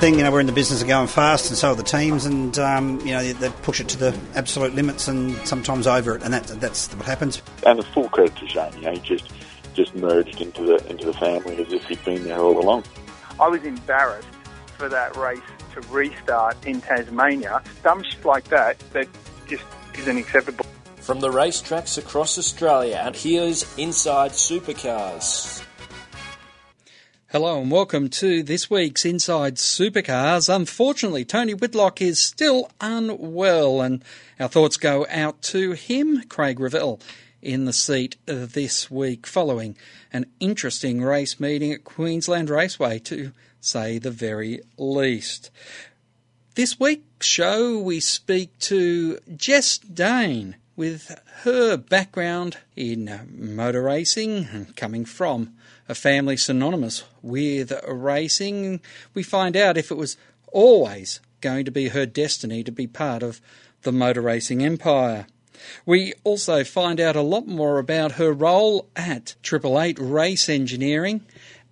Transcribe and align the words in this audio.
thing. 0.00 0.16
You 0.16 0.24
know, 0.24 0.32
we're 0.32 0.40
in 0.40 0.46
the 0.46 0.52
business 0.52 0.80
of 0.80 0.88
going 0.88 1.06
fast, 1.06 1.50
and 1.50 1.58
so 1.58 1.70
are 1.70 1.74
the 1.74 1.82
teams, 1.82 2.24
and 2.24 2.58
um, 2.58 2.98
you 3.00 3.12
know 3.12 3.22
they, 3.22 3.32
they, 3.32 3.50
push 3.62 3.80
it 3.80 3.88
to 3.88 3.98
the 3.98 4.18
absolute 4.34 4.74
limits, 4.74 5.06
and 5.08 5.36
sometimes 5.46 5.86
over 5.86 6.16
it, 6.16 6.22
and 6.22 6.32
that, 6.32 6.46
that's 6.60 6.92
what 6.94 7.06
happens. 7.06 7.42
And 7.66 7.78
the 7.78 7.82
full 7.82 8.08
credit 8.08 8.34
to 8.36 8.48
Shane. 8.48 8.72
You 8.76 8.80
know, 8.82 8.92
he 8.92 9.00
just 9.00 9.30
just 9.74 9.94
merged 9.94 10.40
into 10.40 10.64
the 10.64 10.86
into 10.88 11.06
the 11.06 11.12
family 11.12 11.62
as 11.62 11.72
if 11.72 11.84
he'd 11.84 12.04
been 12.04 12.24
there 12.24 12.38
all 12.38 12.58
along. 12.58 12.84
I 13.38 13.48
was 13.48 13.62
embarrassed 13.62 14.28
for 14.78 14.88
that 14.88 15.16
race 15.16 15.40
to 15.74 15.80
restart 15.88 16.64
in 16.66 16.80
Tasmania. 16.80 17.62
Dumb 17.82 18.02
shit 18.02 18.24
like 18.24 18.44
that 18.44 18.78
that 18.92 19.06
just 19.48 19.64
isn't 19.98 20.16
acceptable. 20.16 20.66
From 20.96 21.20
the 21.20 21.28
racetracks 21.28 21.98
across 21.98 22.38
Australia, 22.38 23.02
and 23.04 23.14
here's 23.14 23.76
Inside 23.78 24.32
Supercars. 24.32 25.64
Hello 27.32 27.62
and 27.62 27.70
welcome 27.70 28.08
to 28.08 28.42
this 28.42 28.68
week's 28.68 29.04
Inside 29.04 29.54
Supercars. 29.54 30.52
Unfortunately, 30.52 31.24
Tony 31.24 31.54
Whitlock 31.54 32.02
is 32.02 32.18
still 32.18 32.68
unwell, 32.80 33.80
and 33.80 34.02
our 34.40 34.48
thoughts 34.48 34.76
go 34.76 35.06
out 35.08 35.40
to 35.42 35.70
him, 35.70 36.24
Craig 36.28 36.58
Revell, 36.58 36.98
in 37.40 37.66
the 37.66 37.72
seat 37.72 38.16
this 38.26 38.90
week 38.90 39.28
following 39.28 39.76
an 40.12 40.26
interesting 40.40 41.02
race 41.02 41.38
meeting 41.38 41.72
at 41.72 41.84
Queensland 41.84 42.50
Raceway, 42.50 42.98
to 42.98 43.30
say 43.60 43.98
the 43.98 44.10
very 44.10 44.62
least. 44.76 45.52
This 46.56 46.80
week's 46.80 47.28
show, 47.28 47.78
we 47.78 48.00
speak 48.00 48.58
to 48.58 49.20
Jess 49.36 49.78
Dane 49.78 50.56
with 50.74 51.16
her 51.44 51.76
background 51.76 52.56
in 52.74 53.20
motor 53.32 53.82
racing 53.82 54.48
and 54.50 54.74
coming 54.74 55.04
from 55.04 55.54
a 55.90 55.94
family 55.94 56.36
synonymous 56.36 57.02
with 57.20 57.72
racing. 57.86 58.80
We 59.12 59.24
find 59.24 59.56
out 59.56 59.76
if 59.76 59.90
it 59.90 59.96
was 59.96 60.16
always 60.52 61.20
going 61.40 61.64
to 61.64 61.70
be 61.72 61.88
her 61.88 62.06
destiny 62.06 62.62
to 62.62 62.70
be 62.70 62.86
part 62.86 63.22
of 63.22 63.40
the 63.82 63.92
motor 63.92 64.20
racing 64.20 64.62
empire. 64.62 65.26
We 65.84 66.14
also 66.22 66.64
find 66.64 67.00
out 67.00 67.16
a 67.16 67.22
lot 67.22 67.46
more 67.46 67.78
about 67.78 68.12
her 68.12 68.32
role 68.32 68.88
at 68.94 69.34
Triple 69.42 69.80
Eight 69.80 69.98
Race 69.98 70.48
Engineering, 70.48 71.22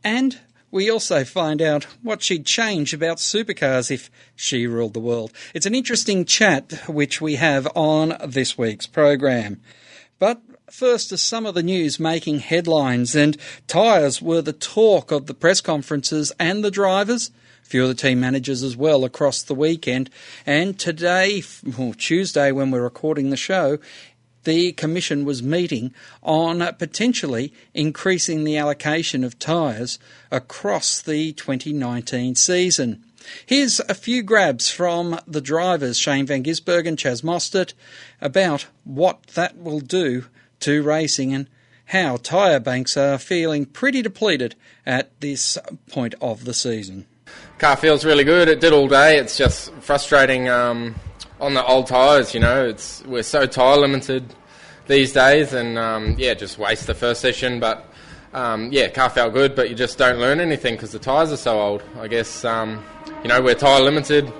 and 0.02 0.38
we 0.70 0.90
also 0.90 1.24
find 1.24 1.62
out 1.62 1.84
what 2.02 2.22
she'd 2.22 2.44
change 2.44 2.92
about 2.92 3.18
supercars 3.18 3.90
if 3.90 4.10
she 4.36 4.66
ruled 4.66 4.94
the 4.94 5.00
world. 5.00 5.32
It's 5.54 5.64
an 5.64 5.74
interesting 5.74 6.24
chat 6.24 6.72
which 6.88 7.20
we 7.20 7.36
have 7.36 7.68
on 7.74 8.16
this 8.26 8.58
week's 8.58 8.86
program. 8.86 9.60
But 10.18 10.42
First 10.70 11.08
to 11.08 11.16
some 11.16 11.46
of 11.46 11.54
the 11.54 11.62
news 11.62 11.98
making 11.98 12.40
headlines, 12.40 13.14
and 13.14 13.38
tyres 13.66 14.20
were 14.20 14.42
the 14.42 14.52
talk 14.52 15.10
of 15.10 15.24
the 15.24 15.32
press 15.32 15.62
conferences 15.62 16.30
and 16.38 16.62
the 16.62 16.70
drivers. 16.70 17.30
A 17.62 17.66
few 17.66 17.82
of 17.84 17.88
the 17.88 17.94
team 17.94 18.20
managers 18.20 18.62
as 18.62 18.76
well 18.76 19.04
across 19.04 19.40
the 19.40 19.54
weekend. 19.54 20.10
And 20.44 20.78
today, 20.78 21.42
or 21.78 21.94
Tuesday, 21.94 22.52
when 22.52 22.70
we're 22.70 22.82
recording 22.82 23.30
the 23.30 23.36
show, 23.36 23.78
the 24.44 24.72
Commission 24.72 25.24
was 25.24 25.42
meeting 25.42 25.94
on 26.22 26.58
potentially 26.74 27.54
increasing 27.72 28.44
the 28.44 28.58
allocation 28.58 29.24
of 29.24 29.38
tyres 29.38 29.98
across 30.30 31.00
the 31.00 31.32
2019 31.32 32.34
season. 32.34 33.02
Here's 33.46 33.80
a 33.80 33.94
few 33.94 34.22
grabs 34.22 34.70
from 34.70 35.18
the 35.26 35.40
drivers, 35.40 35.98
Shane 35.98 36.26
Van 36.26 36.44
Gisbergen, 36.44 36.96
Chaz 36.96 37.22
Mostert, 37.22 37.72
about 38.20 38.66
what 38.84 39.22
that 39.28 39.56
will 39.56 39.80
do 39.80 40.26
to 40.60 40.82
racing 40.82 41.32
and 41.32 41.48
how 41.86 42.16
tyre 42.18 42.60
banks 42.60 42.96
are 42.96 43.18
feeling 43.18 43.64
pretty 43.64 44.02
depleted 44.02 44.54
at 44.84 45.18
this 45.20 45.56
point 45.90 46.14
of 46.20 46.44
the 46.44 46.52
season. 46.52 47.06
Car 47.58 47.76
feels 47.76 48.04
really 48.04 48.24
good. 48.24 48.48
It 48.48 48.60
did 48.60 48.72
all 48.72 48.88
day. 48.88 49.18
It's 49.18 49.36
just 49.36 49.72
frustrating 49.74 50.48
um, 50.48 50.94
on 51.40 51.54
the 51.54 51.64
old 51.64 51.86
tyres. 51.86 52.34
You 52.34 52.40
know, 52.40 52.66
it's 52.66 53.04
we're 53.04 53.22
so 53.22 53.46
tyre 53.46 53.78
limited 53.78 54.34
these 54.86 55.12
days, 55.12 55.52
and 55.52 55.78
um, 55.78 56.14
yeah, 56.18 56.34
just 56.34 56.58
waste 56.58 56.86
the 56.86 56.94
first 56.94 57.20
session. 57.20 57.58
But 57.58 57.84
um, 58.32 58.70
yeah, 58.70 58.88
car 58.88 59.10
felt 59.10 59.32
good, 59.32 59.54
but 59.56 59.70
you 59.70 59.74
just 59.74 59.98
don't 59.98 60.18
learn 60.18 60.40
anything 60.40 60.74
because 60.74 60.92
the 60.92 60.98
tyres 60.98 61.32
are 61.32 61.36
so 61.36 61.60
old. 61.60 61.82
I 61.98 62.08
guess 62.08 62.44
um, 62.44 62.84
you 63.22 63.28
know 63.28 63.40
we're 63.40 63.54
tyre 63.54 63.80
limited. 63.80 64.30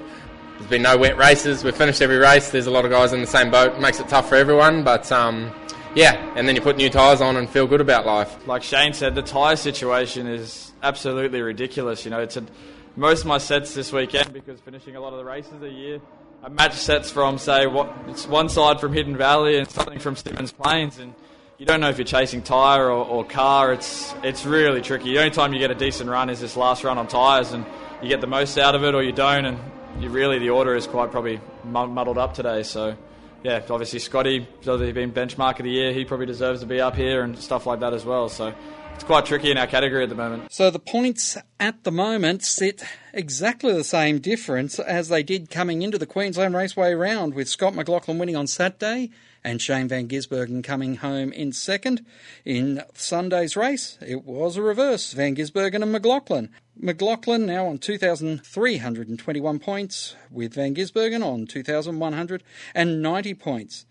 There's 0.59 0.71
been 0.71 0.83
no 0.83 0.97
wet 0.97 1.17
races. 1.17 1.65
We've 1.65 1.77
finished 1.77 2.03
every 2.03 2.19
race. 2.19 2.51
There's 2.51 2.67
a 2.67 2.71
lot 2.71 2.85
of 2.85 2.91
guys 2.91 3.13
in 3.13 3.21
the 3.21 3.27
same 3.27 3.51
boat. 3.51 3.75
It 3.75 3.81
makes 3.81 4.01
it 4.01 4.09
tough 4.09 4.29
for 4.29 4.35
everyone, 4.35 4.83
but 4.83 5.11
um, 5.13 5.53
yeah, 5.95 6.33
and 6.37 6.47
then 6.47 6.55
you 6.55 6.61
put 6.61 6.77
new 6.77 6.91
tyres 6.91 7.21
on 7.21 7.37
and 7.37 7.49
feel 7.49 7.67
good 7.67 7.81
about 7.81 8.07
life. 8.07 8.47
Like 8.47 8.63
Shane 8.63 8.93
said, 8.93 9.15
the 9.15 9.23
tyre 9.23 9.57
situation 9.57 10.27
is 10.27 10.73
absolutely 10.83 11.41
ridiculous. 11.41 12.05
You 12.05 12.11
know, 12.11 12.21
it's 12.21 12.37
a, 12.37 12.45
most 12.97 13.21
of 13.21 13.27
my 13.27 13.39
sets 13.39 13.75
this 13.75 13.93
weekend 13.93 14.33
because 14.33 14.61
finishing 14.61 14.97
a 14.97 15.01
lot 15.01 15.13
of 15.13 15.19
the 15.19 15.25
races 15.25 15.63
a 15.63 15.69
year. 15.69 16.01
I 16.43 16.49
match 16.49 16.75
sets 16.75 17.11
from 17.11 17.39
say 17.39 17.67
what 17.67 17.93
it's 18.07 18.27
one 18.27 18.49
side 18.49 18.81
from 18.81 18.93
Hidden 18.93 19.17
Valley 19.17 19.59
and 19.59 19.69
something 19.69 19.99
from 19.99 20.15
Symmons 20.15 20.55
Plains, 20.55 20.99
and 20.99 21.15
you 21.59 21.67
don't 21.67 21.81
know 21.81 21.89
if 21.89 21.99
you're 21.99 22.05
chasing 22.05 22.43
tyre 22.43 22.91
or, 22.91 23.05
or, 23.05 23.25
car. 23.25 23.73
It's 23.73 24.15
it's 24.23 24.47
really 24.47 24.81
tricky. 24.81 25.13
The 25.13 25.19
only 25.19 25.31
time 25.31 25.53
you 25.53 25.59
get 25.59 25.73
a 25.73 25.75
decent 25.75 26.09
run 26.09 26.31
is 26.31 26.41
this 26.41 26.57
last 26.57 26.85
run 26.85 26.97
on 26.97 27.09
tyres, 27.09 27.53
and 27.53 27.67
you 28.01 28.09
get 28.09 28.21
the 28.21 28.29
most 28.29 28.57
out 28.57 28.77
of 28.77 28.85
it 28.85 28.95
or 28.95 29.03
you 29.03 29.11
don't, 29.11 29.47
and 29.47 29.59
you 30.01 30.11
really 30.11 30.39
the 30.39 30.51
order 30.51 30.77
is 30.77 30.87
quite 30.87 31.11
probably 31.11 31.41
muddled 31.65 32.19
up 32.19 32.35
today. 32.35 32.63
So 32.63 32.97
yeah, 33.43 33.63
obviously 33.71 33.99
Scotty, 33.99 34.47
obviously 34.59 34.93
been 34.93 35.13
benchmark 35.13 35.59
of 35.59 35.65
the 35.65 35.71
year, 35.71 35.93
he 35.93 36.05
probably 36.05 36.27
deserves 36.27 36.61
to 36.61 36.67
be 36.67 36.81
up 36.81 36.97
here 36.97 37.23
and 37.23 37.39
stuff 37.39 37.67
like 37.67 37.81
that 37.81 37.93
as 37.93 38.05
well. 38.05 38.29
So 38.29 38.53
it's 38.95 39.05
quite 39.05 39.27
tricky 39.27 39.51
in 39.51 39.59
our 39.59 39.67
category 39.69 40.03
at 40.03 40.09
the 40.09 40.17
moment. 40.17 40.53
So 40.53 40.71
the 40.71 40.81
points 40.81 41.37
at 41.61 41.85
the 41.85 41.93
moment 41.93 42.43
sit 42.43 42.83
exactly 43.13 43.73
the 43.73 43.85
same 43.85 44.19
difference 44.19 44.81
as 44.81 45.09
they 45.09 45.23
did 45.23 45.51
coming 45.51 45.83
into 45.83 45.99
the 45.99 46.07
Queensland 46.07 46.57
Raceway 46.57 46.95
round, 46.95 47.35
with 47.35 47.49
Scott 47.49 47.75
McLaughlin 47.77 48.19
winning 48.19 48.37
on 48.37 48.49
Saturday 48.49 49.11
and 49.45 49.63
Shane 49.63 49.87
Van 49.87 50.09
Gisbergen 50.09 50.65
coming 50.65 50.97
home 50.97 51.33
in 51.33 51.53
second. 51.53 52.05
In 52.45 52.83
Sunday's 52.95 53.57
race, 53.57 53.99
it 54.05 54.25
was 54.25 54.57
a 54.57 54.63
reverse 54.63 55.13
Van 55.13 55.37
Gisbergen 55.37 55.83
and 55.83 55.93
McLaughlin. 55.93 56.51
McLaughlin 56.81 57.45
now 57.45 57.67
on 57.67 57.79
2,321 57.79 59.59
points, 59.59 60.15
with 60.31 60.55
Van 60.55 60.75
Gisbergen 60.75 61.25
on 61.25 61.47
2,190 61.47 63.35
points. 63.35 63.87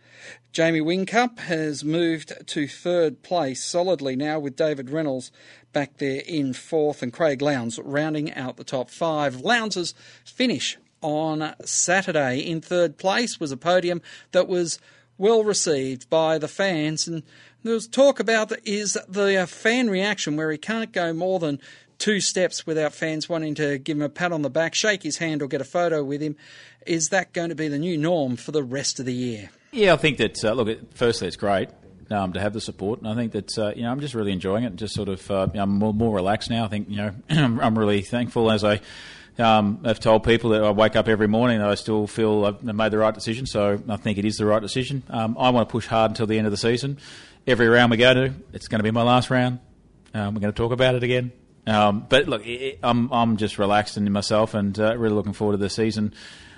Jamie 0.53 0.79
Whincup 0.79 1.39
has 1.39 1.83
moved 1.83 2.33
to 2.47 2.67
third 2.67 3.21
place 3.23 3.63
solidly 3.63 4.15
now 4.15 4.39
with 4.39 4.55
David 4.55 4.89
Reynolds 4.89 5.31
back 5.73 5.97
there 5.97 6.21
in 6.25 6.53
fourth 6.53 7.03
and 7.03 7.11
Craig 7.11 7.41
Lowndes 7.41 7.77
rounding 7.83 8.33
out 8.33 8.55
the 8.55 8.63
top 8.63 8.89
five. 8.89 9.41
Lowndes' 9.41 9.93
finish 10.23 10.77
on 11.01 11.53
Saturday 11.65 12.39
in 12.39 12.61
third 12.61 12.97
place 12.97 13.39
was 13.39 13.51
a 13.51 13.57
podium 13.57 14.01
that 14.31 14.47
was 14.47 14.79
well 15.17 15.43
received 15.43 16.09
by 16.09 16.37
the 16.37 16.47
fans 16.47 17.07
and 17.07 17.23
there 17.63 17.73
was 17.73 17.87
talk 17.87 18.19
about 18.19 18.51
is 18.65 18.97
the 19.07 19.45
fan 19.47 19.89
reaction 19.89 20.35
where 20.35 20.51
he 20.51 20.57
can't 20.57 20.91
go 20.91 21.11
more 21.11 21.39
than 21.39 21.59
two 21.97 22.19
steps 22.19 22.65
without 22.65 22.93
fans 22.93 23.27
wanting 23.27 23.55
to 23.55 23.77
give 23.77 23.97
him 23.97 24.03
a 24.03 24.09
pat 24.09 24.31
on 24.31 24.41
the 24.41 24.49
back, 24.49 24.75
shake 24.75 25.03
his 25.03 25.17
hand, 25.17 25.41
or 25.41 25.47
get 25.47 25.61
a 25.61 25.65
photo 25.65 26.03
with 26.03 26.21
him. 26.21 26.35
Is 26.85 27.09
that 27.09 27.33
going 27.33 27.49
to 27.49 27.55
be 27.55 27.67
the 27.67 27.79
new 27.79 27.97
norm 27.97 28.35
for 28.35 28.51
the 28.51 28.63
rest 28.63 28.99
of 28.99 29.05
the 29.05 29.13
year? 29.13 29.49
Yeah, 29.71 29.93
I 29.93 29.97
think 29.97 30.17
that. 30.17 30.43
Uh, 30.43 30.53
look, 30.53 30.93
firstly, 30.93 31.27
it's 31.27 31.37
great 31.37 31.69
um, 32.09 32.33
to 32.33 32.39
have 32.39 32.53
the 32.53 32.61
support, 32.61 32.99
and 32.99 33.07
I 33.07 33.15
think 33.15 33.33
that 33.33 33.57
uh, 33.57 33.73
you 33.75 33.83
know 33.83 33.91
I'm 33.91 33.99
just 33.99 34.13
really 34.13 34.31
enjoying 34.31 34.63
it. 34.63 34.75
Just 34.75 34.93
sort 34.93 35.09
of, 35.09 35.29
uh, 35.29 35.47
you 35.53 35.57
know, 35.57 35.63
I'm 35.63 35.77
more, 35.77 35.93
more 35.93 36.15
relaxed 36.15 36.49
now. 36.49 36.65
I 36.65 36.67
think 36.67 36.89
you 36.89 36.97
know 36.97 37.13
I'm 37.29 37.77
really 37.77 38.01
thankful 38.01 38.51
as 38.51 38.63
I. 38.63 38.81
Um, 39.39 39.81
I've 39.83 39.99
told 39.99 40.23
people 40.23 40.49
that 40.51 40.63
I 40.63 40.71
wake 40.71 40.95
up 40.95 41.07
every 41.07 41.27
morning 41.27 41.59
that 41.59 41.69
I 41.69 41.75
still 41.75 42.07
feel 42.07 42.43
I've 42.43 42.63
made 42.63 42.91
the 42.91 42.97
right 42.97 43.13
decision, 43.13 43.45
so 43.45 43.79
I 43.87 43.97
think 43.97 44.17
it 44.17 44.25
is 44.25 44.37
the 44.37 44.47
right 44.47 44.61
decision. 44.61 45.03
Um, 45.11 45.37
I 45.39 45.51
want 45.51 45.69
to 45.69 45.71
push 45.71 45.85
hard 45.85 46.09
until 46.09 46.25
the 46.25 46.39
end 46.39 46.47
of 46.47 46.51
the 46.51 46.57
season. 46.57 46.97
Every 47.45 47.67
round 47.67 47.91
we 47.91 47.97
go 47.97 48.15
to, 48.15 48.33
it's 48.51 48.67
going 48.67 48.79
to 48.79 48.83
be 48.83 48.89
my 48.89 49.03
last 49.03 49.29
round. 49.29 49.59
Um, 50.15 50.33
we're 50.33 50.41
going 50.41 50.51
to 50.51 50.57
talk 50.57 50.71
about 50.71 50.95
it 50.95 51.03
again. 51.03 51.31
Um, 51.67 52.05
but 52.09 52.27
look, 52.27 52.47
it, 52.47 52.79
I'm 52.81 53.11
I'm 53.11 53.37
just 53.37 53.59
relaxed 53.59 53.97
in 53.97 54.11
myself 54.11 54.53
and 54.53 54.79
uh, 54.79 54.97
really 54.97 55.13
looking 55.13 55.33
forward 55.33 55.53
to 55.53 55.57
the 55.57 55.69
season. 55.69 56.13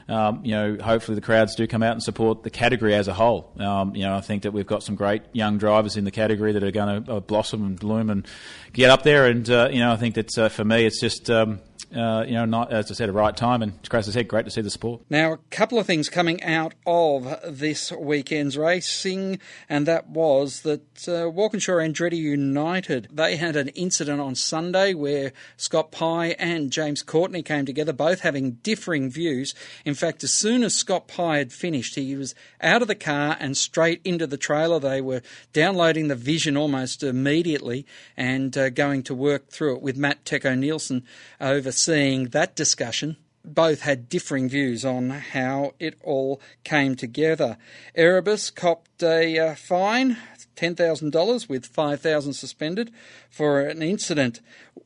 Um, 0.07 0.41
you 0.43 0.51
know, 0.53 0.77
hopefully 0.81 1.15
the 1.15 1.21
crowds 1.21 1.53
do 1.53 1.67
come 1.67 1.83
out 1.83 1.91
and 1.91 2.01
support 2.01 2.41
the 2.41 2.49
category 2.49 2.95
as 2.95 3.07
a 3.07 3.13
whole. 3.13 3.51
Um, 3.59 3.95
you 3.95 4.03
know, 4.03 4.15
I 4.15 4.21
think 4.21 4.41
that 4.41 4.53
we've 4.53 4.65
got 4.65 4.81
some 4.81 4.95
great 4.95 5.21
young 5.33 5.59
drivers 5.59 5.97
in 5.97 6.03
the 6.03 6.11
category 6.11 6.51
that 6.53 6.63
are 6.63 6.71
going 6.71 7.03
to 7.03 7.13
uh, 7.13 7.19
blossom 7.19 7.63
and 7.63 7.79
bloom 7.79 8.09
and 8.09 8.27
get 8.73 8.89
up 8.89 9.03
there. 9.03 9.27
And 9.27 9.47
uh, 9.49 9.69
you 9.71 9.79
know, 9.79 9.91
I 9.91 9.97
think 9.97 10.15
that 10.15 10.37
uh, 10.37 10.49
for 10.49 10.65
me, 10.65 10.85
it's 10.85 10.99
just 10.99 11.29
um, 11.29 11.59
uh, 11.95 12.23
you 12.27 12.33
know, 12.33 12.45
not, 12.45 12.71
as 12.71 12.91
I 12.91 12.93
said, 12.93 13.09
a 13.09 13.11
right 13.11 13.35
time. 13.35 13.61
And 13.61 13.73
as 13.91 14.07
I 14.07 14.11
said, 14.11 14.27
great 14.27 14.45
to 14.45 14.51
see 14.51 14.61
the 14.61 14.69
support. 14.69 15.01
Now, 15.09 15.33
a 15.33 15.37
couple 15.49 15.79
of 15.79 15.87
things 15.87 16.09
coming 16.09 16.43
out 16.43 16.73
of 16.85 17.39
this 17.47 17.91
weekend's 17.91 18.57
racing, 18.57 19.39
and 19.67 19.85
that 19.87 20.09
was 20.09 20.61
that 20.61 21.07
uh, 21.07 21.29
Walkinshaw 21.29 21.77
Andretti 21.77 22.17
United, 22.17 23.07
they 23.11 23.37
had 23.37 23.55
an 23.55 23.69
incident 23.69 24.21
on 24.21 24.35
Sunday 24.35 24.93
where 24.93 25.33
Scott 25.57 25.91
Pye 25.91 26.35
and 26.37 26.71
James 26.71 27.01
Courtney 27.01 27.41
came 27.41 27.65
together, 27.65 27.93
both 27.93 28.21
having 28.21 28.51
differing 28.63 29.09
views. 29.09 29.55
In 29.83 29.95
fact, 29.95 30.23
as 30.23 30.31
soon 30.31 30.63
as 30.63 30.75
Scott 30.75 31.07
Pye 31.07 31.39
had 31.39 31.51
finished, 31.51 31.95
he 31.95 32.15
was 32.15 32.35
out 32.61 32.81
of 32.81 32.87
the 32.87 32.95
car 32.95 33.35
and 33.39 33.57
straight 33.57 34.01
into 34.03 34.27
the 34.27 34.37
trailer. 34.37 34.79
They 34.79 35.01
were 35.01 35.21
downloading 35.53 36.07
the 36.07 36.15
vision 36.15 36.55
almost 36.55 37.03
immediately 37.03 37.85
and 38.15 38.55
uh, 38.57 38.69
going 38.69 39.03
to 39.03 39.15
work 39.15 39.49
through 39.49 39.77
it 39.77 39.81
with 39.81 39.97
Matt 39.97 40.23
Teco 40.25 40.53
Nielsen 40.53 41.03
over 41.41 41.71
overseeing 41.79 42.25
that 42.29 42.57
discussion 42.57 43.15
both 43.45 43.81
had 43.81 44.09
differing 44.09 44.49
views 44.49 44.83
on 44.83 45.09
how 45.09 45.71
it 45.79 45.97
all 46.03 46.41
came 46.65 46.93
together. 46.93 47.57
Erebus 47.95 48.49
copped 48.51 49.01
a 49.01 49.39
uh, 49.39 49.55
fine, 49.55 50.17
$10,000 50.57 51.47
with 51.47 51.65
5000 51.65 52.33
suspended 52.33 52.91
for 53.29 53.61
an 53.61 53.81
incident 53.81 54.41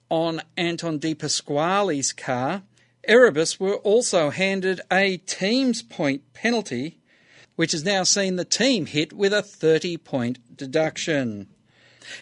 on 0.10 0.40
Anton 0.56 1.00
De 1.00 1.16
Pasquale's 1.16 2.14
car. 2.14 2.62
Erebus 3.06 3.60
were 3.60 3.78
also 3.78 4.30
handed 4.30 4.80
a 4.92 5.18
team's 5.18 5.82
point 5.82 6.22
penalty, 6.34 7.00
which 7.56 7.72
has 7.72 7.84
now 7.84 8.04
seen 8.04 8.36
the 8.36 8.46
team 8.46 8.86
hit 8.86 9.14
with 9.14 9.34
a 9.34 9.42
30 9.42 9.98
point 9.98 10.56
deduction. 10.56 11.48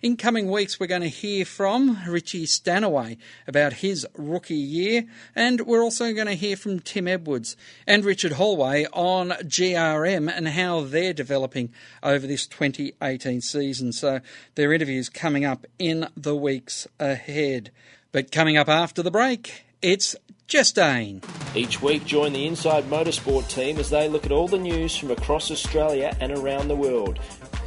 In 0.01 0.17
coming 0.17 0.49
weeks, 0.49 0.79
we're 0.79 0.87
going 0.87 1.01
to 1.01 1.09
hear 1.09 1.45
from 1.45 1.99
Richie 2.07 2.45
Stanaway 2.45 3.17
about 3.47 3.73
his 3.73 4.07
rookie 4.15 4.55
year, 4.55 5.05
and 5.35 5.61
we're 5.61 5.83
also 5.83 6.13
going 6.13 6.27
to 6.27 6.33
hear 6.33 6.55
from 6.55 6.79
Tim 6.79 7.07
Edwards 7.07 7.55
and 7.87 8.05
Richard 8.05 8.33
Hallway 8.33 8.85
on 8.93 9.29
GRM 9.29 10.31
and 10.35 10.47
how 10.49 10.81
they're 10.81 11.13
developing 11.13 11.71
over 12.01 12.25
this 12.25 12.47
2018 12.47 13.41
season. 13.41 13.91
So, 13.91 14.19
their 14.55 14.73
interviews 14.73 15.09
coming 15.09 15.45
up 15.45 15.65
in 15.79 16.07
the 16.15 16.35
weeks 16.35 16.87
ahead. 16.99 17.71
But 18.11 18.31
coming 18.31 18.57
up 18.57 18.67
after 18.67 19.01
the 19.01 19.11
break, 19.11 19.65
it's 19.81 20.15
Jess 20.47 20.71
Dane. 20.73 21.21
Each 21.55 21.81
week, 21.81 22.05
join 22.05 22.33
the 22.33 22.45
Inside 22.45 22.83
Motorsport 22.85 23.49
team 23.49 23.77
as 23.77 23.89
they 23.89 24.09
look 24.09 24.25
at 24.25 24.33
all 24.33 24.49
the 24.49 24.57
news 24.57 24.97
from 24.97 25.11
across 25.11 25.49
Australia 25.49 26.15
and 26.19 26.31
around 26.31 26.67
the 26.67 26.75
world. 26.75 27.19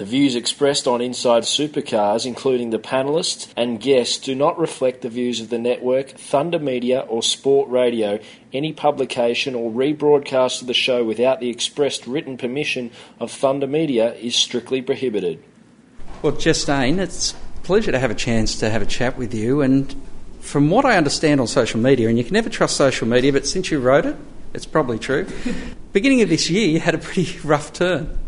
The 0.00 0.06
views 0.06 0.34
expressed 0.34 0.88
on 0.88 1.02
Inside 1.02 1.42
Supercars, 1.42 2.24
including 2.24 2.70
the 2.70 2.78
panelists 2.78 3.52
and 3.54 3.78
guests, 3.78 4.16
do 4.16 4.34
not 4.34 4.58
reflect 4.58 5.02
the 5.02 5.10
views 5.10 5.42
of 5.42 5.50
the 5.50 5.58
network, 5.58 6.08
Thunder 6.12 6.58
Media, 6.58 7.00
or 7.00 7.22
Sport 7.22 7.68
Radio. 7.68 8.18
Any 8.50 8.72
publication 8.72 9.54
or 9.54 9.70
rebroadcast 9.70 10.62
of 10.62 10.68
the 10.68 10.72
show 10.72 11.04
without 11.04 11.40
the 11.40 11.50
expressed 11.50 12.06
written 12.06 12.38
permission 12.38 12.92
of 13.18 13.30
Thunder 13.30 13.66
Media 13.66 14.14
is 14.14 14.34
strictly 14.34 14.80
prohibited. 14.80 15.44
Well, 16.22 16.32
Justine, 16.32 16.98
it's 16.98 17.32
a 17.32 17.60
pleasure 17.62 17.92
to 17.92 17.98
have 17.98 18.10
a 18.10 18.14
chance 18.14 18.58
to 18.60 18.70
have 18.70 18.80
a 18.80 18.86
chat 18.86 19.18
with 19.18 19.34
you. 19.34 19.60
And 19.60 19.94
from 20.40 20.70
what 20.70 20.86
I 20.86 20.96
understand 20.96 21.42
on 21.42 21.46
social 21.46 21.78
media, 21.78 22.08
and 22.08 22.16
you 22.16 22.24
can 22.24 22.32
never 22.32 22.48
trust 22.48 22.78
social 22.78 23.06
media, 23.06 23.34
but 23.34 23.46
since 23.46 23.70
you 23.70 23.78
wrote 23.80 24.06
it, 24.06 24.16
it's 24.54 24.64
probably 24.64 24.98
true. 24.98 25.26
Beginning 25.92 26.22
of 26.22 26.30
this 26.30 26.48
year, 26.48 26.68
you 26.68 26.80
had 26.80 26.94
a 26.94 26.98
pretty 26.98 27.38
rough 27.44 27.74
turn. 27.74 28.18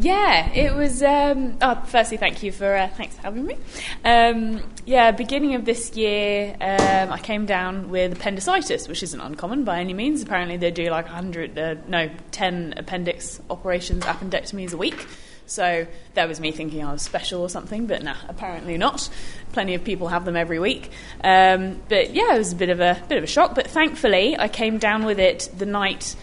Yeah, 0.00 0.48
it 0.52 0.74
was. 0.74 1.02
Um, 1.02 1.58
oh, 1.60 1.82
firstly, 1.86 2.18
thank 2.18 2.42
you 2.44 2.52
for 2.52 2.72
uh, 2.72 2.88
thanks 2.88 3.16
for 3.16 3.22
having 3.22 3.44
me. 3.44 3.56
Um, 4.04 4.62
yeah, 4.86 5.10
beginning 5.10 5.56
of 5.56 5.64
this 5.64 5.96
year, 5.96 6.56
um, 6.60 7.12
I 7.12 7.18
came 7.18 7.46
down 7.46 7.90
with 7.90 8.12
appendicitis, 8.12 8.86
which 8.86 9.02
isn't 9.02 9.20
uncommon 9.20 9.64
by 9.64 9.80
any 9.80 9.94
means. 9.94 10.22
Apparently, 10.22 10.56
they 10.56 10.70
do 10.70 10.88
like 10.90 11.06
hundred, 11.08 11.58
uh, 11.58 11.74
no, 11.88 12.10
ten 12.30 12.74
appendix 12.76 13.40
operations, 13.50 14.04
appendectomies 14.04 14.72
a 14.72 14.76
week. 14.76 15.06
So 15.46 15.86
that 16.12 16.28
was 16.28 16.40
me 16.40 16.52
thinking 16.52 16.84
I 16.84 16.92
was 16.92 17.02
special 17.02 17.40
or 17.40 17.48
something, 17.48 17.86
but 17.86 18.02
nah, 18.02 18.16
apparently 18.28 18.76
not. 18.76 19.08
Plenty 19.52 19.74
of 19.74 19.82
people 19.82 20.08
have 20.08 20.26
them 20.26 20.36
every 20.36 20.58
week. 20.58 20.90
Um, 21.24 21.80
but 21.88 22.14
yeah, 22.14 22.34
it 22.34 22.38
was 22.38 22.52
a 22.52 22.56
bit 22.56 22.68
of 22.68 22.80
a 22.80 23.02
bit 23.08 23.18
of 23.18 23.24
a 23.24 23.26
shock. 23.28 23.54
But 23.54 23.66
thankfully, 23.66 24.38
I 24.38 24.46
came 24.48 24.78
down 24.78 25.06
with 25.06 25.18
it 25.18 25.48
the 25.56 25.66
night 25.66 26.14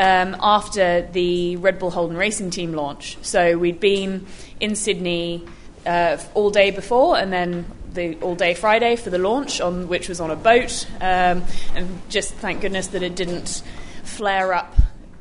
um, 0.00 0.34
after 0.40 1.02
the 1.12 1.56
Red 1.56 1.78
Bull 1.78 1.90
Holden 1.90 2.16
Racing 2.16 2.48
Team 2.50 2.72
launch. 2.72 3.18
So 3.20 3.58
we'd 3.58 3.80
been 3.80 4.26
in 4.58 4.74
Sydney 4.74 5.44
uh, 5.84 6.16
all 6.32 6.50
day 6.50 6.70
before, 6.70 7.18
and 7.18 7.30
then 7.30 7.66
the 7.92 8.16
all 8.20 8.34
day 8.34 8.54
Friday 8.54 8.96
for 8.96 9.10
the 9.10 9.18
launch, 9.18 9.60
on 9.60 9.88
which 9.88 10.08
was 10.08 10.18
on 10.18 10.30
a 10.30 10.36
boat. 10.36 10.86
Um, 11.02 11.44
and 11.74 12.00
just 12.08 12.32
thank 12.32 12.62
goodness 12.62 12.88
that 12.88 13.02
it 13.02 13.14
didn't 13.14 13.62
flare 14.02 14.54
up 14.54 14.74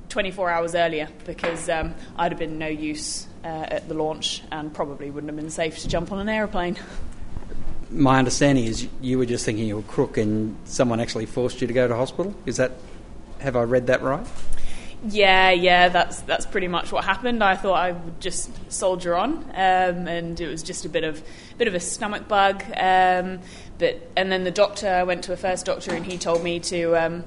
24 0.07 0.49
hours 0.49 0.75
earlier, 0.75 1.09
because 1.25 1.67
um, 1.67 1.93
I'd 2.15 2.31
have 2.31 2.39
been 2.39 2.57
no 2.57 2.67
use 2.67 3.27
uh, 3.43 3.47
at 3.47 3.89
the 3.89 3.95
launch, 3.95 4.43
and 4.49 4.73
probably 4.73 5.11
wouldn't 5.11 5.29
have 5.29 5.37
been 5.37 5.51
safe 5.51 5.79
to 5.79 5.89
jump 5.89 6.13
on 6.13 6.19
an 6.19 6.29
aeroplane. 6.29 6.77
My 7.91 8.19
understanding 8.19 8.63
is 8.63 8.87
you 9.01 9.17
were 9.17 9.25
just 9.25 9.43
thinking 9.43 9.67
you 9.67 9.75
were 9.75 9.81
crook, 9.81 10.17
and 10.17 10.55
someone 10.63 11.01
actually 11.01 11.25
forced 11.25 11.59
you 11.59 11.67
to 11.67 11.73
go 11.73 11.85
to 11.85 11.95
hospital. 11.97 12.33
Is 12.45 12.55
that? 12.57 12.71
Have 13.39 13.57
I 13.57 13.63
read 13.63 13.87
that 13.87 14.01
right? 14.01 14.25
Yeah, 15.07 15.51
yeah, 15.51 15.87
that's 15.87 16.19
that's 16.21 16.45
pretty 16.45 16.67
much 16.67 16.91
what 16.91 17.05
happened. 17.05 17.41
I 17.41 17.55
thought 17.55 17.75
I 17.75 17.93
would 17.93 18.19
just 18.19 18.51
soldier 18.71 19.15
on, 19.15 19.31
um, 19.53 20.07
and 20.07 20.39
it 20.39 20.47
was 20.47 20.61
just 20.61 20.83
a 20.83 20.89
bit 20.89 21.05
of 21.05 21.23
bit 21.57 21.69
of 21.69 21.73
a 21.73 21.79
stomach 21.79 22.27
bug. 22.27 22.63
Um, 22.75 23.39
but 23.77 24.09
and 24.17 24.29
then 24.29 24.43
the 24.43 24.51
doctor 24.51 24.89
I 24.89 25.03
went 25.03 25.23
to 25.25 25.33
a 25.33 25.37
first 25.37 25.65
doctor, 25.65 25.93
and 25.93 26.05
he 26.05 26.17
told 26.17 26.43
me 26.43 26.59
to 26.59 26.95
um, 26.97 27.23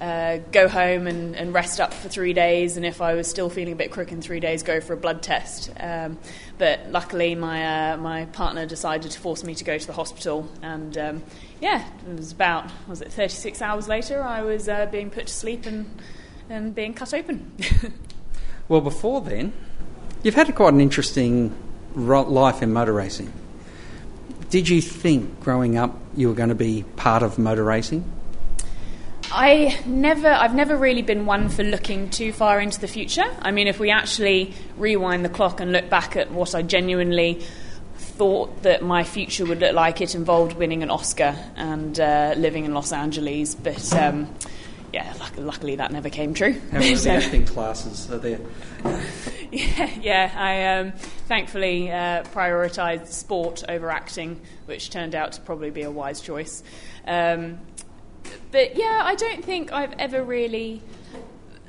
uh, 0.00 0.38
go 0.50 0.66
home 0.66 1.06
and, 1.06 1.36
and, 1.36 1.54
rest 1.54 1.80
up 1.80 1.94
for 1.94 2.08
three 2.08 2.32
days, 2.32 2.76
and 2.76 2.84
if 2.84 3.00
I 3.00 3.14
was 3.14 3.28
still 3.28 3.48
feeling 3.48 3.74
a 3.74 3.76
bit 3.76 3.92
crook 3.92 4.10
in 4.10 4.20
three 4.20 4.40
days, 4.40 4.64
go 4.64 4.80
for 4.80 4.92
a 4.94 4.96
blood 4.96 5.22
test. 5.22 5.70
Um, 5.78 6.18
but 6.58 6.90
luckily, 6.90 7.36
my 7.36 7.92
uh, 7.92 7.96
my 7.96 8.24
partner 8.26 8.66
decided 8.66 9.12
to 9.12 9.20
force 9.20 9.44
me 9.44 9.54
to 9.54 9.62
go 9.62 9.78
to 9.78 9.86
the 9.86 9.92
hospital, 9.92 10.48
and 10.62 10.98
um, 10.98 11.22
yeah, 11.60 11.88
it 12.10 12.16
was 12.16 12.32
about 12.32 12.72
was 12.88 13.02
it 13.02 13.12
36 13.12 13.62
hours 13.62 13.86
later, 13.86 14.20
I 14.20 14.42
was 14.42 14.68
uh, 14.68 14.86
being 14.86 15.10
put 15.10 15.28
to 15.28 15.32
sleep 15.32 15.64
and 15.64 15.88
and 16.48 16.74
being 16.74 16.94
cut 16.94 17.14
open. 17.14 17.52
well, 18.68 18.80
before 18.80 19.20
then, 19.20 19.52
you've 20.22 20.34
had 20.34 20.54
quite 20.54 20.74
an 20.74 20.80
interesting 20.80 21.54
life 21.94 22.62
in 22.62 22.72
motor 22.72 22.92
racing. 22.92 23.32
Did 24.50 24.68
you 24.68 24.80
think 24.80 25.40
growing 25.40 25.76
up 25.76 25.98
you 26.16 26.28
were 26.28 26.34
going 26.34 26.48
to 26.48 26.54
be 26.54 26.84
part 26.96 27.22
of 27.22 27.38
motor 27.38 27.64
racing? 27.64 28.10
I 29.32 29.80
never, 29.84 30.28
I've 30.28 30.54
never 30.54 30.76
really 30.76 31.02
been 31.02 31.26
one 31.26 31.48
for 31.48 31.64
looking 31.64 32.10
too 32.10 32.32
far 32.32 32.60
into 32.60 32.80
the 32.80 32.86
future. 32.86 33.24
I 33.40 33.50
mean, 33.50 33.66
if 33.66 33.80
we 33.80 33.90
actually 33.90 34.54
rewind 34.76 35.24
the 35.24 35.28
clock 35.28 35.60
and 35.60 35.72
look 35.72 35.90
back 35.90 36.14
at 36.14 36.30
what 36.30 36.54
I 36.54 36.62
genuinely 36.62 37.42
thought 37.96 38.62
that 38.62 38.82
my 38.82 39.02
future 39.02 39.44
would 39.44 39.60
look 39.60 39.74
like, 39.74 40.00
it 40.00 40.14
involved 40.14 40.56
winning 40.56 40.84
an 40.84 40.90
Oscar 40.90 41.34
and 41.56 41.98
uh, 41.98 42.34
living 42.36 42.64
in 42.64 42.74
Los 42.74 42.92
Angeles. 42.92 43.56
But 43.56 43.92
um, 43.94 44.32
yeah, 44.94 45.12
luckily 45.36 45.74
that 45.74 45.90
never 45.90 46.08
came 46.08 46.34
true. 46.34 46.52
How 46.70 46.78
many 46.78 46.94
so, 46.94 47.10
acting 47.10 47.44
classes 47.44 48.08
are 48.12 48.18
there? 48.18 48.38
yeah, 49.50 49.90
yeah, 50.00 50.32
I 50.36 50.78
um, 50.78 50.92
thankfully 51.26 51.90
uh, 51.90 52.22
prioritised 52.32 53.08
sport 53.08 53.64
over 53.68 53.90
acting, 53.90 54.40
which 54.66 54.90
turned 54.90 55.16
out 55.16 55.32
to 55.32 55.40
probably 55.40 55.70
be 55.70 55.82
a 55.82 55.90
wise 55.90 56.20
choice. 56.20 56.62
Um, 57.08 57.58
but 58.52 58.76
yeah, 58.76 59.00
I 59.02 59.16
don't 59.16 59.44
think 59.44 59.72
I've 59.72 59.94
ever 59.98 60.22
really 60.22 60.80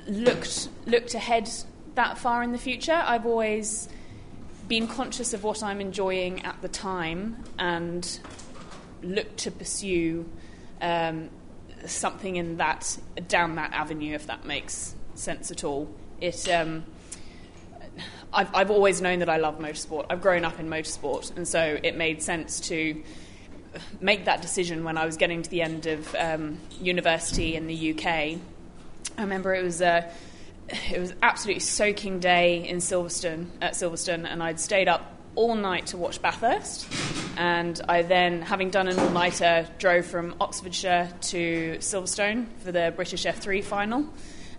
looked 0.07 0.69
looked 0.85 1.15
ahead 1.15 1.49
that 1.95 2.19
far 2.19 2.43
in 2.43 2.51
the 2.51 2.59
future. 2.59 3.01
I've 3.03 3.25
always 3.25 3.89
been 4.67 4.87
conscious 4.87 5.33
of 5.33 5.43
what 5.43 5.63
I'm 5.63 5.81
enjoying 5.81 6.45
at 6.45 6.61
the 6.61 6.69
time 6.69 7.43
and 7.57 8.19
looked 9.01 9.37
to 9.37 9.51
pursue 9.51 10.29
um, 10.79 11.31
something 11.87 12.35
in 12.35 12.57
that 12.57 12.97
down 13.27 13.55
that 13.55 13.73
avenue, 13.73 14.15
if 14.15 14.27
that 14.27 14.45
makes 14.45 14.95
sense 15.15 15.51
at 15.51 15.63
all. 15.63 15.89
It. 16.21 16.49
Um, 16.49 16.85
I've, 18.33 18.53
I've 18.53 18.71
always 18.71 19.01
known 19.01 19.19
that 19.19 19.29
I 19.29 19.37
love 19.37 19.59
motorsport. 19.59 20.07
I've 20.09 20.21
grown 20.21 20.43
up 20.43 20.59
in 20.59 20.67
motorsport, 20.67 21.35
and 21.37 21.47
so 21.47 21.79
it 21.81 21.95
made 21.95 22.21
sense 22.21 22.59
to 22.61 23.01
make 24.01 24.25
that 24.25 24.41
decision 24.41 24.83
when 24.83 24.97
I 24.97 25.05
was 25.05 25.17
getting 25.17 25.41
to 25.41 25.49
the 25.49 25.61
end 25.61 25.85
of 25.85 26.13
um, 26.15 26.59
university 26.81 27.55
in 27.55 27.67
the 27.67 27.93
UK. 27.93 28.05
I 29.17 29.21
remember 29.21 29.53
it 29.53 29.63
was 29.63 29.81
a 29.81 30.11
it 30.91 30.99
was 30.99 31.13
absolutely 31.21 31.59
soaking 31.59 32.19
day 32.19 32.67
in 32.67 32.77
Silverstone 32.77 33.47
at 33.61 33.73
Silverstone, 33.73 34.25
and 34.25 34.41
I'd 34.41 34.59
stayed 34.59 34.87
up 34.87 35.14
all 35.35 35.55
night 35.55 35.87
to 35.87 35.97
watch 35.97 36.21
Bathurst. 36.21 36.87
And 37.37 37.79
I 37.89 38.01
then, 38.01 38.41
having 38.41 38.69
done 38.69 38.87
an 38.87 38.97
all 38.97 39.09
nighter, 39.09 39.67
drove 39.77 40.05
from 40.05 40.35
Oxfordshire 40.39 41.11
to 41.21 41.77
Silverstone 41.79 42.47
for 42.59 42.71
the 42.71 42.93
British 42.95 43.25
F3 43.25 43.63
final 43.63 44.07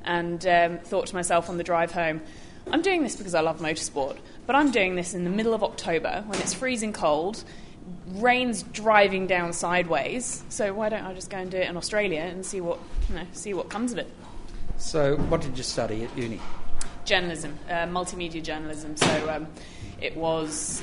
and 0.04 0.46
um, 0.46 0.78
thought 0.78 1.06
to 1.06 1.14
myself 1.14 1.48
on 1.48 1.56
the 1.56 1.64
drive 1.64 1.92
home, 1.92 2.20
I'm 2.70 2.82
doing 2.82 3.02
this 3.02 3.16
because 3.16 3.34
I 3.34 3.40
love 3.40 3.60
motorsport, 3.60 4.18
but 4.46 4.56
I'm 4.56 4.70
doing 4.70 4.96
this 4.96 5.14
in 5.14 5.24
the 5.24 5.30
middle 5.30 5.54
of 5.54 5.62
October 5.62 6.24
when 6.26 6.40
it's 6.40 6.52
freezing 6.52 6.92
cold, 6.92 7.44
rain's 8.08 8.62
driving 8.62 9.26
down 9.26 9.52
sideways, 9.52 10.42
so 10.48 10.74
why 10.74 10.88
don't 10.88 11.04
I 11.04 11.14
just 11.14 11.30
go 11.30 11.38
and 11.38 11.50
do 11.50 11.58
it 11.58 11.68
in 11.68 11.76
Australia 11.76 12.20
and 12.20 12.44
see 12.44 12.60
what, 12.60 12.78
you 13.08 13.14
know, 13.14 13.26
see 13.32 13.54
what 13.54 13.70
comes 13.70 13.92
of 13.92 13.98
it? 13.98 14.10
So, 14.78 15.16
what 15.16 15.40
did 15.40 15.56
you 15.56 15.64
study 15.64 16.04
at 16.04 16.18
uni? 16.18 16.40
journalism, 17.06 17.58
uh, 17.70 17.86
multimedia 17.86 18.42
journalism. 18.42 18.96
So 18.96 19.30
um, 19.30 19.46
it 20.00 20.16
was. 20.16 20.82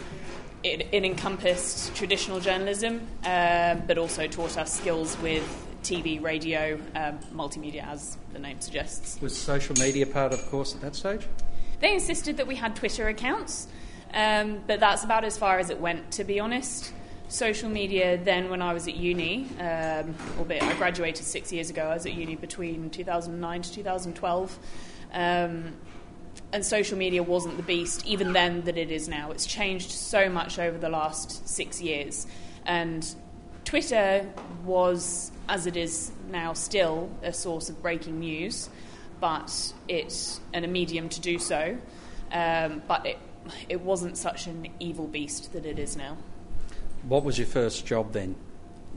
It, 0.64 0.88
it, 0.94 1.04
encompassed 1.04 1.94
traditional 1.94 2.40
journalism, 2.40 3.06
uh, 3.26 3.76
but 3.76 3.98
also 3.98 4.28
taught 4.28 4.58
us 4.58 4.74
skills 4.74 5.18
with 5.20 5.44
TV, 5.84 6.22
radio, 6.22 6.80
um, 6.96 7.20
multimedia, 7.34 7.86
as 7.86 8.18
the 8.32 8.40
name 8.40 8.62
suggests. 8.62 9.20
Was 9.22 9.36
social 9.38 9.76
media 9.76 10.06
part 10.06 10.32
of 10.32 10.46
course 10.50 10.74
at 10.74 10.82
that 10.82 10.96
stage? 10.96 11.28
They 11.82 11.94
insisted 11.94 12.38
that 12.38 12.48
we 12.48 12.56
had 12.56 12.78
Twitter 12.78 13.10
accounts, 13.10 13.68
um, 14.14 14.62
but 14.66 14.80
that's 14.80 15.04
about 15.04 15.26
as 15.26 15.38
far 15.38 15.60
as 15.60 15.70
it 15.70 15.80
went, 15.82 16.12
to 16.14 16.24
be 16.24 16.40
honest. 16.40 16.94
Social 17.28 17.70
media, 17.70 18.18
then 18.18 18.50
when 18.50 18.62
I 18.62 18.74
was 18.74 18.88
at 18.88 18.96
uni, 18.96 19.48
um, 19.60 20.16
albeit 20.38 20.64
I 20.64 20.74
graduated 20.76 21.26
six 21.26 21.52
years 21.52 21.70
ago, 21.70 21.84
I 21.84 21.96
was 21.96 22.06
at 22.06 22.14
uni 22.14 22.36
between 22.36 22.90
2009 22.90 23.62
to 23.64 23.74
2012. 23.74 24.60
Um, 25.14 25.74
and 26.54 26.64
social 26.64 26.98
media 26.98 27.24
wasn't 27.24 27.58
the 27.58 27.64
beast 27.64 28.06
even 28.06 28.32
then 28.32 28.62
that 28.62 28.78
it 28.78 28.92
is 28.92 29.10
now. 29.10 29.32
It's 29.32 29.48
changed 29.48 29.90
so 29.90 30.30
much 30.30 30.60
over 30.60 30.78
the 30.78 30.88
last 30.88 31.50
six 31.50 31.82
years. 31.82 32.28
And 32.66 33.06
Twitter 33.66 34.32
was, 34.64 35.32
as 35.50 35.66
it 35.66 35.76
is 35.76 36.12
now, 36.30 36.54
still 36.54 37.10
a 37.24 37.34
source 37.34 37.70
of 37.70 37.82
breaking 37.82 38.20
news, 38.20 38.70
but 39.20 39.74
it's 39.88 40.40
and 40.54 40.64
a 40.64 40.68
medium 40.68 41.10
to 41.10 41.20
do 41.20 41.40
so. 41.40 41.78
Um, 42.32 42.84
but 42.88 43.06
it 43.06 43.18
it 43.68 43.82
wasn't 43.82 44.18
such 44.18 44.48
an 44.48 44.68
evil 44.80 45.08
beast 45.08 45.52
that 45.54 45.66
it 45.66 45.80
is 45.80 45.98
now. 45.98 46.18
What 47.02 47.24
was 47.24 47.38
your 47.38 47.48
first 47.48 47.86
job 47.86 48.14
then, 48.14 48.36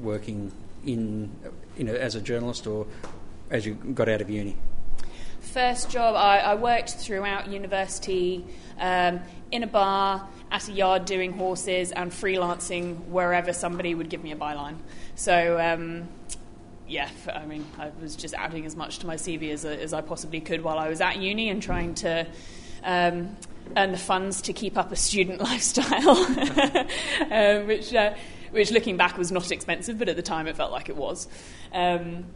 working 0.00 0.52
in 0.84 1.32
you 1.76 1.84
know 1.84 1.94
as 1.94 2.14
a 2.14 2.20
journalist 2.20 2.66
or 2.66 2.86
as 3.50 3.64
you 3.64 3.74
got 3.74 4.08
out 4.08 4.20
of 4.20 4.28
uni? 4.28 4.56
First 5.56 5.88
job, 5.88 6.16
I, 6.16 6.40
I 6.40 6.54
worked 6.54 6.90
throughout 6.90 7.48
university 7.48 8.44
um, 8.78 9.20
in 9.50 9.62
a 9.62 9.66
bar, 9.66 10.28
at 10.50 10.68
a 10.68 10.72
yard 10.72 11.06
doing 11.06 11.32
horses, 11.32 11.92
and 11.92 12.12
freelancing 12.12 13.06
wherever 13.06 13.54
somebody 13.54 13.94
would 13.94 14.10
give 14.10 14.22
me 14.22 14.32
a 14.32 14.36
byline. 14.36 14.76
So, 15.14 15.58
um, 15.58 16.08
yeah, 16.86 17.08
I 17.34 17.46
mean, 17.46 17.64
I 17.78 17.90
was 18.02 18.16
just 18.16 18.34
adding 18.34 18.66
as 18.66 18.76
much 18.76 18.98
to 18.98 19.06
my 19.06 19.14
CV 19.16 19.50
as, 19.50 19.64
as 19.64 19.94
I 19.94 20.02
possibly 20.02 20.42
could 20.42 20.62
while 20.62 20.78
I 20.78 20.90
was 20.90 21.00
at 21.00 21.16
uni 21.16 21.48
and 21.48 21.62
trying 21.62 21.94
to. 21.94 22.26
Um, 22.84 23.34
earn 23.76 23.92
the 23.92 23.98
funds 23.98 24.42
to 24.42 24.52
keep 24.52 24.76
up 24.76 24.92
a 24.92 24.96
student 24.96 25.40
lifestyle, 25.40 26.10
um, 27.30 27.66
which, 27.66 27.94
uh, 27.94 28.14
which 28.50 28.70
looking 28.70 28.98
back 28.98 29.16
was 29.16 29.32
not 29.32 29.50
expensive, 29.50 29.98
but 29.98 30.10
at 30.10 30.16
the 30.16 30.22
time 30.22 30.46
it 30.46 30.54
felt 30.54 30.70
like 30.70 30.90
it 30.90 30.96
was. 30.96 31.26
Um, 31.72 32.26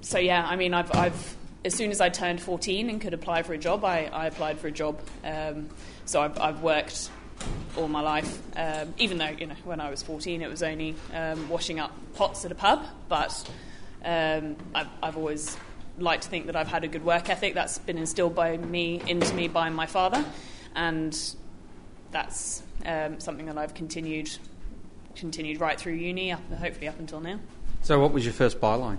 so 0.00 0.18
yeah, 0.18 0.44
I 0.44 0.56
mean, 0.56 0.74
I've, 0.74 0.92
I've 0.96 1.36
as 1.64 1.74
soon 1.74 1.90
as 1.90 2.00
I 2.00 2.08
turned 2.08 2.40
14 2.40 2.88
and 2.88 3.00
could 3.00 3.14
apply 3.14 3.42
for 3.42 3.52
a 3.52 3.58
job, 3.58 3.84
I, 3.84 4.06
I 4.06 4.26
applied 4.26 4.58
for 4.58 4.68
a 4.68 4.72
job. 4.72 5.00
Um, 5.24 5.68
so 6.06 6.22
I've, 6.22 6.38
I've, 6.40 6.62
worked 6.62 7.10
all 7.76 7.88
my 7.88 8.00
life, 8.00 8.40
um, 8.56 8.94
even 8.98 9.18
though, 9.18 9.28
you 9.28 9.46
know, 9.46 9.54
when 9.64 9.80
I 9.80 9.90
was 9.90 10.02
14 10.02 10.42
it 10.42 10.50
was 10.50 10.62
only 10.62 10.94
um, 11.14 11.48
washing 11.48 11.78
up 11.78 11.92
pots 12.14 12.44
at 12.44 12.52
a 12.52 12.54
pub, 12.54 12.84
but 13.08 13.50
um, 14.04 14.56
I've, 14.74 14.88
I've, 15.02 15.16
always 15.16 15.56
liked 15.98 16.24
to 16.24 16.28
think 16.28 16.46
that 16.46 16.56
I've 16.56 16.68
had 16.68 16.84
a 16.84 16.88
good 16.88 17.04
work 17.04 17.28
ethic. 17.28 17.54
That's 17.54 17.78
been 17.78 17.98
instilled 17.98 18.34
by 18.34 18.56
me, 18.56 19.00
into 19.06 19.34
me 19.34 19.48
by 19.48 19.68
my 19.70 19.86
father, 19.86 20.24
and 20.74 21.16
that's 22.10 22.62
um, 22.84 23.20
something 23.20 23.46
that 23.46 23.58
I've 23.58 23.74
continued, 23.74 24.30
continued 25.14 25.60
right 25.60 25.78
through 25.78 25.94
uni, 25.94 26.32
up, 26.32 26.40
hopefully 26.52 26.88
up 26.88 26.98
until 26.98 27.20
now. 27.20 27.38
So 27.82 28.00
what 28.00 28.12
was 28.12 28.24
your 28.24 28.34
first 28.34 28.60
byline? 28.60 28.98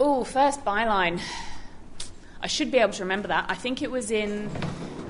Oh, 0.00 0.24
first 0.24 0.64
byline. 0.64 1.20
I 2.40 2.46
should 2.46 2.70
be 2.70 2.78
able 2.78 2.92
to 2.94 3.02
remember 3.02 3.28
that. 3.28 3.46
I 3.48 3.54
think 3.54 3.82
it 3.82 3.90
was 3.90 4.10
in 4.10 4.50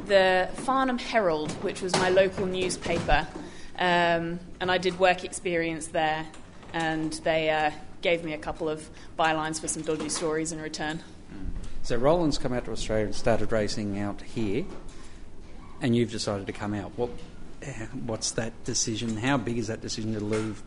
the 0.06 0.48
Farnham 0.54 0.98
Herald, 0.98 1.52
which 1.62 1.80
was 1.80 1.92
my 1.94 2.10
local 2.10 2.46
newspaper, 2.46 3.26
um, 3.78 4.38
and 4.60 4.70
I 4.70 4.78
did 4.78 4.98
work 4.98 5.24
experience 5.24 5.86
there, 5.88 6.26
and 6.74 7.12
they 7.24 7.48
uh, 7.48 7.70
gave 8.02 8.24
me 8.24 8.34
a 8.34 8.38
couple 8.38 8.68
of 8.68 8.88
bylines 9.18 9.60
for 9.60 9.68
some 9.68 9.82
dodgy 9.82 10.08
stories 10.08 10.52
in 10.52 10.60
return. 10.60 11.00
So 11.82 11.96
Roland's 11.96 12.38
come 12.38 12.52
out 12.52 12.66
to 12.66 12.72
Australia 12.72 13.06
and 13.06 13.14
started 13.14 13.50
racing 13.50 13.98
out 13.98 14.20
here, 14.20 14.64
and 15.80 15.96
you've 15.96 16.10
decided 16.10 16.46
to 16.46 16.52
come 16.52 16.74
out. 16.74 16.92
What, 16.96 17.10
what's 18.04 18.32
that 18.32 18.52
decision? 18.64 19.16
How 19.16 19.36
big 19.38 19.58
is 19.58 19.68
that 19.68 19.80
decision 19.80 20.12
to 20.14 20.20
leave 20.20 20.62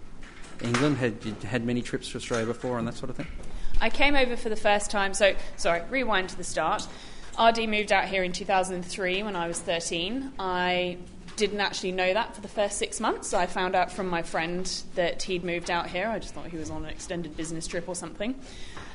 England? 0.61 0.97
Had 0.97 1.23
you 1.23 1.35
had 1.43 1.65
many 1.65 1.81
trips 1.81 2.09
to 2.11 2.17
Australia 2.17 2.45
before 2.45 2.79
and 2.79 2.87
that 2.87 2.95
sort 2.95 3.11
of 3.11 3.17
thing? 3.17 3.27
I 3.81 3.89
came 3.89 4.15
over 4.15 4.35
for 4.37 4.49
the 4.49 4.55
first 4.55 4.89
time, 4.89 5.13
so 5.13 5.35
sorry, 5.57 5.81
rewind 5.89 6.29
to 6.29 6.37
the 6.37 6.43
start. 6.43 6.87
RD 7.39 7.67
moved 7.67 7.91
out 7.91 8.05
here 8.05 8.23
in 8.23 8.31
2003 8.31 9.23
when 9.23 9.35
I 9.35 9.47
was 9.47 9.59
13. 9.59 10.31
I 10.39 10.97
didn't 11.35 11.59
actually 11.59 11.91
know 11.91 12.13
that 12.13 12.33
for 12.33 12.41
the 12.41 12.47
first 12.47 12.77
six 12.77 12.99
months. 12.99 13.33
I 13.33 13.45
found 13.45 13.75
out 13.75 13.91
from 13.91 14.07
my 14.07 14.21
friend 14.21 14.65
that 14.95 15.23
he'd 15.23 15.43
moved 15.43 15.69
out 15.69 15.87
here. 15.87 16.07
I 16.07 16.19
just 16.19 16.33
thought 16.33 16.47
he 16.47 16.57
was 16.57 16.69
on 16.69 16.85
an 16.85 16.89
extended 16.89 17.35
business 17.35 17.67
trip 17.67 17.89
or 17.89 17.95
something. 17.95 18.35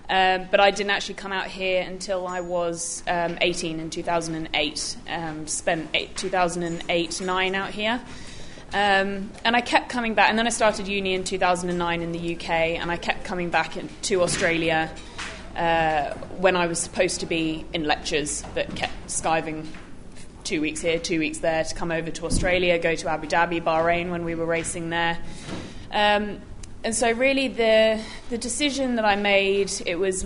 Um, 0.09 0.49
but 0.51 0.59
I 0.59 0.71
didn't 0.71 0.91
actually 0.91 1.15
come 1.15 1.33
out 1.33 1.47
here 1.47 1.83
until 1.83 2.27
I 2.27 2.41
was 2.41 3.05
um, 3.07 3.39
18 3.41 3.79
in 3.79 3.91
2008. 3.91 4.97
Um, 5.09 5.47
spent 5.47 5.89
eight, 5.95 6.17
2008 6.17 7.21
9 7.21 7.55
out 7.55 7.71
here. 7.71 8.01
Um, 8.73 9.33
and 9.45 9.57
I 9.57 9.61
kept 9.61 9.89
coming 9.89 10.15
back, 10.15 10.31
and 10.31 10.39
then 10.39 10.47
I 10.47 10.51
started 10.51 10.87
uni 10.87 11.15
in 11.15 11.25
2009 11.25 12.03
in 12.03 12.13
the 12.13 12.37
UK, 12.37 12.51
and 12.51 12.91
I 12.91 12.97
kept 12.97 13.25
coming 13.25 13.51
back 13.51 13.77
in, 13.77 13.89
to 14.03 14.23
Australia 14.23 14.91
uh, 15.57 16.15
when 16.39 16.55
I 16.55 16.67
was 16.67 16.79
supposed 16.79 17.21
to 17.21 17.27
be 17.27 17.65
in 17.73 17.85
lectures, 17.85 18.45
but 18.55 18.75
kept 18.77 19.09
skiving 19.09 19.67
two 20.45 20.61
weeks 20.61 20.81
here, 20.81 21.01
two 21.01 21.19
weeks 21.19 21.39
there 21.39 21.65
to 21.65 21.75
come 21.75 21.91
over 21.91 22.11
to 22.13 22.27
Australia, 22.27 22.79
go 22.79 22.95
to 22.95 23.09
Abu 23.09 23.27
Dhabi, 23.27 23.61
Bahrain 23.61 24.11
when 24.11 24.25
we 24.25 24.37
were 24.37 24.47
racing 24.47 24.91
there. 24.91 25.19
Um, 25.91 26.41
and 26.85 26.95
so, 26.95 27.11
really, 27.11 27.49
the 27.49 28.01
the 28.31 28.39
decision 28.39 28.97
that 28.97 29.05
I 29.05 29.17
made 29.17 29.73
it 29.85 29.97
was 29.97 30.25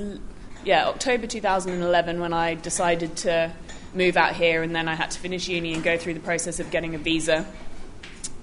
yeah 0.65 0.87
October 0.87 1.27
2011 1.27 2.21
when 2.21 2.33
I 2.33 2.55
decided 2.55 3.17
to 3.17 3.53
move 3.95 4.17
out 4.17 4.35
here, 4.37 4.63
and 4.63 4.75
then 4.75 4.87
I 4.87 4.95
had 4.95 5.11
to 5.13 5.19
finish 5.19 5.49
uni 5.49 5.73
and 5.73 5.83
go 5.83 5.97
through 5.97 6.15
the 6.15 6.21
process 6.21 6.61
of 6.61 6.71
getting 6.71 6.95
a 6.95 6.99
visa 6.99 7.47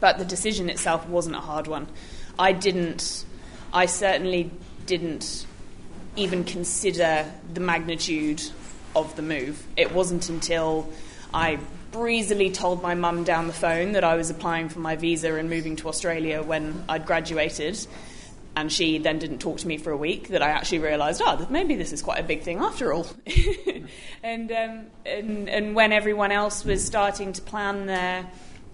but 0.02 0.18
the 0.18 0.26
decision 0.26 0.70
itself 0.70 1.08
wasn't 1.08 1.38
a 1.38 1.40
hard 1.40 1.68
one. 1.68 1.88
I 2.38 2.52
didn't, 2.52 3.24
I 3.72 3.86
certainly 3.86 4.52
didn't 4.86 5.46
even 6.18 6.44
consider 6.44 7.32
the 7.54 7.62
magnitude 7.62 8.44
of 8.96 9.16
the 9.16 9.22
move. 9.22 9.64
It 9.78 9.94
wasn't 9.94 10.28
until 10.28 10.90
I 11.34 11.60
breezily 11.92 12.52
told 12.52 12.82
my 12.82 12.96
mum 12.96 13.24
down 13.24 13.48
the 13.48 13.54
phone 13.54 13.94
that 13.94 14.04
I 14.04 14.16
was 14.16 14.30
applying 14.30 14.70
for 14.70 14.80
my 14.80 14.96
visa 14.96 15.36
and 15.36 15.50
moving 15.50 15.76
to 15.78 15.88
Australia 15.88 16.42
when 16.42 16.84
I'd 16.90 17.06
graduated. 17.06 17.86
And 18.54 18.70
she 18.70 18.98
then 18.98 19.20
didn't 19.20 19.40
talk 19.40 19.60
to 19.60 19.68
me 19.68 19.78
for 19.78 19.92
a 19.92 19.98
week. 19.98 20.30
That 20.30 20.42
I 20.42 20.50
actually 20.50 20.80
realised, 20.80 21.22
oh, 21.24 21.48
maybe 21.50 21.76
this 21.76 21.94
is 21.94 22.02
quite 22.02 22.20
a 22.20 22.24
big 22.24 22.42
thing 22.42 22.58
after 22.60 22.92
all. 22.92 23.08
and, 24.24 24.52
um, 24.52 24.86
and 25.06 25.48
and 25.48 25.74
when 25.74 25.94
everyone 25.94 26.34
else 26.34 26.66
was 26.66 26.84
starting 26.84 27.32
to 27.32 27.42
plan 27.42 27.86
their 27.86 28.30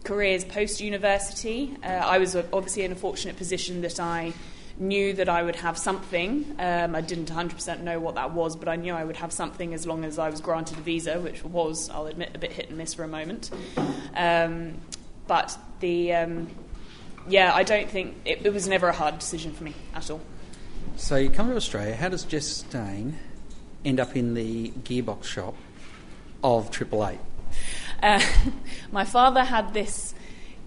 careers 0.07 0.45
post 0.45 0.79
university. 0.79 1.75
Uh, 1.83 1.87
I 1.87 2.17
was 2.17 2.33
obviously 2.33 2.83
in 2.83 2.93
a 2.93 2.95
fortunate 2.95 3.35
position 3.35 3.81
that 3.81 3.99
I 3.99 4.33
knew 4.79 5.11
that 5.11 5.27
I 5.27 5.43
would 5.43 5.57
have 5.57 5.77
something. 5.77 6.55
Um, 6.59 6.95
I 6.95 7.01
didn't 7.01 7.29
100% 7.29 7.81
know 7.81 7.99
what 7.99 8.15
that 8.15 8.31
was, 8.31 8.55
but 8.55 8.69
I 8.69 8.77
knew 8.77 8.93
I 8.93 9.03
would 9.03 9.17
have 9.17 9.33
something 9.33 9.73
as 9.73 9.85
long 9.85 10.05
as 10.05 10.17
I 10.17 10.29
was 10.29 10.39
granted 10.39 10.77
a 10.77 10.81
visa, 10.81 11.19
which 11.19 11.43
was, 11.43 11.89
I'll 11.89 12.07
admit, 12.07 12.31
a 12.33 12.37
bit 12.37 12.53
hit 12.53 12.69
and 12.69 12.77
miss 12.77 12.93
for 12.93 13.03
a 13.03 13.07
moment. 13.07 13.51
Um, 14.15 14.77
but 15.27 15.57
the, 15.81 16.13
um, 16.13 16.47
yeah, 17.27 17.53
I 17.53 17.63
don't 17.63 17.89
think 17.89 18.15
it, 18.23 18.45
it, 18.45 18.53
was 18.53 18.65
never 18.65 18.87
a 18.87 18.93
hard 18.93 19.19
decision 19.19 19.51
for 19.51 19.65
me 19.65 19.73
at 19.93 20.09
all. 20.09 20.21
So 20.95 21.17
you 21.17 21.29
come 21.29 21.49
to 21.49 21.55
Australia. 21.57 21.95
How 21.97 22.07
does 22.07 22.23
Jess 22.23 22.61
Dane 22.61 23.17
end 23.83 23.99
up 23.99 24.15
in 24.15 24.35
the 24.35 24.71
gearbox 24.71 25.25
shop 25.25 25.55
of 26.41 26.71
Triple 26.71 27.05
Eight? 27.05 27.19
Uh, 28.01 28.21
my 28.91 29.05
father 29.05 29.43
had 29.43 29.73
this 29.73 30.13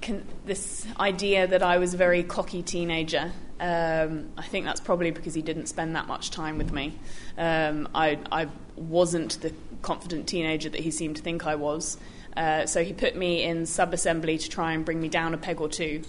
con- 0.03 0.25
this 0.47 0.87
idea 0.99 1.47
that 1.47 1.63
I 1.63 1.79
was 1.79 1.95
a 1.95 1.97
very 1.97 2.23
cocky 2.23 2.63
teenager. 2.63 3.33
Um, 3.61 4.31
I 4.39 4.43
think 4.43 4.65
that's 4.65 4.81
probably 4.81 5.11
because 5.11 5.35
he 5.35 5.43
didn't 5.43 5.67
spend 5.67 5.95
that 5.95 6.07
much 6.07 6.31
time 6.31 6.57
with 6.57 6.73
me. 6.73 6.95
Um, 7.37 7.89
I, 7.95 8.19
I, 8.33 8.49
wasn't 8.77 9.39
the 9.43 9.53
confident 9.83 10.27
teenager 10.27 10.71
that 10.71 10.81
he 10.81 10.91
seemed 10.91 11.17
to 11.17 11.23
think 11.23 11.47
I 11.47 11.55
was. 11.55 11.99
Uh, 12.35 12.65
so 12.65 12.83
he 12.83 12.95
put 12.95 13.15
me 13.15 13.43
in 13.43 13.67
sub 13.67 13.93
assembly 13.93 14.39
to 14.39 14.49
try 14.49 14.73
and 14.73 14.87
bring 14.87 14.99
me 14.99 15.09
down 15.09 15.35
a 15.35 15.37
peg 15.37 15.61
or 15.61 15.69
two. 15.69 16.03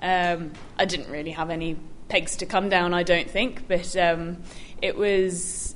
Um, 0.00 0.50
I 0.76 0.86
didn't 0.86 1.08
really 1.08 1.30
have 1.30 1.50
any 1.50 1.76
pegs 2.08 2.34
to 2.38 2.46
come 2.46 2.68
down, 2.68 2.92
I 2.92 3.04
don't 3.04 3.30
think, 3.30 3.68
but 3.68 3.96
um, 3.96 4.38
it 4.82 4.96
was 4.96 5.75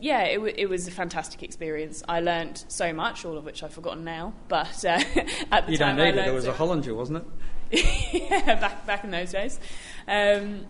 yeah, 0.00 0.22
it, 0.22 0.36
w- 0.36 0.54
it 0.56 0.68
was 0.68 0.88
a 0.88 0.90
fantastic 0.90 1.42
experience. 1.42 2.02
I 2.08 2.20
learnt 2.20 2.64
so 2.68 2.92
much, 2.92 3.24
all 3.24 3.36
of 3.36 3.44
which 3.44 3.62
I've 3.62 3.72
forgotten 3.72 4.04
now. 4.04 4.32
But 4.48 4.84
uh, 4.84 5.00
at 5.52 5.66
the 5.66 5.72
you 5.72 5.78
time, 5.78 5.96
don't 5.96 6.14
need 6.14 6.20
it. 6.20 6.28
It 6.28 6.32
was 6.32 6.46
a 6.46 6.52
Holinger, 6.52 6.96
wasn't 6.96 7.24
it? 7.70 7.84
yeah, 8.30 8.58
back 8.60 8.86
back 8.86 9.04
in 9.04 9.10
those 9.10 9.32
days. 9.32 9.60
Um, 10.08 10.66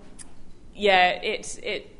yeah, 0.74 1.10
it 1.10 1.58
it 1.62 1.96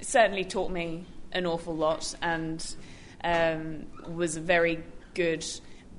certainly 0.00 0.44
taught 0.44 0.70
me 0.70 1.06
an 1.32 1.46
awful 1.46 1.74
lot, 1.74 2.14
and 2.20 2.76
um, 3.24 3.86
was 4.08 4.36
a 4.36 4.40
very 4.40 4.82
good 5.14 5.44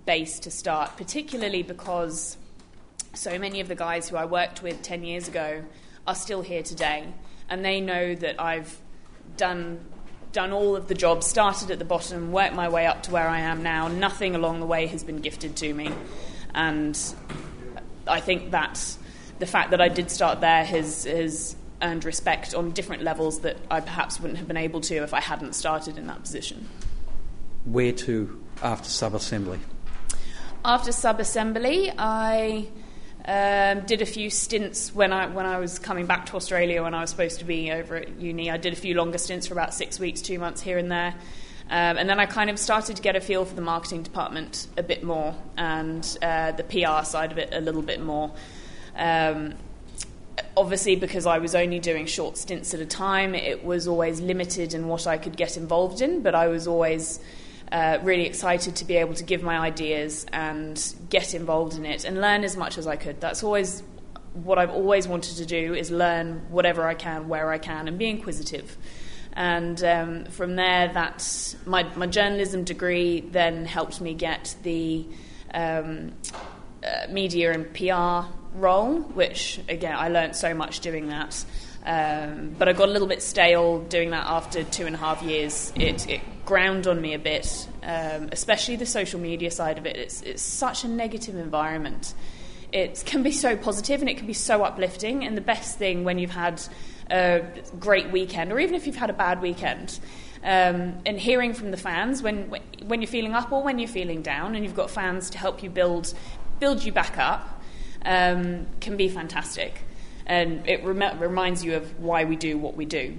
base 0.05 0.39
to 0.39 0.51
start, 0.51 0.97
particularly 0.97 1.63
because 1.63 2.37
so 3.13 3.39
many 3.39 3.59
of 3.59 3.67
the 3.67 3.75
guys 3.75 4.07
who 4.07 4.15
I 4.15 4.25
worked 4.25 4.61
with 4.61 4.81
10 4.81 5.03
years 5.03 5.27
ago 5.27 5.63
are 6.05 6.15
still 6.15 6.41
here 6.41 6.63
today, 6.63 7.13
and 7.49 7.65
they 7.65 7.81
know 7.81 8.15
that 8.15 8.39
I've 8.39 8.79
done 9.35 9.83
done 10.37 10.53
all 10.53 10.75
of 10.75 10.87
the 10.87 10.93
jobs, 10.93 11.25
started 11.25 11.71
at 11.71 11.79
the 11.79 11.85
bottom, 11.85 12.31
worked 12.31 12.53
my 12.53 12.69
way 12.69 12.85
up 12.85 13.01
to 13.01 13.11
where 13.11 13.27
I 13.27 13.39
am 13.39 13.63
now. 13.63 13.87
Nothing 13.87 14.35
along 14.35 14.59
the 14.59 14.67
way 14.67 14.85
has 14.85 15.03
been 15.03 15.17
gifted 15.17 15.55
to 15.55 15.73
me, 15.73 15.91
and 16.53 16.95
I 18.05 18.19
think 18.19 18.51
that 18.51 18.97
the 19.39 19.47
fact 19.47 19.71
that 19.71 19.81
I 19.81 19.87
did 19.87 20.11
start 20.11 20.39
there 20.39 20.63
has 20.63 21.05
has 21.05 21.55
earned 21.81 22.05
respect 22.05 22.53
on 22.53 22.69
different 22.69 23.01
levels 23.01 23.39
that 23.39 23.57
I 23.71 23.79
perhaps 23.79 24.19
wouldn't 24.19 24.37
have 24.37 24.47
been 24.47 24.57
able 24.57 24.79
to 24.81 24.97
if 24.97 25.11
I 25.11 25.21
hadn't 25.21 25.55
started 25.55 25.97
in 25.97 26.05
that 26.05 26.21
position. 26.21 26.69
Where 27.65 27.91
to 27.93 28.39
after 28.61 28.89
sub 28.89 29.15
assembly? 29.15 29.59
After 30.63 30.91
sub 30.91 31.19
assembly, 31.19 31.91
I 31.97 32.67
um, 33.27 33.81
did 33.81 34.01
a 34.01 34.05
few 34.05 34.29
stints 34.29 34.95
when 34.95 35.11
I 35.11 35.27
when 35.27 35.45
I 35.45 35.59
was 35.59 35.79
coming 35.79 36.05
back 36.05 36.27
to 36.27 36.35
Australia 36.35 36.83
when 36.83 36.93
I 36.93 37.01
was 37.01 37.09
supposed 37.09 37.39
to 37.39 37.45
be 37.45 37.71
over 37.71 37.97
at 37.97 38.19
uni. 38.19 38.49
I 38.49 38.55
did 38.57 38.71
a 38.71 38.77
few 38.77 38.95
longer 38.95 39.17
stints 39.17 39.47
for 39.47 39.53
about 39.53 39.73
six 39.73 39.99
weeks, 39.99 40.21
two 40.21 40.39
months 40.39 40.61
here 40.61 40.77
and 40.77 40.89
there. 40.89 41.13
Um, 41.69 41.97
and 41.97 42.09
then 42.09 42.17
I 42.17 42.25
kind 42.25 42.49
of 42.49 42.57
started 42.57 42.95
to 42.95 43.01
get 43.01 43.17
a 43.17 43.21
feel 43.21 43.43
for 43.43 43.53
the 43.53 43.61
marketing 43.61 44.03
department 44.03 44.67
a 44.77 44.83
bit 44.83 45.03
more 45.03 45.35
and 45.57 46.17
uh, 46.21 46.53
the 46.53 46.63
PR 46.63 47.03
side 47.03 47.33
of 47.33 47.37
it 47.37 47.49
a 47.51 47.59
little 47.59 47.81
bit 47.81 48.01
more. 48.01 48.31
Um, 48.95 49.55
obviously, 50.55 50.95
because 50.95 51.25
I 51.25 51.39
was 51.39 51.53
only 51.53 51.79
doing 51.79 52.05
short 52.05 52.37
stints 52.37 52.73
at 52.73 52.79
a 52.79 52.85
time, 52.85 53.35
it 53.35 53.65
was 53.65 53.85
always 53.85 54.21
limited 54.21 54.73
in 54.73 54.87
what 54.87 55.07
I 55.07 55.17
could 55.17 55.35
get 55.35 55.57
involved 55.57 55.99
in, 55.99 56.21
but 56.21 56.33
I 56.33 56.47
was 56.47 56.67
always 56.67 57.19
uh, 57.71 57.99
really 58.01 58.25
excited 58.25 58.75
to 58.77 58.85
be 58.85 58.95
able 58.95 59.13
to 59.13 59.23
give 59.23 59.43
my 59.43 59.57
ideas 59.57 60.25
and 60.31 60.95
get 61.09 61.33
involved 61.33 61.73
in 61.75 61.85
it 61.85 62.05
and 62.05 62.21
learn 62.21 62.43
as 62.43 62.55
much 62.55 62.77
as 62.77 62.87
I 62.87 62.95
could. 62.95 63.19
That's 63.19 63.43
always 63.43 63.83
what 64.33 64.57
I've 64.57 64.69
always 64.69 65.07
wanted 65.07 65.37
to 65.37 65.45
do 65.45 65.73
is 65.73 65.91
learn 65.91 66.45
whatever 66.49 66.87
I 66.87 66.93
can, 66.93 67.27
where 67.27 67.51
I 67.51 67.57
can, 67.57 67.87
and 67.87 67.97
be 67.97 68.07
inquisitive. 68.07 68.77
And 69.33 69.83
um, 69.83 70.25
from 70.25 70.55
there, 70.55 70.91
that 70.93 71.55
my, 71.65 71.83
my 71.95 72.07
journalism 72.07 72.63
degree 72.63 73.21
then 73.21 73.65
helped 73.65 74.01
me 74.01 74.13
get 74.13 74.55
the 74.63 75.05
um, 75.53 76.13
uh, 76.83 77.11
media 77.11 77.51
and 77.51 77.71
PR 77.73 78.31
role, 78.55 79.01
which 79.01 79.59
again 79.69 79.95
I 79.95 80.09
learned 80.09 80.35
so 80.35 80.53
much 80.53 80.79
doing 80.79 81.09
that. 81.09 81.43
Um, 81.85 82.55
but 82.57 82.67
I 82.67 82.73
got 82.73 82.89
a 82.89 82.91
little 82.91 83.07
bit 83.07 83.21
stale 83.21 83.79
doing 83.79 84.09
that 84.09 84.25
after 84.25 84.63
two 84.63 84.85
and 84.85 84.95
a 84.95 84.97
half 84.97 85.21
years. 85.21 85.71
It, 85.75 86.09
it 86.09 86.21
ground 86.47 86.87
on 86.87 86.99
me 86.99 87.13
a 87.13 87.19
bit, 87.19 87.67
um, 87.83 88.29
especially 88.31 88.77
the 88.77 88.85
social 88.85 89.19
media 89.19 89.51
side 89.51 89.77
of 89.77 89.85
it. 89.85 89.97
It's, 89.97 90.21
it's 90.23 90.41
such 90.41 90.83
a 90.83 90.87
negative 90.87 91.35
environment. 91.35 92.15
It 92.71 93.03
can 93.05 93.21
be 93.21 93.31
so 93.31 93.55
positive 93.55 94.01
and 94.01 94.09
it 94.09 94.17
can 94.17 94.25
be 94.25 94.33
so 94.33 94.63
uplifting. 94.63 95.23
And 95.23 95.37
the 95.37 95.41
best 95.41 95.77
thing 95.77 96.03
when 96.03 96.17
you've 96.17 96.31
had 96.31 96.61
a 97.11 97.43
great 97.79 98.11
weekend, 98.11 98.51
or 98.51 98.59
even 98.59 98.73
if 98.73 98.87
you've 98.87 98.95
had 98.95 99.09
a 99.09 99.13
bad 99.13 99.41
weekend, 99.41 99.99
um, 100.43 100.97
and 101.05 101.19
hearing 101.19 101.53
from 101.53 101.71
the 101.71 101.77
fans 101.77 102.23
when, 102.23 102.49
when 102.85 103.01
you're 103.01 103.07
feeling 103.07 103.33
up 103.33 103.51
or 103.51 103.61
when 103.61 103.77
you're 103.77 103.87
feeling 103.87 104.21
down, 104.21 104.55
and 104.55 104.63
you've 104.63 104.75
got 104.75 104.89
fans 104.89 105.29
to 105.31 105.37
help 105.37 105.61
you 105.61 105.69
build 105.69 106.13
build 106.59 106.83
you 106.83 106.91
back 106.91 107.19
up, 107.19 107.61
um, 108.03 108.65
can 108.79 108.97
be 108.97 109.09
fantastic 109.09 109.83
and 110.27 110.67
it 110.67 110.83
rem- 110.83 111.19
reminds 111.19 111.63
you 111.63 111.75
of 111.75 111.99
why 111.99 112.25
we 112.25 112.35
do 112.35 112.57
what 112.57 112.75
we 112.75 112.85
do. 112.85 113.17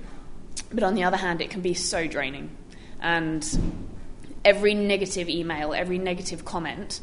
But 0.72 0.82
on 0.82 0.94
the 0.94 1.04
other 1.04 1.16
hand, 1.16 1.40
it 1.40 1.50
can 1.50 1.62
be 1.62 1.74
so 1.74 2.06
draining. 2.06 2.50
And 3.00 3.44
every 4.44 4.74
negative 4.74 5.28
email, 5.28 5.74
every 5.74 5.98
negative 5.98 6.44
comment, 6.44 7.00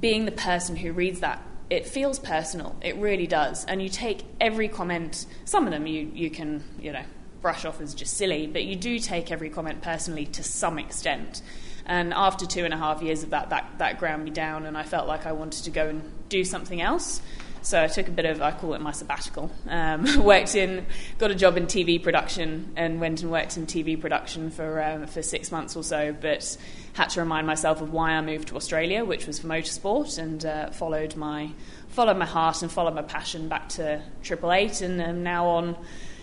being 0.00 0.24
the 0.24 0.32
person 0.32 0.76
who 0.76 0.92
reads 0.92 1.20
that, 1.20 1.42
it 1.70 1.86
feels 1.86 2.18
personal. 2.18 2.76
It 2.80 2.96
really 2.96 3.26
does. 3.26 3.64
And 3.64 3.82
you 3.82 3.88
take 3.88 4.24
every 4.40 4.68
comment, 4.68 5.26
some 5.44 5.66
of 5.66 5.70
them 5.70 5.86
you, 5.86 6.10
you 6.14 6.30
can, 6.30 6.64
you 6.80 6.92
know, 6.92 7.04
brush 7.42 7.64
off 7.64 7.80
as 7.80 7.94
just 7.94 8.14
silly, 8.16 8.46
but 8.46 8.64
you 8.64 8.76
do 8.76 8.98
take 8.98 9.30
every 9.30 9.50
comment 9.50 9.82
personally 9.82 10.26
to 10.26 10.42
some 10.42 10.78
extent. 10.78 11.42
And 11.86 12.12
after 12.12 12.46
two 12.46 12.64
and 12.64 12.74
a 12.74 12.76
half 12.76 13.02
years 13.02 13.22
of 13.22 13.30
that, 13.30 13.50
that, 13.50 13.78
that 13.78 13.98
ground 13.98 14.24
me 14.24 14.30
down, 14.30 14.66
and 14.66 14.76
I 14.76 14.82
felt 14.82 15.08
like 15.08 15.26
I 15.26 15.32
wanted 15.32 15.64
to 15.64 15.70
go 15.70 15.88
and 15.88 16.02
do 16.28 16.44
something 16.44 16.80
else. 16.80 17.22
So 17.68 17.82
I 17.82 17.86
took 17.86 18.08
a 18.08 18.10
bit 18.10 18.24
of, 18.24 18.40
I 18.40 18.52
call 18.52 18.72
it 18.72 18.80
my 18.80 18.92
sabbatical. 18.92 19.50
Um, 19.68 20.24
worked 20.24 20.54
in, 20.54 20.86
got 21.18 21.30
a 21.30 21.34
job 21.34 21.58
in 21.58 21.66
TV 21.66 22.02
production 22.02 22.72
and 22.76 22.98
went 22.98 23.20
and 23.20 23.30
worked 23.30 23.58
in 23.58 23.66
TV 23.66 24.00
production 24.00 24.50
for, 24.50 24.82
um, 24.82 25.06
for 25.06 25.20
six 25.20 25.52
months 25.52 25.76
or 25.76 25.84
so, 25.84 26.16
but 26.18 26.56
had 26.94 27.10
to 27.10 27.20
remind 27.20 27.46
myself 27.46 27.82
of 27.82 27.92
why 27.92 28.12
I 28.12 28.22
moved 28.22 28.48
to 28.48 28.56
Australia, 28.56 29.04
which 29.04 29.26
was 29.26 29.38
for 29.38 29.48
motorsport, 29.48 30.18
and 30.18 30.46
uh, 30.46 30.70
followed, 30.70 31.14
my, 31.14 31.50
followed 31.88 32.16
my 32.16 32.24
heart 32.24 32.62
and 32.62 32.72
followed 32.72 32.94
my 32.94 33.02
passion 33.02 33.50
back 33.50 33.68
to 33.70 34.00
Triple 34.22 34.50
Eight, 34.50 34.80
and 34.80 34.98
am 35.02 35.22
now 35.22 35.46
on 35.48 35.76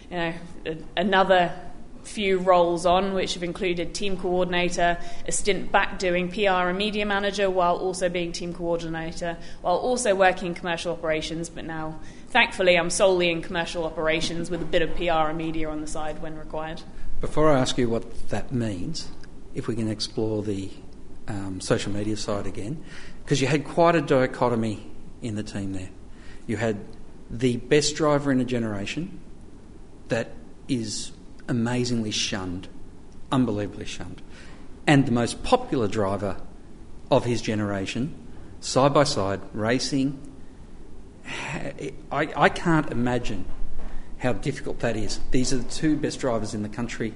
you 0.09 0.17
know, 0.17 0.33
another 0.97 1.53
few 2.07 2.39
roles 2.39 2.85
on, 2.85 3.13
which 3.13 3.33
have 3.33 3.43
included 3.43 3.93
team 3.93 4.17
coordinator, 4.17 4.97
a 5.27 5.31
stint 5.31 5.71
back 5.71 5.99
doing 5.99 6.29
PR 6.29 6.69
and 6.69 6.77
media 6.77 7.05
manager, 7.05 7.49
while 7.49 7.75
also 7.77 8.09
being 8.09 8.31
team 8.31 8.53
coordinator, 8.53 9.37
while 9.61 9.77
also 9.77 10.15
working 10.15 10.47
in 10.47 10.53
commercial 10.53 10.93
operations. 10.93 11.49
But 11.49 11.65
now, 11.65 11.99
thankfully, 12.29 12.75
I'm 12.75 12.89
solely 12.89 13.29
in 13.29 13.41
commercial 13.41 13.85
operations 13.85 14.49
with 14.49 14.61
a 14.61 14.65
bit 14.65 14.81
of 14.81 14.95
PR 14.95 15.29
and 15.29 15.37
media 15.37 15.69
on 15.69 15.81
the 15.81 15.87
side 15.87 16.21
when 16.21 16.37
required. 16.37 16.81
Before 17.21 17.51
I 17.51 17.59
ask 17.59 17.77
you 17.77 17.89
what 17.89 18.29
that 18.29 18.51
means, 18.51 19.09
if 19.53 19.67
we 19.67 19.75
can 19.75 19.89
explore 19.89 20.43
the 20.43 20.69
um, 21.27 21.59
social 21.61 21.91
media 21.91 22.17
side 22.17 22.45
again, 22.45 22.83
because 23.23 23.41
you 23.41 23.47
had 23.47 23.65
quite 23.65 23.95
a 23.95 24.01
dichotomy 24.01 24.85
in 25.21 25.35
the 25.35 25.43
team 25.43 25.73
there. 25.73 25.89
You 26.45 26.57
had 26.57 26.77
the 27.29 27.57
best 27.57 27.95
driver 27.95 28.31
in 28.31 28.39
a 28.39 28.45
generation 28.45 29.19
that 30.09 30.31
is 30.67 31.11
amazingly 31.47 32.11
shunned, 32.11 32.67
unbelievably 33.31 33.85
shunned. 33.85 34.21
And 34.87 35.05
the 35.05 35.11
most 35.11 35.43
popular 35.43 35.87
driver 35.87 36.37
of 37.11 37.25
his 37.25 37.41
generation, 37.41 38.13
side 38.59 38.93
by 38.93 39.03
side, 39.03 39.41
racing. 39.53 40.19
I, 41.27 41.93
I 42.11 42.49
can't 42.49 42.91
imagine 42.91 43.45
how 44.19 44.33
difficult 44.33 44.79
that 44.79 44.95
is. 44.95 45.19
These 45.31 45.53
are 45.53 45.57
the 45.57 45.69
two 45.69 45.97
best 45.97 46.19
drivers 46.19 46.53
in 46.53 46.63
the 46.63 46.69
country, 46.69 47.13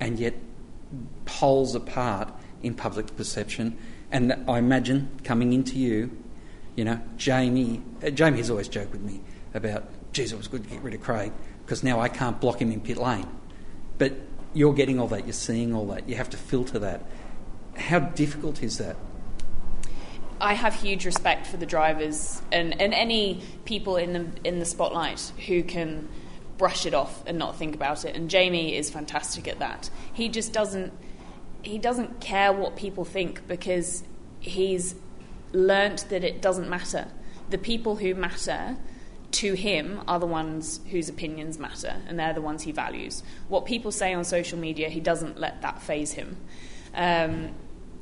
and 0.00 0.18
yet 0.18 0.34
poles 1.24 1.74
apart 1.74 2.32
in 2.62 2.74
public 2.74 3.16
perception. 3.16 3.76
And 4.10 4.44
I 4.48 4.58
imagine 4.58 5.10
coming 5.24 5.52
into 5.52 5.78
you, 5.78 6.10
you 6.76 6.84
know, 6.84 7.00
Jamie. 7.16 7.82
Uh, 8.02 8.10
Jamie 8.10 8.38
has 8.38 8.50
always 8.50 8.68
joked 8.68 8.92
with 8.92 9.02
me 9.02 9.20
about, 9.54 9.84
geez, 10.12 10.32
it 10.32 10.36
was 10.36 10.48
good 10.48 10.64
to 10.64 10.70
get 10.70 10.82
rid 10.82 10.94
of 10.94 11.02
Craig 11.02 11.32
because 11.64 11.82
now 11.82 12.00
I 12.00 12.08
can't 12.08 12.40
block 12.40 12.60
him 12.60 12.72
in 12.72 12.80
pit 12.80 12.96
lane. 12.96 13.26
But 13.98 14.14
you're 14.54 14.74
getting 14.74 14.98
all 14.98 15.08
that, 15.08 15.26
you're 15.26 15.32
seeing 15.32 15.74
all 15.74 15.86
that, 15.88 16.08
you 16.08 16.16
have 16.16 16.30
to 16.30 16.36
filter 16.36 16.78
that. 16.78 17.02
How 17.76 17.98
difficult 17.98 18.62
is 18.62 18.78
that? 18.78 18.96
I 20.40 20.54
have 20.54 20.74
huge 20.74 21.04
respect 21.04 21.46
for 21.46 21.56
the 21.56 21.66
drivers 21.66 22.40
and, 22.52 22.80
and 22.80 22.94
any 22.94 23.42
people 23.64 23.96
in 23.96 24.12
the 24.12 24.26
in 24.44 24.60
the 24.60 24.64
spotlight 24.64 25.32
who 25.46 25.62
can 25.64 26.08
brush 26.58 26.86
it 26.86 26.94
off 26.94 27.22
and 27.26 27.38
not 27.38 27.56
think 27.56 27.74
about 27.74 28.04
it. 28.04 28.14
And 28.14 28.30
Jamie 28.30 28.76
is 28.76 28.90
fantastic 28.90 29.48
at 29.48 29.58
that. 29.58 29.90
He 30.12 30.28
just 30.28 30.52
doesn't 30.52 30.92
he 31.62 31.78
doesn't 31.78 32.20
care 32.20 32.52
what 32.52 32.76
people 32.76 33.04
think 33.04 33.46
because 33.48 34.04
he's 34.40 34.94
learnt 35.52 36.08
that 36.10 36.22
it 36.24 36.40
doesn't 36.40 36.68
matter. 36.68 37.08
The 37.50 37.58
people 37.58 37.96
who 37.96 38.14
matter 38.14 38.76
to 39.38 39.54
him 39.54 40.00
are 40.08 40.18
the 40.18 40.26
ones 40.26 40.80
whose 40.90 41.08
opinions 41.08 41.58
matter, 41.60 41.94
and 42.08 42.18
they're 42.18 42.32
the 42.32 42.42
ones 42.42 42.62
he 42.62 42.72
values. 42.72 43.22
What 43.48 43.66
people 43.66 43.92
say 43.92 44.12
on 44.12 44.24
social 44.24 44.58
media, 44.58 44.88
he 44.88 44.98
doesn't 44.98 45.38
let 45.38 45.62
that 45.62 45.80
phase 45.80 46.12
him. 46.12 46.36
Um, 46.92 47.50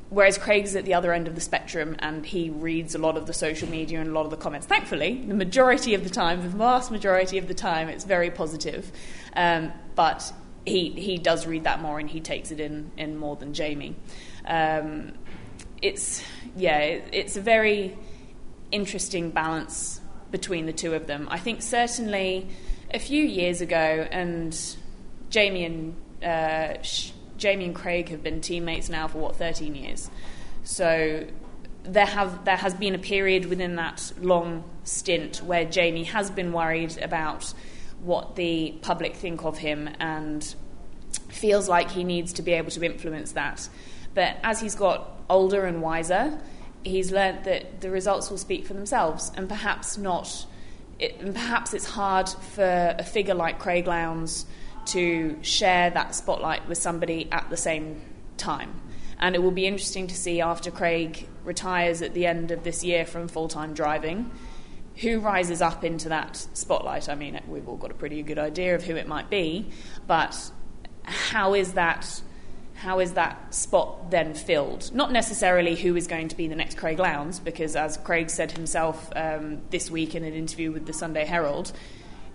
whereas 0.09 0.39
Craig's 0.39 0.75
at 0.77 0.87
the 0.87 0.95
other 0.95 1.13
end 1.13 1.29
of 1.29 1.35
the 1.35 1.43
spectrum, 1.43 1.95
and 1.99 2.25
he 2.25 2.49
reads 2.49 2.95
a 2.95 2.99
lot 2.99 3.19
of 3.19 3.27
the 3.27 3.35
social 3.35 3.69
media 3.69 4.01
and 4.01 4.09
a 4.09 4.13
lot 4.13 4.25
of 4.25 4.31
the 4.31 4.39
comments. 4.39 4.67
Thankfully, 4.67 5.25
the 5.27 5.35
majority 5.35 5.93
of 5.93 6.05
the 6.05 6.11
time, 6.11 6.41
the 6.41 6.49
vast 6.49 6.91
majority 6.91 7.37
of 7.37 7.49
the 7.49 7.55
time, 7.55 7.91
it's 7.91 8.05
very 8.05 8.31
positive. 8.31 8.91
Um, 9.35 9.73
but 9.95 10.33
he 10.65 10.91
he 10.91 11.19
does 11.19 11.47
read 11.47 11.65
that 11.65 11.83
more, 11.83 11.99
and 11.99 12.09
he 12.09 12.21
takes 12.21 12.51
it 12.51 12.61
in 12.61 12.91
in 12.97 13.19
more 13.19 13.37
than 13.37 13.53
Jamie. 13.53 13.95
Um, 14.47 15.13
it's 15.83 16.23
yeah, 16.57 16.79
it, 16.79 17.09
it's 17.13 17.37
a 17.37 17.43
very 17.43 17.99
interesting 18.73 19.31
balance 19.31 20.01
between 20.31 20.67
the 20.67 20.73
two 20.73 20.95
of 20.95 21.07
them. 21.07 21.29
I 21.31 21.39
think 21.39 21.63
certainly 21.63 22.49
a 22.93 22.99
few 22.99 23.25
years 23.25 23.61
ago, 23.61 24.07
and 24.11 24.57
Jamie 25.31 25.65
and 25.65 25.97
uh, 26.23 26.75
Jamie 27.37 27.67
and 27.67 27.75
Craig 27.75 28.09
have 28.09 28.23
been 28.23 28.41
teammates 28.41 28.89
now 28.89 29.09
for 29.09 29.19
what 29.19 29.37
13 29.37 29.75
years. 29.75 30.11
So 30.65 31.27
there 31.83 32.07
have 32.07 32.45
there 32.45 32.57
has 32.57 32.75
been 32.75 32.95
a 32.95 32.99
period 32.99 33.47
within 33.47 33.77
that 33.77 34.13
long 34.21 34.65
stint 34.85 35.39
where 35.39 35.65
Jamie 35.65 36.05
has 36.05 36.31
been 36.31 36.53
worried 36.53 36.99
about 36.99 37.53
what 38.03 38.37
the 38.37 38.75
public 38.83 39.17
think 39.17 39.45
of 39.45 39.59
him 39.59 39.89
and 39.99 40.55
feels 41.29 41.69
like 41.69 41.91
he 41.91 42.05
needs 42.05 42.33
to 42.35 42.43
be 42.43 42.53
able 42.53 42.71
to 42.71 42.85
influence 42.85 43.33
that. 43.33 43.69
But 44.15 44.37
as 44.43 44.61
he's 44.61 44.75
got 44.75 45.11
older 45.29 45.65
and 45.65 45.83
wiser, 45.83 46.39
he's 46.87 47.11
learnt 47.11 47.45
that 47.45 47.81
the 47.81 47.91
results 47.91 48.31
will 48.31 48.39
speak 48.39 48.67
for 48.67 48.75
themselves, 48.75 49.33
and 49.37 49.49
perhaps 49.49 49.99
not. 49.99 50.47
It, 50.99 51.21
and 51.21 51.35
perhaps 51.35 51.75
it's 51.75 51.85
hard 51.85 52.29
for 52.29 52.95
a 52.99 53.05
figure 53.05 53.35
like 53.35 53.59
Craig 53.59 53.87
Lowndes 53.87 54.47
to 54.87 55.37
share 55.43 55.91
that 55.91 56.15
spotlight 56.15 56.67
with 56.69 56.79
somebody 56.79 57.29
at 57.31 57.51
the 57.51 57.57
same 57.57 58.01
time. 58.37 58.81
And 59.19 59.35
it 59.35 59.43
will 59.43 59.51
be 59.51 59.67
interesting 59.67 60.07
to 60.07 60.15
see 60.15 60.41
after 60.41 60.71
Craig 60.71 61.29
retires 61.45 62.03
at 62.03 62.15
the 62.15 62.27
end 62.27 62.51
of 62.51 62.65
this 62.65 62.85
year 62.85 63.05
from 63.05 63.29
full 63.29 63.49
time 63.49 63.75
driving 63.75 64.31
who 64.97 65.21
rises 65.21 65.61
up 65.61 65.85
into 65.85 66.09
that 66.09 66.37
spotlight. 66.55 67.09
I 67.09 67.15
mean, 67.15 67.39
we've 67.47 67.69
all 67.69 67.77
got 67.77 67.91
a 67.91 67.95
pretty 67.95 68.23
good 68.23 68.39
idea 68.39 68.75
of 68.75 68.83
who 68.83 68.97
it 68.97 69.07
might 69.07 69.29
be, 69.29 69.71
but 70.07 70.51
how 71.05 71.55
is 71.55 71.75
that? 71.75 72.23
How 72.77 73.01
is 73.01 73.15
that 73.15 73.55
spot 73.55 74.11
then 74.11 74.35
filled? 74.35 74.95
Not 74.95 75.11
necessarily 75.11 75.77
who 75.77 75.97
is 75.97 76.07
going 76.07 76.29
to 76.29 76.37
be 76.37 76.47
the 76.47 76.57
next 76.57 76.77
Craig 76.77 76.99
Lowndes, 76.99 77.41
because 77.41 77.75
as 77.75 77.97
Craig 77.97 78.31
said 78.31 78.53
himself 78.53 79.11
um, 79.17 79.63
this 79.71 79.91
week 79.91 80.15
in 80.15 80.25
an 80.25 80.35
interview 80.35 80.71
with 80.73 80.87
the 80.87 80.93
Sunday 80.93 81.25
Herald, 81.25 81.73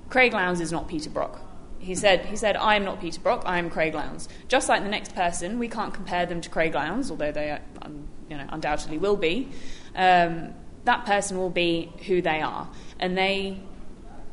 Craig 0.09 0.33
Lowndes 0.33 0.59
is 0.59 0.71
not 0.71 0.87
Peter 0.87 1.09
Brock. 1.09 1.39
He 1.79 1.95
said, 1.95 2.25
he 2.25 2.35
said, 2.35 2.57
I 2.57 2.75
am 2.75 2.85
not 2.85 2.99
Peter 3.01 3.19
Brock, 3.21 3.43
I 3.45 3.57
am 3.57 3.69
Craig 3.69 3.93
Lowndes. 3.93 4.29
Just 4.47 4.67
like 4.67 4.83
the 4.83 4.89
next 4.89 5.15
person, 5.15 5.57
we 5.57 5.67
can't 5.67 5.93
compare 5.93 6.25
them 6.25 6.41
to 6.41 6.49
Craig 6.49 6.75
Lowndes, 6.75 7.09
although 7.09 7.31
they 7.31 7.57
um, 7.81 8.07
you 8.29 8.37
know, 8.37 8.45
undoubtedly 8.49 8.97
will 8.97 9.17
be. 9.17 9.49
Um, 9.95 10.53
that 10.85 11.05
person 11.05 11.37
will 11.37 11.49
be 11.49 11.91
who 12.07 12.21
they 12.21 12.41
are. 12.41 12.67
And 12.99 13.17
they, 13.17 13.59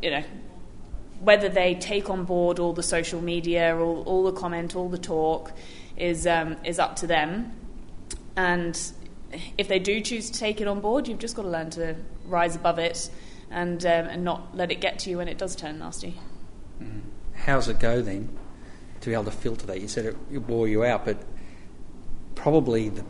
you 0.00 0.10
know, 0.10 0.24
whether 1.20 1.48
they 1.48 1.74
take 1.74 2.08
on 2.08 2.24
board 2.24 2.58
all 2.58 2.72
the 2.72 2.82
social 2.82 3.20
media, 3.20 3.76
all, 3.76 4.02
all 4.04 4.24
the 4.24 4.32
comment, 4.32 4.76
all 4.76 4.88
the 4.88 4.98
talk, 4.98 5.52
is, 5.98 6.26
um, 6.26 6.56
is 6.64 6.78
up 6.78 6.96
to 6.96 7.06
them. 7.06 7.52
And 8.36 8.80
if 9.56 9.68
they 9.68 9.78
do 9.78 10.00
choose 10.00 10.30
to 10.30 10.38
take 10.38 10.60
it 10.60 10.68
on 10.68 10.80
board, 10.80 11.08
you've 11.08 11.18
just 11.18 11.36
got 11.36 11.42
to 11.42 11.48
learn 11.48 11.70
to 11.70 11.96
rise 12.26 12.56
above 12.56 12.78
it 12.78 13.10
and, 13.50 13.84
um, 13.84 14.06
and 14.06 14.24
not 14.24 14.54
let 14.54 14.70
it 14.70 14.80
get 14.80 14.98
to 15.00 15.10
you 15.10 15.18
when 15.18 15.28
it 15.28 15.38
does 15.38 15.56
turn 15.56 15.78
nasty. 15.78 16.14
Mm. 16.82 17.02
How's 17.34 17.68
it 17.68 17.78
go 17.78 18.02
then 18.02 18.28
to 19.00 19.08
be 19.08 19.14
able 19.14 19.24
to 19.24 19.30
filter 19.30 19.66
that? 19.66 19.80
You 19.80 19.88
said 19.88 20.06
it, 20.06 20.16
it 20.32 20.38
wore 20.38 20.68
you 20.68 20.84
out, 20.84 21.04
but 21.04 21.18
probably 22.34 22.88
the, 22.88 23.04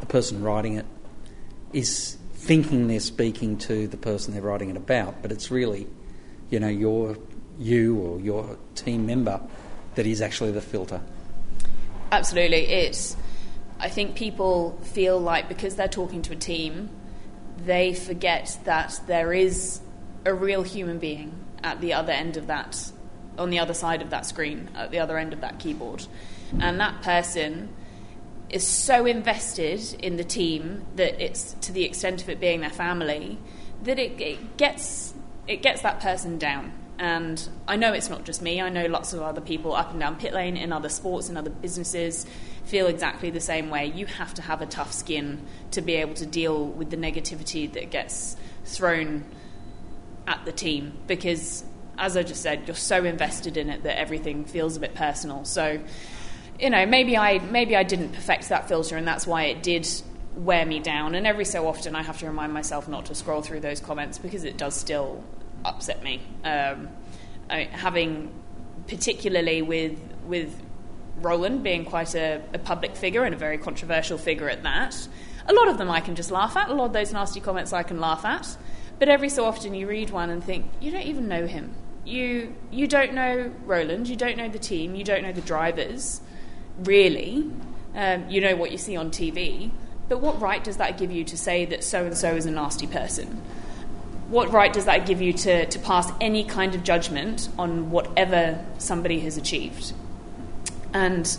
the 0.00 0.06
person 0.06 0.42
writing 0.42 0.76
it 0.76 0.86
is 1.72 2.16
thinking 2.34 2.88
they're 2.88 3.00
speaking 3.00 3.56
to 3.56 3.88
the 3.88 3.96
person 3.96 4.34
they're 4.34 4.42
writing 4.42 4.70
it 4.70 4.76
about, 4.76 5.22
but 5.22 5.32
it's 5.32 5.50
really, 5.50 5.86
you 6.50 6.60
know, 6.60 6.68
your 6.68 7.16
you 7.58 7.96
or 7.96 8.20
your 8.20 8.58
team 8.74 9.06
member 9.06 9.40
that 9.94 10.06
is 10.06 10.20
actually 10.20 10.50
the 10.50 10.60
filter. 10.60 11.00
Absolutely, 12.14 12.66
it's. 12.68 13.16
I 13.80 13.88
think 13.88 14.14
people 14.14 14.78
feel 14.82 15.18
like 15.18 15.48
because 15.48 15.74
they're 15.74 15.88
talking 15.88 16.22
to 16.22 16.32
a 16.32 16.36
team, 16.36 16.88
they 17.58 17.92
forget 17.92 18.56
that 18.64 19.00
there 19.08 19.32
is 19.32 19.80
a 20.24 20.32
real 20.32 20.62
human 20.62 21.00
being 21.00 21.44
at 21.64 21.80
the 21.80 21.92
other 21.92 22.12
end 22.12 22.36
of 22.36 22.46
that, 22.46 22.92
on 23.36 23.50
the 23.50 23.58
other 23.58 23.74
side 23.74 24.00
of 24.00 24.10
that 24.10 24.26
screen, 24.26 24.70
at 24.76 24.92
the 24.92 25.00
other 25.00 25.18
end 25.18 25.32
of 25.32 25.40
that 25.40 25.58
keyboard, 25.58 26.06
and 26.60 26.78
that 26.78 27.02
person 27.02 27.74
is 28.48 28.64
so 28.64 29.06
invested 29.06 29.80
in 29.98 30.16
the 30.16 30.22
team 30.22 30.84
that 30.94 31.20
it's 31.20 31.54
to 31.62 31.72
the 31.72 31.82
extent 31.82 32.22
of 32.22 32.28
it 32.28 32.38
being 32.38 32.60
their 32.60 32.70
family 32.70 33.38
that 33.82 33.98
it, 33.98 34.20
it 34.20 34.56
gets 34.56 35.14
it 35.48 35.62
gets 35.62 35.82
that 35.82 35.98
person 35.98 36.38
down. 36.38 36.72
And 36.98 37.48
I 37.66 37.76
know 37.76 37.92
it's 37.92 38.08
not 38.08 38.24
just 38.24 38.40
me. 38.40 38.60
I 38.60 38.68
know 38.68 38.86
lots 38.86 39.12
of 39.12 39.20
other 39.20 39.40
people 39.40 39.74
up 39.74 39.90
and 39.90 40.00
down 40.00 40.16
pit 40.16 40.32
lane 40.32 40.56
in 40.56 40.72
other 40.72 40.88
sports 40.88 41.28
and 41.28 41.36
other 41.36 41.50
businesses 41.50 42.24
feel 42.64 42.86
exactly 42.86 43.30
the 43.30 43.40
same 43.40 43.68
way. 43.68 43.86
You 43.86 44.06
have 44.06 44.32
to 44.34 44.42
have 44.42 44.62
a 44.62 44.66
tough 44.66 44.92
skin 44.92 45.44
to 45.72 45.82
be 45.82 45.94
able 45.94 46.14
to 46.14 46.26
deal 46.26 46.66
with 46.66 46.90
the 46.90 46.96
negativity 46.96 47.70
that 47.72 47.90
gets 47.90 48.36
thrown 48.64 49.24
at 50.26 50.44
the 50.44 50.52
team 50.52 50.96
because, 51.06 51.64
as 51.98 52.16
I 52.16 52.22
just 52.22 52.42
said, 52.42 52.62
you're 52.66 52.76
so 52.76 53.04
invested 53.04 53.56
in 53.56 53.70
it 53.70 53.82
that 53.82 53.98
everything 53.98 54.44
feels 54.44 54.76
a 54.76 54.80
bit 54.80 54.94
personal. 54.94 55.44
So 55.44 55.80
you 56.58 56.70
know, 56.70 56.86
maybe 56.86 57.16
I 57.16 57.38
maybe 57.38 57.76
I 57.76 57.82
didn't 57.82 58.12
perfect 58.12 58.48
that 58.48 58.68
filter, 58.68 58.96
and 58.96 59.06
that's 59.06 59.26
why 59.26 59.44
it 59.44 59.62
did 59.62 59.88
wear 60.36 60.64
me 60.64 60.80
down. 60.80 61.14
And 61.14 61.26
every 61.26 61.44
so 61.44 61.66
often, 61.66 61.94
I 61.94 62.02
have 62.02 62.18
to 62.18 62.26
remind 62.26 62.52
myself 62.52 62.88
not 62.88 63.06
to 63.06 63.14
scroll 63.14 63.42
through 63.42 63.60
those 63.60 63.80
comments 63.80 64.18
because 64.18 64.44
it 64.44 64.56
does 64.56 64.74
still 64.74 65.22
upset 65.64 66.02
me. 66.02 66.20
Um, 66.44 66.88
I, 67.50 67.68
having, 67.70 68.32
particularly 68.86 69.62
with 69.62 69.98
with 70.26 70.60
Roland 71.18 71.62
being 71.62 71.84
quite 71.84 72.14
a, 72.14 72.42
a, 72.52 72.58
public 72.58 72.96
figure 72.96 73.24
and 73.24 73.34
a 73.34 73.38
very 73.38 73.58
controversial 73.58 74.18
figure 74.18 74.48
at 74.48 74.62
that, 74.64 75.08
a 75.46 75.52
lot 75.52 75.68
of 75.68 75.78
them 75.78 75.90
I 75.90 76.00
can 76.00 76.14
just 76.14 76.30
laugh 76.30 76.56
at. 76.56 76.68
A 76.70 76.74
lot 76.74 76.86
of 76.86 76.92
those 76.92 77.12
nasty 77.12 77.40
comments 77.40 77.72
I 77.72 77.82
can 77.82 78.00
laugh 78.00 78.24
at. 78.24 78.56
But 78.98 79.08
every 79.08 79.28
so 79.28 79.44
often, 79.44 79.74
you 79.74 79.86
read 79.86 80.10
one 80.10 80.30
and 80.30 80.42
think, 80.42 80.66
you 80.80 80.90
don't 80.90 81.02
even 81.02 81.28
know 81.28 81.46
him. 81.46 81.74
You 82.04 82.54
you 82.70 82.86
don't 82.86 83.14
know 83.14 83.52
Roland. 83.64 84.08
You 84.08 84.16
don't 84.16 84.36
know 84.36 84.48
the 84.48 84.58
team. 84.58 84.94
You 84.94 85.04
don't 85.04 85.22
know 85.22 85.32
the 85.32 85.40
drivers 85.40 86.20
really. 86.78 87.50
Um, 87.94 88.28
you 88.28 88.40
know 88.40 88.56
what 88.56 88.72
you 88.72 88.78
see 88.78 88.96
on 88.96 89.10
TV, 89.10 89.70
but 90.08 90.20
what 90.20 90.40
right 90.40 90.62
does 90.62 90.78
that 90.78 90.98
give 90.98 91.12
you 91.12 91.24
to 91.24 91.36
say 91.36 91.64
that 91.66 91.84
so 91.84 92.04
and 92.04 92.16
so 92.16 92.34
is 92.34 92.46
a 92.46 92.50
nasty 92.50 92.86
person? 92.86 93.40
What 94.28 94.52
right 94.52 94.72
does 94.72 94.86
that 94.86 95.06
give 95.06 95.20
you 95.20 95.32
to, 95.34 95.66
to 95.66 95.78
pass 95.78 96.10
any 96.20 96.44
kind 96.44 96.74
of 96.74 96.82
judgment 96.82 97.48
on 97.58 97.90
whatever 97.90 98.64
somebody 98.78 99.20
has 99.20 99.36
achieved? 99.36 99.92
And 100.92 101.36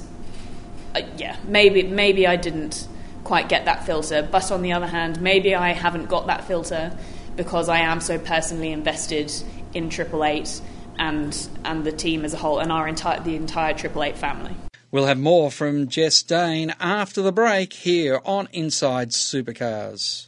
uh, 0.93 1.01
yeah, 1.17 1.37
maybe 1.45 1.83
maybe 1.83 2.27
I 2.27 2.35
didn't 2.35 2.87
quite 3.23 3.49
get 3.49 3.65
that 3.65 3.85
filter, 3.85 4.27
but 4.29 4.51
on 4.51 4.61
the 4.61 4.71
other 4.71 4.87
hand, 4.87 5.19
maybe 5.19 5.55
I 5.55 5.73
haven't 5.73 6.09
got 6.09 6.27
that 6.27 6.45
filter 6.45 6.95
because 7.35 7.69
I 7.69 7.79
am 7.79 7.99
so 7.99 8.17
personally 8.19 8.71
invested 8.71 9.33
in 9.73 9.89
Triple 9.89 10.23
Eight 10.23 10.61
and 10.97 11.49
and 11.65 11.83
the 11.83 11.91
team 11.91 12.23
as 12.23 12.33
a 12.33 12.37
whole 12.37 12.59
and 12.59 12.71
our 12.71 12.87
entire 12.87 13.19
the 13.19 13.35
entire 13.35 13.73
Triple 13.73 14.03
Eight 14.03 14.17
family. 14.17 14.55
We'll 14.91 15.07
have 15.07 15.19
more 15.19 15.51
from 15.51 15.89
Jess 15.89 16.23
Dane 16.23 16.73
after 16.79 17.21
the 17.21 17.33
break 17.33 17.73
here 17.73 18.21
on 18.23 18.47
Inside 18.53 19.09
Supercars. 19.09 20.27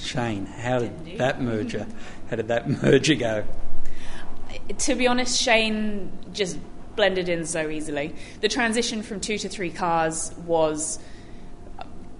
Shane, 0.00 0.46
how 0.46 0.78
did 0.78 1.18
that 1.18 1.42
merger? 1.42 1.88
How 2.30 2.36
did 2.36 2.46
that 2.48 2.68
merger 2.82 3.16
go? 3.16 3.44
To 4.78 4.94
be 4.94 5.08
honest, 5.08 5.42
Shane 5.42 6.12
just 6.32 6.58
blended 6.94 7.28
in 7.28 7.46
so 7.46 7.68
easily. 7.68 8.14
The 8.40 8.48
transition 8.48 9.02
from 9.02 9.20
two 9.20 9.38
to 9.38 9.48
three 9.48 9.70
cars 9.70 10.32
was 10.46 11.00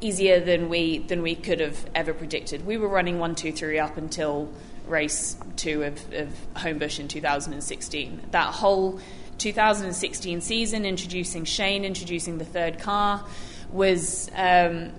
easier 0.06 0.40
than 0.40 0.68
we 0.68 0.98
than 0.98 1.22
we 1.22 1.34
could 1.34 1.60
have 1.60 1.86
ever 1.94 2.14
predicted. 2.14 2.64
We 2.64 2.76
were 2.76 2.88
running 2.88 3.18
one, 3.18 3.34
two, 3.34 3.52
three 3.52 3.78
up 3.78 3.96
until 3.96 4.52
race 4.86 5.36
two 5.56 5.82
of, 5.82 6.12
of 6.12 6.28
Homebush 6.54 7.00
in 7.00 7.08
2016. 7.08 8.28
That 8.30 8.54
whole 8.54 9.00
2016 9.38 10.40
season, 10.40 10.84
introducing 10.84 11.44
Shane, 11.44 11.84
introducing 11.84 12.38
the 12.38 12.44
third 12.44 12.78
car, 12.78 13.24
was 13.70 14.30
um, 14.34 14.92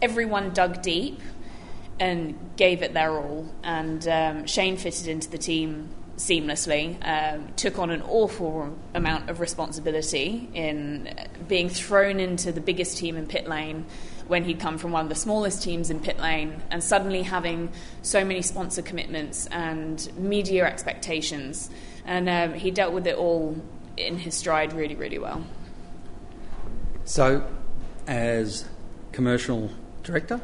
everyone 0.00 0.52
dug 0.52 0.82
deep 0.82 1.20
and 1.98 2.38
gave 2.56 2.82
it 2.82 2.94
their 2.94 3.12
all. 3.12 3.46
And 3.62 4.06
um, 4.08 4.46
Shane 4.46 4.78
fitted 4.78 5.08
into 5.08 5.28
the 5.30 5.38
team 5.38 5.90
seamlessly, 6.20 6.96
um, 7.02 7.48
took 7.56 7.78
on 7.78 7.88
an 7.90 8.02
awful 8.02 8.76
amount 8.94 9.30
of 9.30 9.40
responsibility 9.40 10.48
in 10.52 11.08
being 11.48 11.70
thrown 11.70 12.20
into 12.20 12.52
the 12.52 12.60
biggest 12.60 12.98
team 12.98 13.16
in 13.16 13.26
pit 13.26 13.48
lane 13.48 13.86
when 14.28 14.44
he'd 14.44 14.60
come 14.60 14.76
from 14.76 14.92
one 14.92 15.02
of 15.06 15.08
the 15.08 15.14
smallest 15.14 15.62
teams 15.62 15.88
in 15.88 15.98
pit 15.98 16.20
lane 16.20 16.62
and 16.70 16.84
suddenly 16.84 17.22
having 17.22 17.72
so 18.02 18.22
many 18.22 18.42
sponsor 18.42 18.82
commitments 18.82 19.46
and 19.46 20.10
media 20.18 20.66
expectations. 20.66 21.70
And 22.04 22.28
um, 22.28 22.52
he 22.52 22.70
dealt 22.70 22.92
with 22.92 23.06
it 23.06 23.16
all 23.16 23.56
in 23.96 24.18
his 24.18 24.34
stride 24.34 24.74
really, 24.74 24.94
really 24.94 25.18
well. 25.18 25.42
So, 27.04 27.44
as 28.06 28.68
commercial 29.10 29.70
director, 30.02 30.38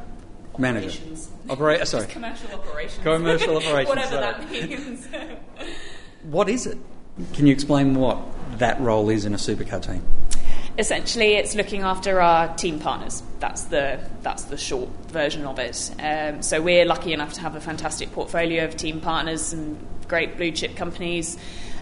manager, 0.57 0.87
Operations. 0.87 1.29
Operator, 1.49 1.85
sorry, 1.85 2.03
Just 2.03 2.13
commercial 2.13 2.51
operations. 2.51 3.03
Commercial 3.03 3.57
operations, 3.57 3.89
Whatever 3.89 4.11
sorry. 4.11 4.45
that 4.45 4.51
means. 4.51 5.07
what 6.23 6.49
is 6.49 6.67
it? 6.67 6.77
Can 7.33 7.47
you 7.47 7.53
explain 7.53 7.95
what 7.95 8.19
that 8.59 8.79
role 8.79 9.09
is 9.09 9.25
in 9.25 9.33
a 9.33 9.37
supercar 9.37 9.85
team? 9.85 10.03
Essentially, 10.77 11.33
it's 11.33 11.55
looking 11.55 11.81
after 11.81 12.21
our 12.21 12.55
team 12.55 12.79
partners. 12.79 13.23
That's 13.39 13.63
the 13.65 13.99
that's 14.21 14.43
the 14.43 14.57
short 14.57 14.89
version 15.07 15.45
of 15.47 15.57
it. 15.57 15.91
Um, 15.99 16.43
so 16.43 16.61
we're 16.61 16.85
lucky 16.85 17.13
enough 17.13 17.33
to 17.33 17.41
have 17.41 17.55
a 17.55 17.59
fantastic 17.61 18.11
portfolio 18.11 18.65
of 18.65 18.77
team 18.77 19.01
partners, 19.01 19.41
some 19.41 19.79
great 20.07 20.37
blue 20.37 20.51
chip 20.51 20.75
companies, 20.75 21.35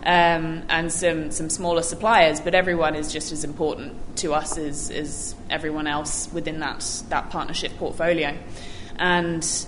um, 0.04 0.64
and 0.70 0.90
some 0.94 1.30
some 1.32 1.50
smaller 1.50 1.82
suppliers. 1.82 2.40
But 2.40 2.56
everyone 2.56 2.96
is 2.96 3.12
just 3.12 3.34
as 3.34 3.44
important 3.44 4.16
to 4.18 4.34
us 4.34 4.58
as, 4.58 4.90
as 4.90 5.36
everyone 5.50 5.88
else 5.88 6.30
within 6.32 6.62
that 6.62 7.04
that 7.10 7.30
partnership 7.30 7.76
portfolio, 7.78 8.38
and 8.98 9.68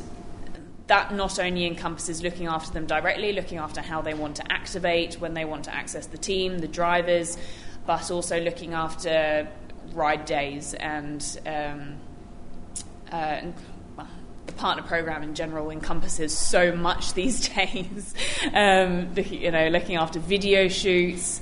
that 0.88 1.14
not 1.14 1.38
only 1.40 1.66
encompasses 1.66 2.24
looking 2.24 2.48
after 2.48 2.72
them 2.72 2.86
directly, 2.86 3.34
looking 3.34 3.58
after 3.58 3.82
how 3.82 4.02
they 4.02 4.14
want 4.14 4.38
to 4.38 4.52
activate, 4.52 5.16
when 5.16 5.34
they 5.34 5.46
want 5.46 5.66
to 5.66 5.76
access 5.76 6.08
the 6.08 6.18
team, 6.18 6.60
the 6.60 6.68
drivers, 6.68 7.38
but 7.86 8.10
also 8.10 8.40
looking 8.40 8.74
after 8.74 9.48
ride 9.94 10.26
days 10.26 10.74
and 10.76 11.40
um, 11.46 11.98
uh, 13.12 13.42
the 14.46 14.54
partner 14.54 14.84
program 14.84 15.24
in 15.24 15.36
general 15.36 15.70
encompasses 15.70 16.36
so 16.36 16.76
much 16.76 17.14
these 17.14 17.50
days. 17.56 18.14
um, 18.54 19.14
you 19.16 19.52
know, 19.52 19.68
looking 19.68 19.98
after 19.98 20.20
video 20.20 20.68
shoots, 20.68 21.42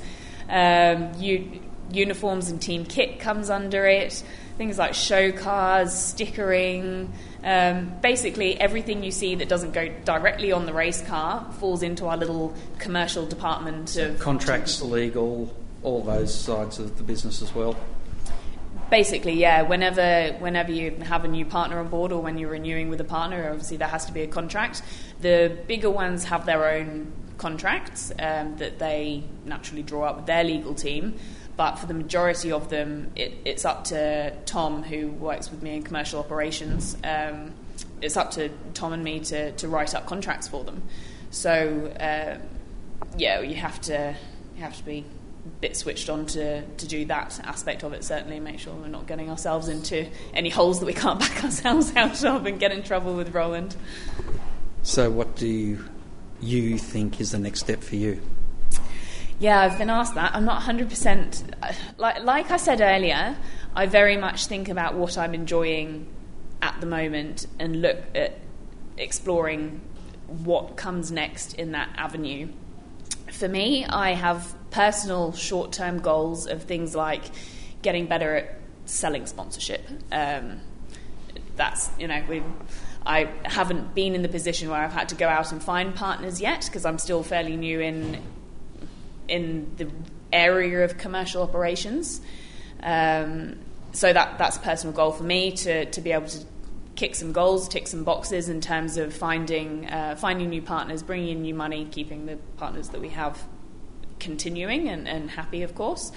um, 0.50 1.14
u- 1.18 1.62
uniforms 1.92 2.50
and 2.50 2.62
team 2.62 2.86
kit 2.86 3.20
comes 3.20 3.50
under 3.50 3.86
it. 3.86 4.24
Things 4.58 4.78
like 4.78 4.94
show 4.94 5.32
cars, 5.32 5.94
stickering, 5.94 7.12
um, 7.46 7.94
basically 8.02 8.60
everything 8.60 9.04
you 9.04 9.12
see 9.12 9.36
that 9.36 9.48
doesn't 9.48 9.72
go 9.72 9.88
directly 10.04 10.52
on 10.52 10.66
the 10.66 10.74
race 10.74 11.02
car 11.04 11.46
falls 11.60 11.84
into 11.84 12.08
our 12.08 12.18
little 12.18 12.56
commercial 12.80 13.26
department 13.28 13.96
of 13.98 14.20
Contracts, 14.20 14.82
legal, 14.82 15.56
all 15.84 16.02
those 16.02 16.34
sides 16.34 16.80
of 16.80 16.98
the 16.98 17.04
business 17.04 17.44
as 17.44 17.54
well. 17.54 17.78
Basically, 18.90 19.34
yeah. 19.34 19.62
Whenever 19.62 20.36
whenever 20.40 20.72
you 20.72 20.92
have 21.04 21.24
a 21.24 21.28
new 21.28 21.46
partner 21.46 21.80
on 21.80 21.88
board, 21.88 22.12
or 22.12 22.22
when 22.22 22.38
you're 22.38 22.50
renewing 22.50 22.90
with 22.90 23.00
a 23.00 23.06
partner, 23.06 23.50
obviously 23.50 23.78
there 23.78 23.88
has 23.88 24.06
to 24.06 24.12
be 24.12 24.22
a 24.22 24.28
contract. 24.28 24.82
The 25.22 25.56
bigger 25.68 25.90
ones 25.90 26.26
have 26.26 26.46
their 26.46 26.68
own 26.68 27.12
contracts 27.38 28.12
um, 28.20 28.58
that 28.58 28.80
they 28.80 29.24
naturally 29.46 29.84
draw 29.84 30.06
up 30.06 30.18
with 30.18 30.26
their 30.26 30.44
legal 30.44 30.74
team. 30.74 31.16
But 31.58 31.76
for 31.76 31.86
the 31.86 31.94
majority 31.94 32.52
of 32.52 32.70
them, 32.70 33.12
it, 33.16 33.34
it's 33.46 33.64
up 33.64 33.86
to 33.86 34.34
Tom, 34.46 34.84
who 34.84 35.08
works 35.08 35.50
with 35.50 35.64
me 35.64 35.76
in 35.76 35.84
commercial 35.84 36.20
operations. 36.20 36.98
Um, 37.04 37.54
it's 38.02 38.18
up 38.18 38.32
to 38.32 38.50
Tom 38.74 38.94
and 38.94 39.04
me 39.04 39.22
to, 39.22 39.52
to 39.54 39.68
write 39.68 39.96
up 39.96 40.06
contracts 40.06 40.48
for 40.48 40.64
them. 40.64 40.84
So 41.32 41.94
uh, 42.00 42.38
yeah, 43.18 43.42
you 43.42 43.56
have 43.56 43.80
to 43.82 44.16
you 44.56 44.64
have 44.64 44.78
to 44.78 44.86
be 44.86 45.00
a 45.46 45.50
bit 45.62 45.76
switched 45.76 46.10
on 46.10 46.26
to, 46.28 46.64
to 46.66 46.88
do 46.88 47.06
that 47.06 47.40
aspect 47.44 47.84
of 47.84 47.94
it. 47.94 48.04
Certainly, 48.04 48.40
make 48.40 48.60
sure 48.60 48.74
we're 48.74 48.88
not 48.88 49.08
getting 49.08 49.30
ourselves 49.30 49.68
into 49.68 50.08
any 50.34 50.50
holes 50.50 50.80
that 50.80 50.86
we 50.86 50.94
can't 50.94 51.20
back 51.26 51.44
ourselves 51.44 51.96
out 51.96 52.24
of 52.24 52.46
and 52.46 52.60
get 52.60 52.72
in 52.72 52.84
trouble 52.84 53.16
with 53.16 53.34
Roland. 53.34 53.76
So, 54.84 55.10
what 55.10 55.36
do 55.36 55.48
you, 55.48 55.84
you 56.42 56.78
think 56.78 57.20
is 57.20 57.32
the 57.32 57.40
next 57.40 57.62
step 57.62 57.82
for 57.82 57.96
you? 57.96 58.22
Yeah, 59.40 59.60
I've 59.60 59.78
been 59.78 59.90
asked 59.90 60.16
that. 60.16 60.34
I'm 60.34 60.46
not 60.46 60.62
100%. 60.62 61.54
Like, 61.98 62.24
like 62.24 62.52
I 62.52 62.58
said 62.58 62.80
earlier, 62.80 63.36
I 63.76 63.86
very 63.86 64.16
much 64.16 64.48
think 64.48 64.70
about 64.70 64.96
what 64.96 65.18
I'm 65.18 65.34
enjoying 65.34 66.08
at 66.62 66.80
the 66.80 66.88
moment 66.88 67.46
and 67.60 67.82
look 67.82 67.98
at 68.16 68.40
exploring 68.98 69.82
what 70.28 70.78
comes 70.78 71.12
next 71.12 71.54
in 71.56 71.74
that 71.74 71.90
avenue. 71.98 72.48
For 73.32 73.50
me, 73.50 73.86
I 73.86 74.14
have 74.14 74.56
personal 74.72 75.34
short 75.34 75.74
term 75.74 76.00
goals 76.00 76.48
of 76.48 76.64
things 76.64 76.96
like 76.96 77.24
getting 77.82 78.08
better 78.08 78.36
at 78.38 78.60
selling 78.86 79.26
sponsorship. 79.26 79.86
Um, 80.12 80.62
that's, 81.56 81.90
you 82.00 82.08
know, 82.08 82.24
we. 82.28 82.42
I 83.08 83.30
haven't 83.44 83.94
been 83.94 84.16
in 84.16 84.24
the 84.24 84.30
position 84.30 84.68
where 84.68 84.80
I've 84.80 84.94
had 84.94 85.10
to 85.10 85.16
go 85.16 85.28
out 85.28 85.52
and 85.52 85.62
find 85.62 85.94
partners 85.94 86.42
yet 86.42 86.66
because 86.66 86.86
I'm 86.86 86.98
still 86.98 87.22
fairly 87.22 87.56
new 87.56 87.80
in 87.80 88.20
in 89.28 89.72
the 89.78 89.90
area 90.32 90.84
of 90.84 90.98
commercial 90.98 91.44
operations. 91.44 92.22
Um, 92.82 93.60
so 93.92 94.12
that 94.12 94.38
that's 94.38 94.58
a 94.58 94.60
personal 94.60 94.94
goal 94.94 95.12
for 95.12 95.24
me 95.24 95.52
to, 95.52 95.86
to 95.86 96.02
be 96.02 96.12
able 96.12 96.28
to 96.28 96.46
kick 96.96 97.16
some 97.16 97.32
goals, 97.32 97.68
tick 97.68 97.88
some 97.88 98.04
boxes 98.04 98.50
in 98.50 98.62
terms 98.62 98.98
of 98.98 99.14
finding 99.14 99.90
uh, 99.90 100.16
finding 100.16 100.50
new 100.50 100.62
partners, 100.62 101.04
bringing 101.04 101.30
in 101.30 101.42
new 101.42 101.56
money, 101.56 101.86
keeping 101.86 102.26
the 102.26 102.38
partners 102.58 102.90
that 102.90 103.02
we 103.02 103.10
have 103.10 103.44
continuing 104.20 104.90
and, 104.90 105.08
and 105.08 105.30
happy, 105.30 105.62
of 105.62 105.76
course. 105.76 106.12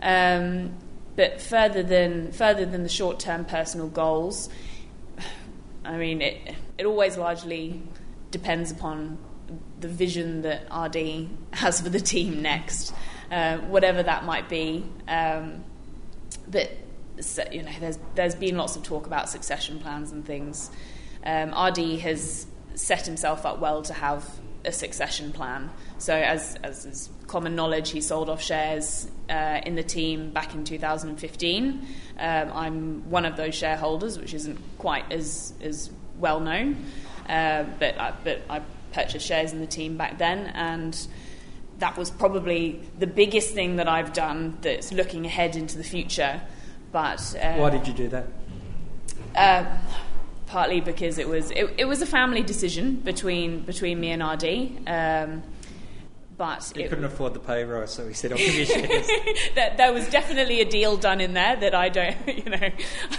Um, 0.00 0.74
but 1.16 1.40
further 1.40 1.82
than 1.82 2.30
further 2.32 2.64
than 2.64 2.82
the 2.84 2.88
short 2.88 3.18
term 3.18 3.44
personal 3.44 3.88
goals, 3.88 4.48
I 5.84 5.96
mean 5.96 6.22
it 6.22 6.54
it 6.78 6.86
always 6.86 7.16
largely 7.16 7.82
depends 8.30 8.70
upon 8.70 9.18
the 9.80 9.88
vision 9.88 10.42
that 10.42 10.66
RD 10.74 11.28
has 11.52 11.80
for 11.80 11.88
the 11.88 12.00
team 12.00 12.42
next, 12.42 12.94
uh, 13.30 13.58
whatever 13.58 14.02
that 14.02 14.24
might 14.24 14.48
be. 14.48 14.84
Um, 15.06 15.64
but 16.46 16.70
you 17.52 17.62
know, 17.62 17.72
there's 17.80 17.98
there's 18.14 18.34
been 18.34 18.56
lots 18.56 18.76
of 18.76 18.82
talk 18.82 19.06
about 19.06 19.28
succession 19.28 19.78
plans 19.80 20.12
and 20.12 20.24
things. 20.24 20.70
Um, 21.24 21.50
RD 21.50 22.00
has 22.00 22.46
set 22.74 23.06
himself 23.06 23.44
up 23.44 23.58
well 23.58 23.82
to 23.82 23.92
have 23.92 24.24
a 24.64 24.72
succession 24.72 25.32
plan. 25.32 25.70
So, 25.98 26.14
as 26.14 26.56
as 26.62 26.86
is 26.86 27.08
common 27.26 27.54
knowledge, 27.54 27.90
he 27.90 28.00
sold 28.00 28.30
off 28.30 28.42
shares 28.42 29.08
uh, 29.28 29.60
in 29.64 29.74
the 29.74 29.82
team 29.82 30.30
back 30.30 30.54
in 30.54 30.64
2015. 30.64 31.86
Um, 32.18 32.52
I'm 32.52 33.10
one 33.10 33.24
of 33.24 33.36
those 33.36 33.54
shareholders, 33.54 34.18
which 34.18 34.34
isn't 34.34 34.58
quite 34.78 35.10
as 35.12 35.52
as 35.60 35.90
well 36.18 36.40
known, 36.40 36.84
uh, 37.28 37.64
but 37.78 37.98
I, 37.98 38.12
but 38.24 38.42
I 38.48 38.62
purchased 38.92 39.26
shares 39.26 39.52
in 39.52 39.60
the 39.60 39.66
team 39.66 39.96
back 39.96 40.18
then 40.18 40.46
and. 40.48 41.06
That 41.80 41.96
was 41.96 42.10
probably 42.10 42.80
the 42.98 43.06
biggest 43.06 43.54
thing 43.54 43.76
that 43.76 43.86
I've 43.86 44.12
done 44.12 44.58
that's 44.62 44.90
looking 44.92 45.24
ahead 45.26 45.54
into 45.54 45.78
the 45.78 45.84
future. 45.84 46.40
But 46.90 47.36
uh, 47.40 47.54
Why 47.54 47.70
did 47.70 47.86
you 47.86 47.92
do 47.94 48.08
that? 48.08 48.26
uh, 49.36 49.64
partly 50.46 50.80
because 50.80 51.18
it 51.18 51.28
was 51.28 51.50
it, 51.52 51.72
it 51.78 51.84
was 51.84 52.02
a 52.02 52.06
family 52.06 52.42
decision 52.42 52.96
between 52.96 53.60
between 53.60 54.00
me 54.00 54.10
and 54.10 54.22
RD. 54.22 54.88
Um, 54.88 55.42
but 56.36 56.72
He 56.74 56.84
couldn't 56.84 57.04
afford 57.04 57.34
the 57.34 57.40
pay 57.40 57.64
rise, 57.64 57.92
so 57.92 58.06
he 58.06 58.14
said, 58.14 58.30
"I'll 58.32 58.38
give 58.38 58.54
you 58.54 58.64
shares." 58.64 59.08
that, 59.56 59.76
there 59.76 59.92
was 59.92 60.08
definitely 60.08 60.60
a 60.60 60.64
deal 60.64 60.96
done 60.96 61.20
in 61.20 61.34
there 61.34 61.56
that 61.56 61.74
I 61.74 61.88
don't, 61.88 62.16
you 62.28 62.50
know, 62.50 62.70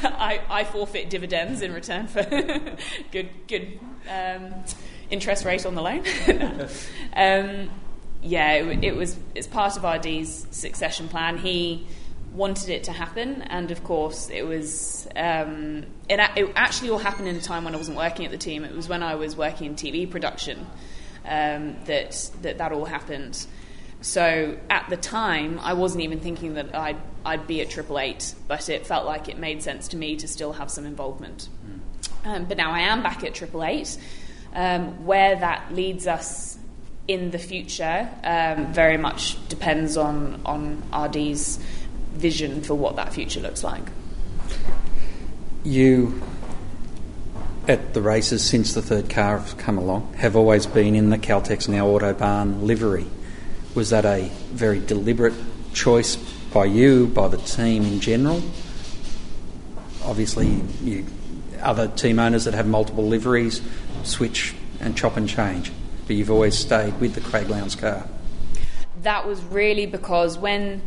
I, 0.03 0.41
I 0.49 0.63
forfeit 0.63 1.10
dividends 1.10 1.62
in 1.62 1.73
return 1.73 2.08
for 2.08 2.23
good 3.12 3.29
good 3.47 3.79
um, 4.10 4.63
interest 5.09 5.45
rate 5.45 5.65
on 5.65 5.75
the 5.75 5.81
loan. 5.81 6.03
um, 7.15 7.69
yeah, 8.21 8.53
it, 8.53 8.83
it 8.83 8.95
was 8.95 9.17
it's 9.35 9.47
part 9.47 9.77
of 9.77 9.83
RD's 9.83 10.47
succession 10.51 11.07
plan. 11.07 11.37
He 11.37 11.87
wanted 12.33 12.69
it 12.69 12.83
to 12.85 12.91
happen, 12.91 13.41
and 13.43 13.71
of 13.71 13.83
course, 13.83 14.29
it 14.29 14.43
was 14.43 15.07
um, 15.15 15.85
it, 16.09 16.19
it 16.35 16.51
actually 16.55 16.89
all 16.89 16.97
happened 16.97 17.27
in 17.27 17.35
a 17.35 17.41
time 17.41 17.63
when 17.63 17.73
I 17.73 17.77
wasn't 17.77 17.97
working 17.97 18.25
at 18.25 18.31
the 18.31 18.37
team. 18.37 18.63
It 18.63 18.75
was 18.75 18.89
when 18.89 19.03
I 19.03 19.15
was 19.15 19.35
working 19.35 19.67
in 19.67 19.75
TV 19.75 20.09
production 20.09 20.65
um, 21.25 21.75
that 21.85 22.29
that 22.41 22.57
that 22.57 22.71
all 22.71 22.85
happened. 22.85 23.45
So 24.01 24.57
at 24.69 24.89
the 24.89 24.95
time, 24.95 25.59
I 25.61 25.73
wasn't 25.73 26.03
even 26.03 26.19
thinking 26.19 26.53
that 26.55 26.75
I'd 26.75 26.97
I'd 27.25 27.47
be 27.47 27.61
at 27.61 27.69
Triple 27.69 27.99
Eight, 27.99 28.33
but 28.47 28.69
it 28.69 28.85
felt 28.85 29.05
like 29.05 29.29
it 29.29 29.37
made 29.37 29.61
sense 29.61 29.87
to 29.89 29.97
me 29.97 30.15
to 30.17 30.27
still 30.27 30.53
have 30.53 30.69
some 30.69 30.85
involvement. 30.85 31.49
Um, 32.25 32.45
but 32.45 32.57
now 32.57 32.71
I 32.71 32.81
am 32.81 33.01
back 33.01 33.23
at 33.23 33.33
Triple 33.33 33.63
Eight. 33.63 33.97
Um, 34.53 35.05
where 35.05 35.35
that 35.35 35.73
leads 35.73 36.07
us 36.07 36.57
in 37.07 37.31
the 37.31 37.39
future 37.39 38.07
um, 38.23 38.71
very 38.71 38.97
much 38.97 39.35
depends 39.49 39.97
on 39.97 40.39
on 40.45 40.83
RD's 40.95 41.57
vision 42.13 42.62
for 42.62 42.75
what 42.75 42.95
that 42.97 43.12
future 43.13 43.39
looks 43.39 43.63
like. 43.63 43.83
You, 45.63 46.21
at 47.67 47.93
the 47.93 48.01
races 48.01 48.43
since 48.43 48.73
the 48.73 48.81
third 48.81 49.09
car 49.09 49.39
have 49.39 49.57
come 49.57 49.77
along, 49.77 50.13
have 50.17 50.35
always 50.35 50.65
been 50.65 50.95
in 50.95 51.09
the 51.09 51.17
Caltex 51.17 51.67
now 51.67 51.88
Autobarn 51.88 52.63
livery. 52.63 53.07
Was 53.75 53.89
that 53.89 54.05
a 54.05 54.29
very 54.51 54.79
deliberate 54.79 55.33
choice 55.73 56.15
by 56.15 56.65
you, 56.65 57.07
by 57.07 57.27
the 57.27 57.38
team 57.38 57.83
in 57.83 57.99
general? 57.99 58.41
Obviously, 60.03 60.62
you 60.83 61.05
other 61.62 61.88
team 61.88 62.19
owners 62.19 62.45
that 62.45 62.53
have 62.53 62.67
multiple 62.67 63.05
liveries 63.05 63.62
switch 64.03 64.55
and 64.79 64.97
chop 64.97 65.17
and 65.17 65.27
change, 65.27 65.71
but 66.07 66.15
you've 66.15 66.31
always 66.31 66.57
stayed 66.57 66.99
with 66.99 67.15
the 67.15 67.21
Craig 67.21 67.49
Lowndes 67.49 67.75
car. 67.75 68.07
that 69.01 69.25
was 69.25 69.41
really 69.43 69.85
because 69.85 70.38
when 70.38 70.81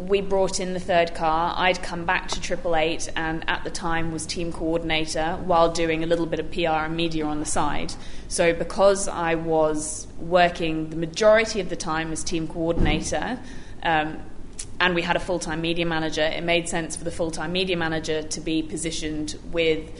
we 0.00 0.20
brought 0.20 0.60
in 0.60 0.74
the 0.74 0.80
third 0.80 1.14
car. 1.14 1.54
I'd 1.56 1.82
come 1.82 2.04
back 2.04 2.28
to 2.28 2.40
Triple 2.40 2.76
Eight 2.76 3.08
and 3.16 3.44
at 3.48 3.64
the 3.64 3.70
time 3.70 4.12
was 4.12 4.26
team 4.26 4.52
coordinator 4.52 5.38
while 5.44 5.72
doing 5.72 6.04
a 6.04 6.06
little 6.06 6.26
bit 6.26 6.40
of 6.40 6.50
PR 6.50 6.86
and 6.86 6.96
media 6.96 7.24
on 7.26 7.40
the 7.40 7.46
side. 7.46 7.94
So, 8.28 8.52
because 8.52 9.08
I 9.08 9.34
was 9.34 10.06
working 10.18 10.90
the 10.90 10.96
majority 10.96 11.60
of 11.60 11.68
the 11.68 11.76
time 11.76 12.12
as 12.12 12.22
team 12.22 12.46
coordinator, 12.46 13.38
um, 13.82 14.18
and 14.80 14.94
we 14.94 15.02
had 15.02 15.16
a 15.16 15.20
full 15.20 15.38
time 15.38 15.60
media 15.60 15.86
manager, 15.86 16.22
it 16.22 16.44
made 16.44 16.68
sense 16.68 16.96
for 16.96 17.04
the 17.04 17.10
full 17.10 17.30
time 17.30 17.52
media 17.52 17.76
manager 17.76 18.22
to 18.22 18.40
be 18.40 18.62
positioned 18.62 19.38
with 19.50 19.90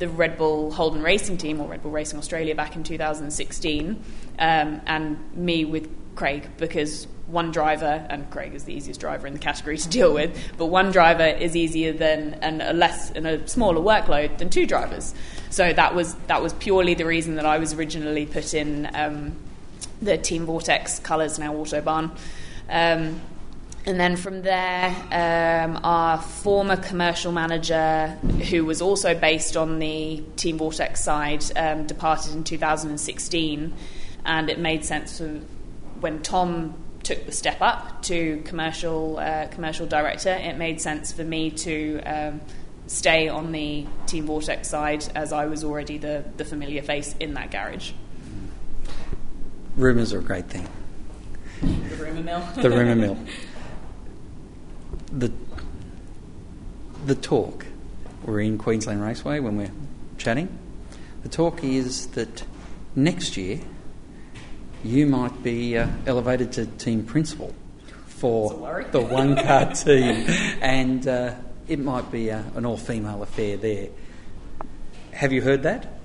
the 0.00 0.08
Red 0.08 0.36
Bull 0.36 0.72
Holden 0.72 1.02
Racing 1.02 1.36
team 1.36 1.60
or 1.60 1.68
Red 1.68 1.82
Bull 1.82 1.92
Racing 1.92 2.18
Australia 2.18 2.54
back 2.54 2.74
in 2.74 2.82
2016, 2.82 4.02
um, 4.38 4.80
and 4.86 5.36
me 5.36 5.64
with 5.64 5.88
Craig 6.16 6.48
because 6.56 7.06
one 7.26 7.52
driver, 7.52 8.04
and 8.10 8.28
Craig 8.30 8.54
is 8.54 8.64
the 8.64 8.74
easiest 8.74 8.98
driver 8.98 9.26
in 9.26 9.32
the 9.32 9.38
category 9.38 9.78
to 9.78 9.88
deal 9.88 10.12
with, 10.12 10.36
but 10.58 10.66
one 10.66 10.90
driver 10.90 11.26
is 11.26 11.54
easier 11.54 11.92
than 11.92 12.34
and 12.42 12.60
a 12.60 12.72
less 12.72 13.10
and 13.12 13.26
a 13.26 13.46
smaller 13.46 13.80
workload 13.80 14.38
than 14.38 14.50
two 14.50 14.66
drivers. 14.66 15.14
So 15.50 15.72
that 15.72 15.94
was 15.94 16.14
that 16.26 16.42
was 16.42 16.52
purely 16.54 16.94
the 16.94 17.06
reason 17.06 17.36
that 17.36 17.46
I 17.46 17.58
was 17.58 17.74
originally 17.74 18.26
put 18.26 18.54
in 18.54 18.90
um, 18.94 19.36
the 20.02 20.18
Team 20.18 20.46
Vortex 20.46 20.98
colours 20.98 21.38
now 21.38 21.54
Autobarn. 21.54 22.10
Um, 22.68 23.20
and 23.86 23.98
then 23.98 24.16
from 24.16 24.42
there, 24.42 24.88
um, 25.10 25.80
our 25.82 26.18
former 26.20 26.76
commercial 26.76 27.32
manager, 27.32 28.08
who 28.50 28.64
was 28.64 28.82
also 28.82 29.14
based 29.14 29.56
on 29.56 29.78
the 29.78 30.22
Team 30.36 30.58
Vortex 30.58 31.02
side, 31.02 31.44
um, 31.56 31.86
departed 31.86 32.34
in 32.34 32.44
2016. 32.44 33.72
And 34.26 34.50
it 34.50 34.58
made 34.58 34.84
sense 34.84 35.18
for 35.18 35.40
when 36.00 36.20
Tom 36.22 36.74
took 37.02 37.24
the 37.24 37.32
step 37.32 37.62
up 37.62 38.02
to 38.02 38.42
commercial 38.44 39.18
uh, 39.18 39.46
commercial 39.48 39.86
director, 39.86 40.30
it 40.30 40.58
made 40.58 40.80
sense 40.80 41.10
for 41.10 41.24
me 41.24 41.50
to 41.50 42.00
um, 42.02 42.40
stay 42.86 43.28
on 43.28 43.52
the 43.52 43.86
Team 44.06 44.26
Vortex 44.26 44.68
side 44.68 45.06
as 45.14 45.32
I 45.32 45.46
was 45.46 45.64
already 45.64 45.96
the, 45.96 46.24
the 46.36 46.44
familiar 46.44 46.82
face 46.82 47.14
in 47.18 47.32
that 47.34 47.50
garage. 47.50 47.92
Rumours 49.76 50.12
are 50.12 50.18
a 50.18 50.22
great 50.22 50.48
thing. 50.48 50.68
The 51.62 51.96
rumour 51.96 52.22
mill. 52.22 52.48
the 52.56 52.70
rumour 52.70 52.96
mill. 52.96 53.18
The 55.12 55.32
the 57.06 57.14
talk. 57.14 57.66
We're 58.24 58.40
in 58.40 58.58
Queensland 58.58 59.02
Raceway 59.02 59.40
when 59.40 59.56
we're 59.56 59.72
chatting. 60.18 60.56
The 61.22 61.28
talk 61.28 61.64
is 61.64 62.08
that 62.08 62.44
next 62.94 63.36
year 63.36 63.60
you 64.84 65.06
might 65.06 65.42
be 65.42 65.76
uh, 65.76 65.88
elevated 66.06 66.52
to 66.52 66.66
team 66.66 67.04
principal 67.04 67.54
for 68.06 68.50
the 68.92 69.00
one 69.00 69.34
car 69.36 69.66
team, 69.74 70.26
and 70.60 71.06
uh, 71.08 71.34
it 71.68 71.78
might 71.78 72.10
be 72.10 72.28
a, 72.28 72.44
an 72.54 72.66
all 72.66 72.76
female 72.76 73.22
affair 73.22 73.56
there. 73.56 73.88
Have 75.12 75.32
you 75.32 75.42
heard 75.42 75.62
that? 75.62 75.98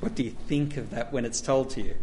What 0.00 0.14
do 0.14 0.22
you 0.22 0.30
think 0.30 0.76
of 0.76 0.90
that 0.90 1.12
when 1.12 1.24
it's 1.24 1.40
told 1.40 1.70
to 1.70 1.82
you? 1.82 1.94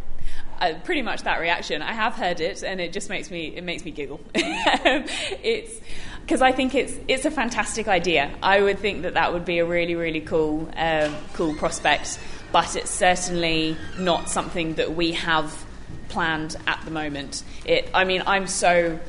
Uh, 0.60 0.74
pretty 0.84 1.02
much 1.02 1.24
that 1.24 1.40
reaction. 1.40 1.82
I 1.82 1.94
have 1.94 2.16
heard 2.16 2.42
it, 2.42 2.64
and 2.64 2.82
it 2.82 2.92
just 2.92 3.10
makes 3.10 3.32
me 3.32 3.48
it 3.56 3.64
makes 3.64 3.86
me 3.86 3.92
giggle. 3.92 4.20
it's 4.34 5.80
because 6.22 6.42
I 6.42 6.52
think 6.52 6.76
it's 6.76 6.96
it's 7.08 7.24
a 7.24 7.32
fantastic 7.32 7.88
idea. 7.88 8.30
I 8.44 8.62
would 8.62 8.80
think 8.80 9.04
that 9.04 9.14
that 9.14 9.32
would 9.32 9.46
be 9.46 9.60
a 9.60 9.66
really 9.66 9.96
really 9.96 10.20
cool 10.20 10.70
um, 10.76 11.16
cool 11.34 11.56
prospect, 11.56 12.20
but 12.52 12.76
it's 12.76 12.92
certainly 12.92 13.78
not 13.98 14.30
something 14.30 14.74
that 14.76 14.96
we 14.96 15.14
have 15.14 15.66
planned 16.10 16.58
at 16.68 16.84
the 16.84 16.92
moment. 16.92 17.44
It, 17.64 17.90
I 17.94 18.04
mean, 18.04 18.24
I'm 18.28 18.46
so 18.46 19.00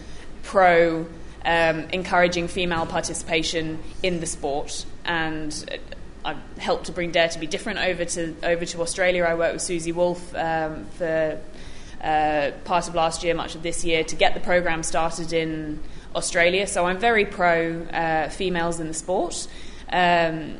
pro 0.44 1.04
um, 1.44 1.80
encouraging 1.92 2.46
female 2.46 2.86
participation 2.86 3.80
in 4.04 4.20
the 4.20 4.26
sport, 4.26 4.86
and 5.04 5.52
I've 6.24 6.58
helped 6.58 6.86
to 6.86 6.92
bring 6.92 7.10
Dare 7.10 7.28
to 7.28 7.38
be 7.38 7.46
different 7.46 7.78
over 7.78 8.04
to 8.04 8.34
over 8.42 8.64
to 8.66 8.82
Australia. 8.82 9.24
I 9.24 9.34
worked 9.34 9.54
with 9.54 9.62
Susie 9.62 9.92
Wolff 9.92 10.34
um, 10.34 10.86
for 10.96 11.40
uh, 12.02 12.50
part 12.64 12.88
of 12.88 12.94
last 12.94 13.22
year, 13.22 13.34
much 13.34 13.54
of 13.54 13.62
this 13.62 13.84
year, 13.84 14.04
to 14.04 14.16
get 14.16 14.34
the 14.34 14.40
program 14.40 14.82
started 14.82 15.32
in 15.32 15.80
Australia. 16.14 16.66
So 16.66 16.86
I'm 16.86 16.98
very 16.98 17.24
pro 17.24 17.82
uh, 17.82 18.28
females 18.28 18.80
in 18.80 18.88
the 18.88 18.94
sport, 18.94 19.46
um, 19.90 20.58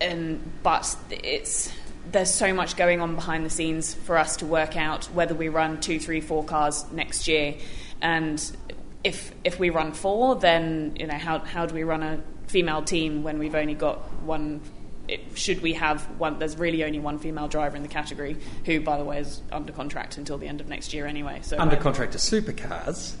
and 0.00 0.52
but 0.62 0.96
it's 1.10 1.72
there's 2.10 2.32
so 2.32 2.54
much 2.54 2.76
going 2.76 3.00
on 3.00 3.14
behind 3.14 3.44
the 3.44 3.50
scenes 3.50 3.94
for 3.94 4.16
us 4.16 4.36
to 4.36 4.46
work 4.46 4.76
out 4.76 5.06
whether 5.06 5.34
we 5.34 5.48
run 5.48 5.80
two, 5.80 5.98
three, 5.98 6.20
four 6.20 6.44
cars 6.44 6.84
next 6.92 7.28
year, 7.28 7.54
and 8.00 8.56
if 9.04 9.32
if 9.44 9.58
we 9.58 9.70
run 9.70 9.92
four, 9.92 10.36
then 10.36 10.96
you 10.98 11.06
know 11.06 11.18
how 11.18 11.38
how 11.40 11.66
do 11.66 11.74
we 11.74 11.84
run 11.84 12.02
a 12.02 12.20
female 12.46 12.82
team 12.82 13.22
when 13.22 13.38
we've 13.38 13.54
only 13.54 13.74
got 13.74 13.98
one? 14.22 14.60
It, 15.08 15.20
should 15.38 15.62
we 15.62 15.74
have 15.74 16.02
one? 16.18 16.38
There's 16.38 16.58
really 16.58 16.84
only 16.84 16.98
one 16.98 17.18
female 17.18 17.48
driver 17.48 17.76
in 17.76 17.82
the 17.82 17.88
category, 17.88 18.36
who, 18.64 18.80
by 18.80 18.98
the 18.98 19.04
way, 19.04 19.20
is 19.20 19.40
under 19.52 19.72
contract 19.72 20.18
until 20.18 20.38
the 20.38 20.48
end 20.48 20.60
of 20.60 20.68
next 20.68 20.92
year 20.92 21.06
anyway. 21.06 21.40
So 21.42 21.58
under 21.58 21.76
contract 21.76 22.12
to 22.12 22.18
supercars. 22.18 23.14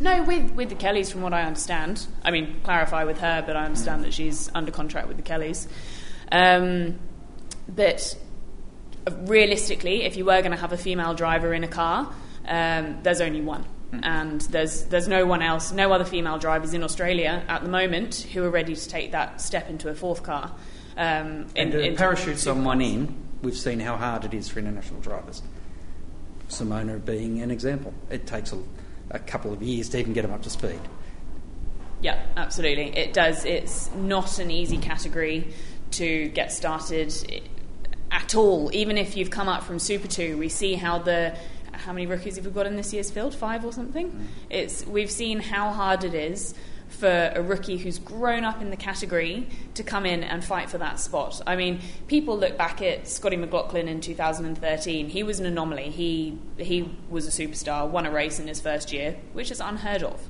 No, 0.00 0.22
with 0.22 0.52
with 0.52 0.70
the 0.70 0.74
Kellys, 0.74 1.12
from 1.12 1.20
what 1.20 1.34
I 1.34 1.42
understand. 1.42 2.06
I 2.24 2.30
mean, 2.30 2.60
clarify 2.62 3.04
with 3.04 3.18
her, 3.18 3.42
but 3.46 3.54
I 3.54 3.64
understand 3.66 4.04
that 4.04 4.14
she's 4.14 4.50
under 4.54 4.72
contract 4.72 5.08
with 5.08 5.18
the 5.18 5.22
Kellys. 5.22 5.68
Um, 6.32 6.98
but 7.68 8.16
realistically, 9.22 10.04
if 10.04 10.16
you 10.16 10.24
were 10.24 10.40
going 10.40 10.52
to 10.52 10.56
have 10.56 10.72
a 10.72 10.78
female 10.78 11.14
driver 11.14 11.52
in 11.52 11.64
a 11.64 11.68
car, 11.68 12.12
um, 12.46 12.98
there's 13.02 13.20
only 13.20 13.40
one. 13.40 13.64
Mm. 13.92 14.00
And 14.02 14.40
there's 14.42 14.84
there's 14.84 15.08
no 15.08 15.26
one 15.26 15.42
else, 15.42 15.72
no 15.72 15.92
other 15.92 16.04
female 16.04 16.38
drivers 16.38 16.74
in 16.74 16.82
Australia 16.82 17.44
at 17.48 17.62
the 17.62 17.68
moment 17.68 18.26
who 18.32 18.44
are 18.44 18.50
ready 18.50 18.74
to 18.74 18.88
take 18.88 19.12
that 19.12 19.40
step 19.40 19.68
into 19.68 19.88
a 19.88 19.94
fourth 19.94 20.22
car. 20.22 20.54
Um, 20.96 21.46
and 21.56 21.74
in, 21.74 21.92
to 21.92 21.96
parachute 21.96 22.38
someone 22.38 22.80
in, 22.80 23.14
we've 23.42 23.56
seen 23.56 23.80
how 23.80 23.96
hard 23.96 24.24
it 24.24 24.34
is 24.34 24.48
for 24.48 24.58
international 24.58 25.00
drivers. 25.00 25.42
Simona 26.48 27.02
being 27.04 27.40
an 27.40 27.50
example. 27.50 27.94
It 28.10 28.26
takes 28.26 28.52
a, 28.52 28.58
a 29.10 29.18
couple 29.18 29.52
of 29.52 29.62
years 29.62 29.88
to 29.90 29.98
even 29.98 30.12
get 30.12 30.22
them 30.22 30.32
up 30.32 30.42
to 30.42 30.50
speed. 30.50 30.80
Yeah, 32.02 32.20
absolutely. 32.36 32.96
It 32.96 33.12
does. 33.12 33.44
It's 33.44 33.90
not 33.94 34.38
an 34.38 34.50
easy 34.50 34.78
category 34.78 35.52
to 35.92 36.28
get 36.28 36.50
started 36.52 37.12
at 38.10 38.34
all. 38.34 38.70
Even 38.72 38.96
if 38.98 39.16
you've 39.16 39.30
come 39.30 39.48
up 39.48 39.62
from 39.62 39.78
Super 39.78 40.08
Two, 40.08 40.38
we 40.38 40.48
see 40.48 40.74
how 40.74 40.98
the 40.98 41.36
how 41.72 41.92
many 41.92 42.06
rookies 42.06 42.36
have 42.36 42.44
we 42.44 42.50
got 42.52 42.66
in 42.66 42.76
this 42.76 42.92
year's 42.92 43.10
field? 43.10 43.34
Five 43.34 43.64
or 43.64 43.72
something. 43.72 44.10
Mm. 44.10 44.24
It's 44.48 44.86
we've 44.86 45.10
seen 45.10 45.40
how 45.40 45.70
hard 45.70 46.04
it 46.04 46.14
is 46.14 46.54
for 46.90 47.32
a 47.34 47.40
rookie 47.40 47.78
who's 47.78 47.98
grown 47.98 48.44
up 48.44 48.60
in 48.60 48.70
the 48.70 48.76
category 48.76 49.48
to 49.74 49.82
come 49.82 50.04
in 50.04 50.22
and 50.22 50.44
fight 50.44 50.68
for 50.68 50.78
that 50.78 51.00
spot. 51.00 51.40
I 51.46 51.56
mean, 51.56 51.80
people 52.08 52.36
look 52.36 52.58
back 52.58 52.82
at 52.82 53.08
Scotty 53.08 53.36
McLaughlin 53.36 53.88
in 53.88 54.00
2013. 54.00 55.08
He 55.08 55.22
was 55.22 55.40
an 55.40 55.46
anomaly. 55.46 55.90
He 55.90 56.38
he 56.58 56.90
was 57.08 57.26
a 57.26 57.30
superstar, 57.30 57.88
won 57.88 58.06
a 58.06 58.10
race 58.10 58.38
in 58.38 58.48
his 58.48 58.60
first 58.60 58.92
year, 58.92 59.16
which 59.32 59.50
is 59.50 59.60
unheard 59.60 60.02
of. 60.02 60.20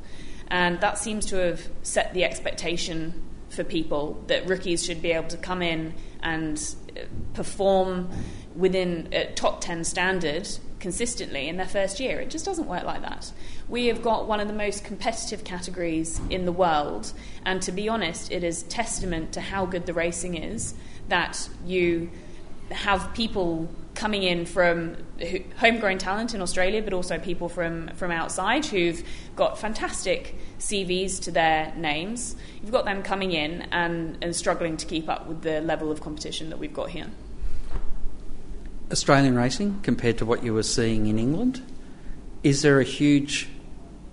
And 0.48 0.80
that 0.80 0.98
seems 0.98 1.26
to 1.26 1.36
have 1.36 1.68
set 1.82 2.12
the 2.12 2.24
expectation 2.24 3.22
for 3.48 3.64
people 3.64 4.22
that 4.28 4.46
rookies 4.46 4.84
should 4.84 5.02
be 5.02 5.12
able 5.12 5.28
to 5.28 5.36
come 5.36 5.62
in 5.62 5.94
and 6.22 6.74
uh, 6.96 7.00
perform 7.34 8.10
within 8.54 9.08
a 9.12 9.26
top 9.32 9.60
10 9.60 9.84
standard 9.84 10.48
consistently 10.80 11.48
in 11.48 11.56
their 11.56 11.66
first 11.66 12.00
year. 12.00 12.20
It 12.20 12.30
just 12.30 12.44
doesn't 12.44 12.66
work 12.66 12.84
like 12.84 13.02
that. 13.02 13.32
We 13.70 13.87
have 13.87 14.02
got 14.02 14.26
one 14.26 14.40
of 14.40 14.48
the 14.48 14.54
most 14.54 14.85
competitive 14.85 15.44
categories 15.44 16.20
in 16.28 16.44
the 16.44 16.52
world, 16.52 17.12
and 17.46 17.62
to 17.62 17.70
be 17.70 17.88
honest, 17.88 18.33
it 18.33 18.42
is 18.42 18.64
testament 18.64 19.33
to 19.35 19.40
how 19.40 19.64
good 19.64 19.87
the 19.87 19.94
racing 19.94 20.35
is 20.35 20.74
that 21.09 21.48
you 21.64 22.11
have 22.72 23.14
people 23.14 23.68
coming 23.94 24.24
in 24.24 24.44
from 24.44 24.96
homegrown 25.59 25.98
talent 25.98 26.35
in 26.35 26.42
Australia, 26.42 26.82
but 26.82 26.92
also 26.92 27.18
people 27.18 27.49
from, 27.49 27.88
from 27.94 28.11
outside 28.11 28.66
who've 28.66 29.05
got 29.36 29.57
fantastic 29.57 30.34
CVs 30.59 31.20
to 31.22 31.30
their 31.30 31.72
names. 31.76 32.34
You've 32.62 32.72
got 32.72 32.84
them 32.84 33.05
coming 33.05 33.30
in 33.30 33.62
and, 33.70 34.18
and 34.20 34.34
struggling 34.34 34.78
to 34.78 34.86
keep 34.86 35.09
up 35.09 35.28
with 35.28 35.42
the 35.42 35.61
level 35.61 35.92
of 35.92 36.01
competition 36.01 36.51
that 36.51 36.59
we've 36.59 36.74
got 36.74 36.90
here. 36.90 37.07
Australian 38.90 39.36
racing 39.36 39.80
compared 39.82 40.18
to 40.18 40.26
what 40.26 40.42
you 40.42 40.55
were 40.55 40.64
seeing 40.64 41.07
in 41.07 41.20
England, 41.20 41.62
is 42.42 42.62
there 42.62 42.80
a 42.80 42.84
huge 42.84 43.49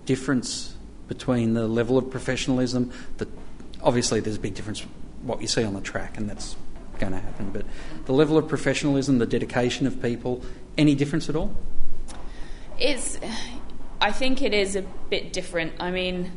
difference 0.07 0.73
between 1.07 1.53
the 1.53 1.67
level 1.67 1.97
of 1.97 2.09
professionalism 2.09 2.91
that 3.17 3.29
obviously 3.83 4.19
there's 4.19 4.37
a 4.37 4.39
big 4.39 4.55
difference 4.55 4.83
what 5.21 5.41
you 5.41 5.47
see 5.47 5.63
on 5.63 5.73
the 5.73 5.81
track 5.81 6.17
and 6.17 6.27
that's 6.29 6.55
going 6.97 7.13
to 7.13 7.19
happen. 7.19 7.51
But 7.51 7.65
the 8.05 8.13
level 8.13 8.37
of 8.37 8.47
professionalism, 8.47 9.19
the 9.19 9.27
dedication 9.27 9.85
of 9.85 10.01
people, 10.01 10.41
any 10.77 10.95
difference 10.95 11.29
at 11.29 11.35
all? 11.35 11.55
It's, 12.79 13.19
I 14.01 14.11
think 14.11 14.41
it 14.41 14.53
is 14.53 14.75
a 14.75 14.81
bit 14.81 15.33
different. 15.33 15.73
I 15.79 15.91
mean, 15.91 16.31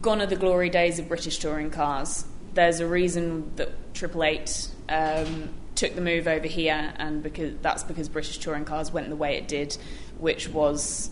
gone 0.00 0.20
are 0.20 0.26
the 0.26 0.36
glory 0.36 0.70
days 0.70 0.98
of 0.98 1.08
British 1.08 1.38
touring 1.38 1.70
cars. 1.70 2.24
There's 2.54 2.80
a 2.80 2.86
reason 2.86 3.52
that 3.56 3.94
Triple 3.94 4.24
Eight 4.24 4.68
um, 4.88 5.50
took 5.74 5.94
the 5.94 6.00
move 6.00 6.26
over 6.26 6.46
here, 6.46 6.94
and 6.96 7.22
because 7.22 7.54
that's 7.60 7.82
because 7.84 8.08
British 8.08 8.38
touring 8.38 8.64
cars 8.64 8.92
went 8.92 9.08
the 9.08 9.16
way 9.16 9.36
it 9.36 9.46
did, 9.46 9.76
which 10.18 10.48
was 10.48 11.10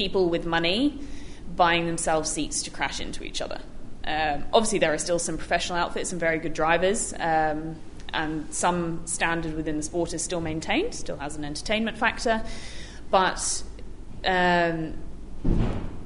people 0.00 0.30
with 0.30 0.46
money 0.46 0.98
buying 1.56 1.84
themselves 1.84 2.30
seats 2.30 2.62
to 2.62 2.70
crash 2.70 3.00
into 3.00 3.22
each 3.22 3.42
other. 3.42 3.60
Um, 4.02 4.44
obviously, 4.50 4.78
there 4.78 4.94
are 4.94 4.98
still 4.98 5.18
some 5.18 5.36
professional 5.36 5.76
outfits 5.76 6.10
and 6.10 6.18
very 6.18 6.38
good 6.38 6.54
drivers, 6.54 7.12
um, 7.20 7.76
and 8.14 8.46
some 8.50 9.06
standard 9.06 9.54
within 9.54 9.76
the 9.76 9.82
sport 9.82 10.14
is 10.14 10.22
still 10.22 10.40
maintained, 10.40 10.94
still 10.94 11.18
has 11.18 11.36
an 11.36 11.44
entertainment 11.44 11.98
factor. 11.98 12.42
But 13.10 13.62
um, 14.24 14.94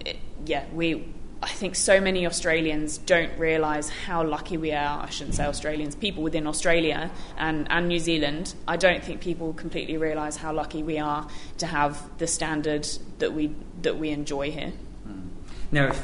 it, 0.04 0.18
yeah, 0.44 0.64
we. 0.74 1.06
I 1.44 1.48
think 1.48 1.76
so 1.76 2.00
many 2.00 2.26
Australians 2.26 2.96
don't 2.96 3.38
realise 3.38 3.90
how 3.90 4.24
lucky 4.24 4.56
we 4.56 4.72
are. 4.72 5.02
I 5.02 5.10
shouldn't 5.10 5.34
say 5.34 5.44
Australians, 5.44 5.94
people 5.94 6.22
within 6.22 6.46
Australia 6.46 7.10
and, 7.36 7.66
and 7.70 7.86
New 7.86 7.98
Zealand. 7.98 8.54
I 8.66 8.78
don't 8.78 9.04
think 9.04 9.20
people 9.20 9.52
completely 9.52 9.98
realise 9.98 10.36
how 10.36 10.54
lucky 10.54 10.82
we 10.82 10.98
are 10.98 11.28
to 11.58 11.66
have 11.66 12.00
the 12.16 12.26
standard 12.26 12.88
that 13.18 13.34
we 13.34 13.54
that 13.82 13.98
we 13.98 14.08
enjoy 14.08 14.50
here. 14.50 14.72
Hmm. 15.04 15.28
Now, 15.70 15.88
if 15.88 16.02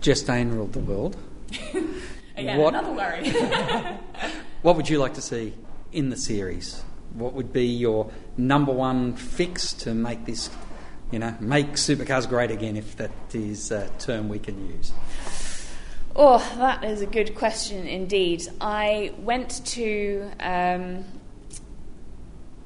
Jess 0.00 0.22
Dane 0.22 0.50
ruled 0.50 0.72
the 0.72 0.78
world, 0.78 1.14
Again, 2.36 2.58
what, 2.58 2.74
another 2.74 2.92
worry. 2.92 3.30
what 4.62 4.76
would 4.76 4.88
you 4.88 4.98
like 4.98 5.14
to 5.14 5.20
see 5.20 5.52
in 5.92 6.08
the 6.08 6.16
series? 6.16 6.82
What 7.12 7.34
would 7.34 7.52
be 7.52 7.66
your 7.66 8.10
number 8.38 8.72
one 8.72 9.14
fix 9.14 9.74
to 9.74 9.92
make 9.92 10.24
this, 10.24 10.48
you 11.10 11.18
know, 11.18 11.34
make 11.40 11.72
supercars 11.72 12.28
great 12.28 12.50
again, 12.50 12.76
if 12.76 12.96
that 12.96 13.10
is 13.32 13.70
a 13.70 13.88
term 13.98 14.28
we 14.28 14.38
can 14.38 14.68
use? 14.68 14.92
Oh, 16.14 16.38
that 16.58 16.84
is 16.84 17.02
a 17.02 17.06
good 17.06 17.34
question 17.34 17.86
indeed. 17.86 18.42
I 18.60 19.12
went 19.18 19.64
to 19.66 20.30
um, 20.40 21.04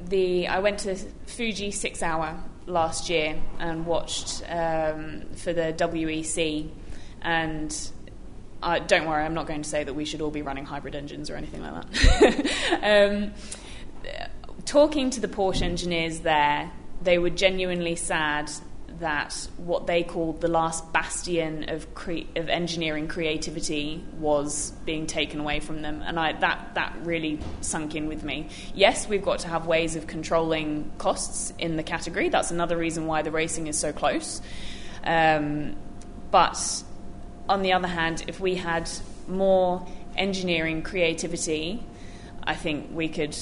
the 0.01 0.49
I 0.49 0.61
went 0.61 0.81
to 0.81 0.97
Fuji 1.27 1.71
Six 1.71 2.03
Hour 2.03 2.43
last 2.67 3.11
year 3.11 3.41
and 3.59 3.85
watched 3.87 4.43
um, 4.49 5.25
for 5.37 5.53
the 5.53 5.75
WEC, 5.77 6.69
and 7.23 7.91
uh, 8.63 8.79
don't 8.79 9.07
worry, 9.07 9.23
I'm 9.23 9.35
not 9.35 9.47
going 9.47 9.63
to 9.63 9.69
say 9.69 9.85
that 9.85 9.95
we 9.95 10.07
should 10.07 10.23
all 10.23 10.31
be 10.31 10.43
running 10.43 10.65
hybrid 10.65 10.95
engines 10.95 11.29
or 11.29 11.37
anything 11.37 11.63
like 11.63 11.91
that. 11.93 12.83
um, 13.13 13.35
talking 14.65 15.11
to 15.11 15.21
the 15.21 15.29
Porsche 15.29 15.63
engineers 15.63 16.21
there, 16.21 16.73
they 17.05 17.19
were 17.19 17.31
genuinely 17.31 17.97
sad 17.97 18.51
that 19.01 19.49
what 19.57 19.87
they 19.87 20.03
called 20.03 20.41
the 20.41 20.49
last 20.49 20.93
bastion 20.93 21.69
of 21.69 21.95
cre- 21.95 22.29
of 22.37 22.49
engineering 22.49 23.09
creativity 23.09 24.05
was 24.19 24.71
being 24.85 25.07
taken 25.07 25.41
away 25.41 25.61
from 25.61 25.83
them, 25.83 26.03
and 26.05 26.19
I, 26.19 26.33
that 26.33 26.75
that 26.75 26.95
really 27.03 27.41
sunk 27.61 27.95
in 27.95 28.09
with 28.09 28.23
me. 28.23 28.49
Yes, 28.75 29.09
we've 29.09 29.25
got 29.25 29.41
to 29.41 29.49
have 29.49 29.67
ways 29.67 29.97
of 29.97 30.07
controlling 30.07 30.93
costs 30.99 31.53
in 31.59 31.77
the 31.77 31.83
category. 31.83 32.29
That's 32.29 32.51
another 32.51 32.77
reason 32.77 33.07
why 33.07 33.23
the 33.23 33.31
racing 33.31 33.67
is 33.67 33.79
so 33.79 33.93
close. 33.93 34.41
Um, 35.03 35.77
but 36.31 36.83
on 37.49 37.63
the 37.63 37.73
other 37.73 37.89
hand, 37.89 38.25
if 38.27 38.41
we 38.41 38.55
had 38.55 38.89
more 39.29 39.87
engineering 40.17 40.83
creativity, 40.83 41.85
I 42.43 42.55
think 42.55 42.91
we 42.93 43.09
could, 43.09 43.37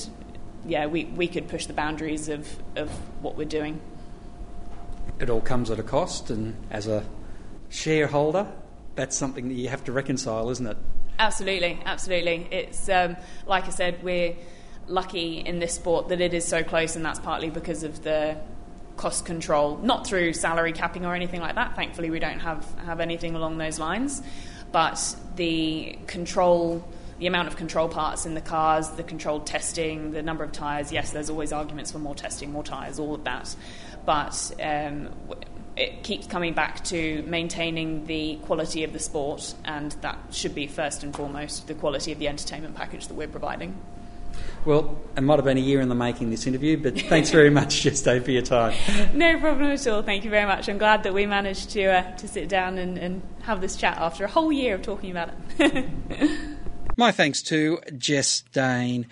yeah, 0.66 0.86
we, 0.86 1.04
we 1.04 1.28
could 1.28 1.48
push 1.48 1.66
the 1.66 1.72
boundaries 1.72 2.28
of, 2.28 2.48
of 2.76 2.90
what 3.22 3.36
we're 3.36 3.44
doing 3.44 3.80
it 5.22 5.30
all 5.30 5.40
comes 5.40 5.70
at 5.70 5.78
a 5.78 5.82
cost, 5.82 6.30
and 6.30 6.54
as 6.70 6.86
a 6.86 7.04
shareholder, 7.68 8.46
that's 8.94 9.16
something 9.16 9.48
that 9.48 9.54
you 9.54 9.68
have 9.68 9.84
to 9.84 9.92
reconcile, 9.92 10.50
isn't 10.50 10.66
it? 10.66 10.76
Absolutely, 11.18 11.78
absolutely. 11.84 12.48
It's 12.50 12.88
um, 12.88 13.16
like 13.46 13.66
I 13.66 13.70
said, 13.70 14.02
we're 14.02 14.34
lucky 14.88 15.38
in 15.38 15.60
this 15.60 15.74
sport 15.74 16.08
that 16.08 16.20
it 16.20 16.34
is 16.34 16.44
so 16.44 16.62
close, 16.64 16.96
and 16.96 17.04
that's 17.04 17.20
partly 17.20 17.50
because 17.50 17.84
of 17.84 18.02
the 18.02 18.36
cost 18.96 19.24
control, 19.24 19.78
not 19.78 20.06
through 20.06 20.32
salary 20.32 20.72
capping 20.72 21.06
or 21.06 21.14
anything 21.14 21.40
like 21.40 21.54
that. 21.54 21.76
Thankfully, 21.76 22.10
we 22.10 22.18
don't 22.18 22.40
have 22.40 22.66
have 22.84 23.00
anything 23.00 23.34
along 23.34 23.58
those 23.58 23.78
lines, 23.78 24.22
but 24.72 25.16
the 25.36 25.98
control. 26.06 26.86
The 27.22 27.28
amount 27.28 27.46
of 27.46 27.54
control 27.54 27.88
parts 27.88 28.26
in 28.26 28.34
the 28.34 28.40
cars, 28.40 28.90
the 28.90 29.04
controlled 29.04 29.46
testing, 29.46 30.10
the 30.10 30.22
number 30.22 30.42
of 30.42 30.50
tyres. 30.50 30.90
Yes, 30.90 31.12
there's 31.12 31.30
always 31.30 31.52
arguments 31.52 31.92
for 31.92 32.00
more 32.00 32.16
testing, 32.16 32.50
more 32.50 32.64
tyres, 32.64 32.98
all 32.98 33.14
of 33.14 33.22
that 33.22 33.54
but 34.04 34.52
um, 34.62 35.08
it 35.76 36.02
keeps 36.02 36.26
coming 36.26 36.54
back 36.54 36.84
to 36.84 37.22
maintaining 37.26 38.06
the 38.06 38.36
quality 38.42 38.84
of 38.84 38.92
the 38.92 38.98
sport, 38.98 39.54
and 39.64 39.92
that 40.02 40.18
should 40.30 40.54
be 40.54 40.66
first 40.66 41.02
and 41.02 41.14
foremost 41.14 41.66
the 41.66 41.74
quality 41.74 42.12
of 42.12 42.18
the 42.18 42.28
entertainment 42.28 42.74
package 42.74 43.06
that 43.08 43.14
we're 43.14 43.28
providing. 43.28 43.76
Well, 44.64 44.98
it 45.16 45.20
might 45.20 45.36
have 45.36 45.44
been 45.44 45.58
a 45.58 45.60
year 45.60 45.80
in 45.80 45.88
the 45.88 45.94
making, 45.94 46.30
this 46.30 46.46
interview, 46.46 46.76
but 46.78 46.98
thanks 46.98 47.30
very 47.30 47.50
much, 47.60 47.82
Jeste, 47.82 48.24
for 48.24 48.30
your 48.30 48.42
time. 48.42 48.74
No 49.12 49.38
problem 49.38 49.70
at 49.70 49.86
all. 49.86 50.02
Thank 50.02 50.24
you 50.24 50.30
very 50.30 50.46
much. 50.46 50.68
I'm 50.68 50.78
glad 50.78 51.02
that 51.02 51.12
we 51.12 51.26
managed 51.26 51.70
to, 51.70 51.84
uh, 51.84 52.16
to 52.16 52.28
sit 52.28 52.48
down 52.48 52.78
and, 52.78 52.96
and 52.96 53.22
have 53.42 53.60
this 53.60 53.76
chat 53.76 53.98
after 53.98 54.24
a 54.24 54.28
whole 54.28 54.52
year 54.52 54.76
of 54.76 54.82
talking 54.82 55.10
about 55.10 55.30
it. 55.58 55.86
My 56.96 57.10
thanks 57.10 57.42
to 57.44 57.80
Jess 57.96 58.42
Dane. 58.52 59.06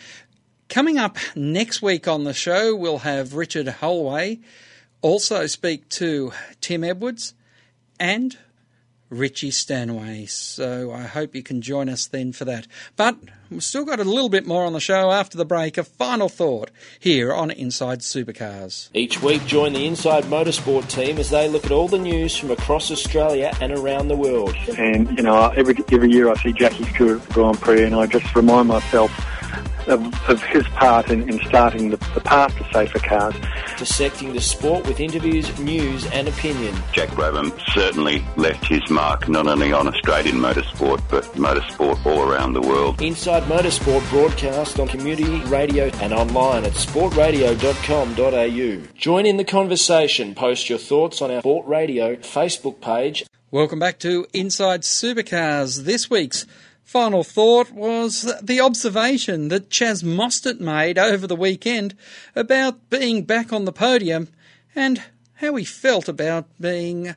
Coming 0.69 0.99
up 0.99 1.17
next 1.35 1.81
week 1.81 2.07
on 2.07 2.25
the 2.25 2.35
show, 2.35 2.77
we'll 2.77 2.99
have 2.99 3.35
Richard 3.35 3.67
Holway 3.67 4.41
also 5.03 5.47
speak 5.47 5.89
to 5.89 6.33
Tim 6.61 6.85
Edwards 6.85 7.35
and 7.99 8.37
Richie 9.11 9.51
Stanway. 9.51 10.27
So 10.27 10.93
I 10.93 11.03
hope 11.03 11.35
you 11.35 11.43
can 11.43 11.61
join 11.61 11.89
us 11.89 12.07
then 12.07 12.33
for 12.33 12.45
that. 12.47 12.67
But 12.97 13.17
we've 13.51 13.63
still 13.63 13.85
got 13.85 14.01
a 14.01 14.05
little 14.05 14.29
bit 14.29 14.47
more 14.47 14.65
on 14.65 14.73
the 14.73 14.81
show 14.81 15.11
after 15.11 15.37
the 15.37 15.45
break. 15.45 15.77
A 15.77 15.85
final 15.85 16.29
thought 16.29 16.71
here 16.99 17.33
on 17.33 17.51
Inside 17.51 18.01
Supercars. 18.01 18.89
Each 18.95 19.21
week, 19.23 19.45
join 19.47 19.73
the 19.73 19.87
Inside 19.87 20.25
Motorsport 20.25 20.89
team 20.89 21.19
as 21.19 21.31
they 21.31 21.49
look 21.49 21.65
at 21.65 21.73
all 21.73 21.89
the 21.89 21.99
news 21.99 22.37
from 22.37 22.51
across 22.51 22.91
Australia 22.91 23.53
and 23.61 23.73
around 23.73 24.09
the 24.09 24.17
world. 24.17 24.55
And, 24.79 25.17
you 25.17 25.25
know, 25.25 25.49
every, 25.51 25.75
every 25.91 26.11
year 26.11 26.31
I 26.31 26.35
see 26.35 26.53
Jackie 26.53 26.85
Stewart 26.85 27.21
at 27.21 27.29
the 27.29 27.35
Grand 27.35 27.61
Prix 27.61 27.85
and 27.85 27.95
I 27.95 28.07
just 28.07 28.35
remind 28.35 28.69
myself 28.69 29.11
of, 29.91 30.31
of 30.31 30.43
his 30.45 30.67
part 30.69 31.11
in, 31.11 31.29
in 31.29 31.41
starting 31.47 31.91
the, 31.91 31.97
the, 32.15 32.21
path 32.21 32.57
to 32.57 32.65
safer 32.73 32.99
cars. 32.99 33.35
Dissecting 33.77 34.33
the 34.33 34.41
sport 34.41 34.87
with 34.87 35.01
interviews, 35.01 35.59
news, 35.59 36.07
and 36.07 36.29
opinion. 36.29 36.75
Jack 36.93 37.09
Brabham 37.11 37.53
certainly 37.73 38.25
left 38.37 38.67
his 38.67 38.89
mark 38.89 39.29
not 39.29 39.47
only 39.47 39.73
on 39.73 39.89
Australian 39.89 40.37
motorsport 40.37 41.03
but 41.11 41.25
motorsport 41.35 42.05
all 42.07 42.23
around 42.23 42.53
the 42.53 42.61
world. 42.61 43.03
Inside 43.03 43.43
Motorsport 43.45 44.09
broadcast 44.11 44.79
on 44.79 44.89
community 44.89 45.41
radio 45.47 45.87
and 46.01 46.13
online 46.13 46.65
at 46.65 46.73
sportradio.com.au. 46.73 48.95
Join 48.97 49.27
in 49.27 49.37
the 49.37 49.45
conversation. 49.45 50.35
Post 50.35 50.69
your 50.69 50.79
thoughts 50.79 51.21
on 51.21 51.31
our 51.31 51.41
Sport 51.41 51.67
Radio 51.67 52.17
Facebook 52.17 52.81
page. 52.81 53.25
Welcome 53.51 53.81
back 53.81 53.99
to 54.01 54.27
Inside 54.33 54.83
Supercars. 54.83 55.83
This 55.83 56.09
week's 56.09 56.47
final 56.91 57.23
thought 57.23 57.71
was 57.71 58.35
the 58.43 58.61
observation 58.61 59.47
that 59.47 59.71
Chaz 59.71 60.03
Mostert 60.03 60.59
made 60.59 60.99
over 60.99 61.25
the 61.25 61.37
weekend 61.37 61.95
about 62.35 62.91
being 62.91 63.23
back 63.23 63.53
on 63.53 63.65
the 63.65 63.71
podium 63.71 64.27
and 64.75 65.01
how 65.35 65.55
he 65.55 65.65
felt 65.65 66.09
about 66.09 66.49
being 66.61 67.15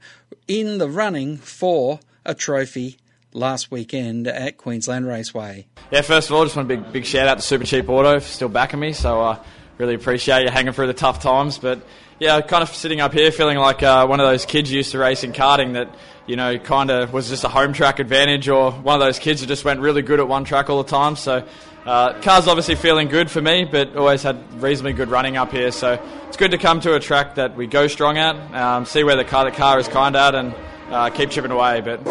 in 0.48 0.78
the 0.78 0.88
running 0.88 1.38
for 1.38 2.00
a 2.24 2.36
trophy 2.36 2.98
last 3.34 3.72
weekend 3.72 4.28
at 4.28 4.60
Queensland 4.60 5.08
Raceway. 5.08 5.66
Yeah, 5.90 6.02
first 6.02 6.30
of 6.30 6.36
all, 6.36 6.44
just 6.44 6.56
want 6.56 6.72
a 6.72 6.76
big, 6.78 6.94
big 6.94 7.06
shout 7.06 7.28
out 7.28 7.40
to 7.40 7.58
Supercheap 7.58 7.90
Auto 7.90 8.20
for 8.20 8.28
still 8.28 8.50
backing 8.50 8.80
me, 8.80 8.94
so 8.94 9.22
I 9.22 9.32
uh, 9.32 9.44
really 9.80 9.96
appreciate 9.96 10.44
you 10.44 10.52
hanging 10.52 10.74
through 10.74 10.86
the 10.86 10.94
tough 10.94 11.20
times. 11.20 11.58
But 11.58 11.82
yeah, 12.20 12.40
kind 12.42 12.62
of 12.62 12.70
sitting 12.70 13.02
up 13.02 13.12
here 13.12 13.32
feeling 13.32 13.58
like 13.58 13.82
uh, 13.82 14.06
one 14.06 14.20
of 14.20 14.28
those 14.28 14.46
kids 14.46 14.72
used 14.72 14.92
to 14.92 15.00
race 15.00 15.24
in 15.24 15.34
karting 15.34 15.74
that 15.74 15.90
you 16.26 16.36
know, 16.36 16.58
kind 16.58 16.90
of 16.90 17.12
was 17.12 17.30
just 17.30 17.44
a 17.44 17.50
home 17.50 17.74
track 17.74 18.00
advantage 18.00 18.48
or 18.48 18.72
one 18.72 18.96
of 18.96 19.02
those 19.02 19.20
kids 19.20 19.42
who 19.42 19.48
just 19.48 19.66
went 19.66 19.82
really 19.82 20.02
good 20.02 20.20
at 20.20 20.28
one 20.28 20.46
track 20.46 20.70
all 20.70 20.82
the 20.82 20.90
time. 20.90 21.16
So, 21.16 21.46
uh, 21.86 22.22
car's 22.22 22.48
obviously 22.48 22.76
feeling 22.76 23.10
good 23.10 23.30
for 23.30 23.42
me, 23.42 23.66
but 23.66 23.96
always 23.96 24.24
had 24.24 24.62
reasonably 24.62 24.94
good 24.94 25.10
running 25.10 25.36
up 25.36 25.52
here. 25.52 25.72
So, 25.72 26.02
it's 26.28 26.38
good 26.38 26.52
to 26.52 26.58
come 26.58 26.80
to 26.82 26.96
a 26.96 27.00
track 27.00 27.36
that 27.36 27.58
we 27.58 27.68
go 27.68 27.88
strong 27.88 28.18
at, 28.18 28.36
um, 28.56 28.86
see 28.86 29.04
where 29.04 29.18
the 29.18 29.26
car, 29.26 29.46
the 29.46 29.52
car 29.52 29.80
is 29.80 29.88
kind 29.88 30.16
at, 30.16 30.34
and 30.34 30.56
uh, 30.90 31.10
keep 31.10 31.30
chipping 31.30 31.52
away. 31.52 31.82
But 31.82 32.04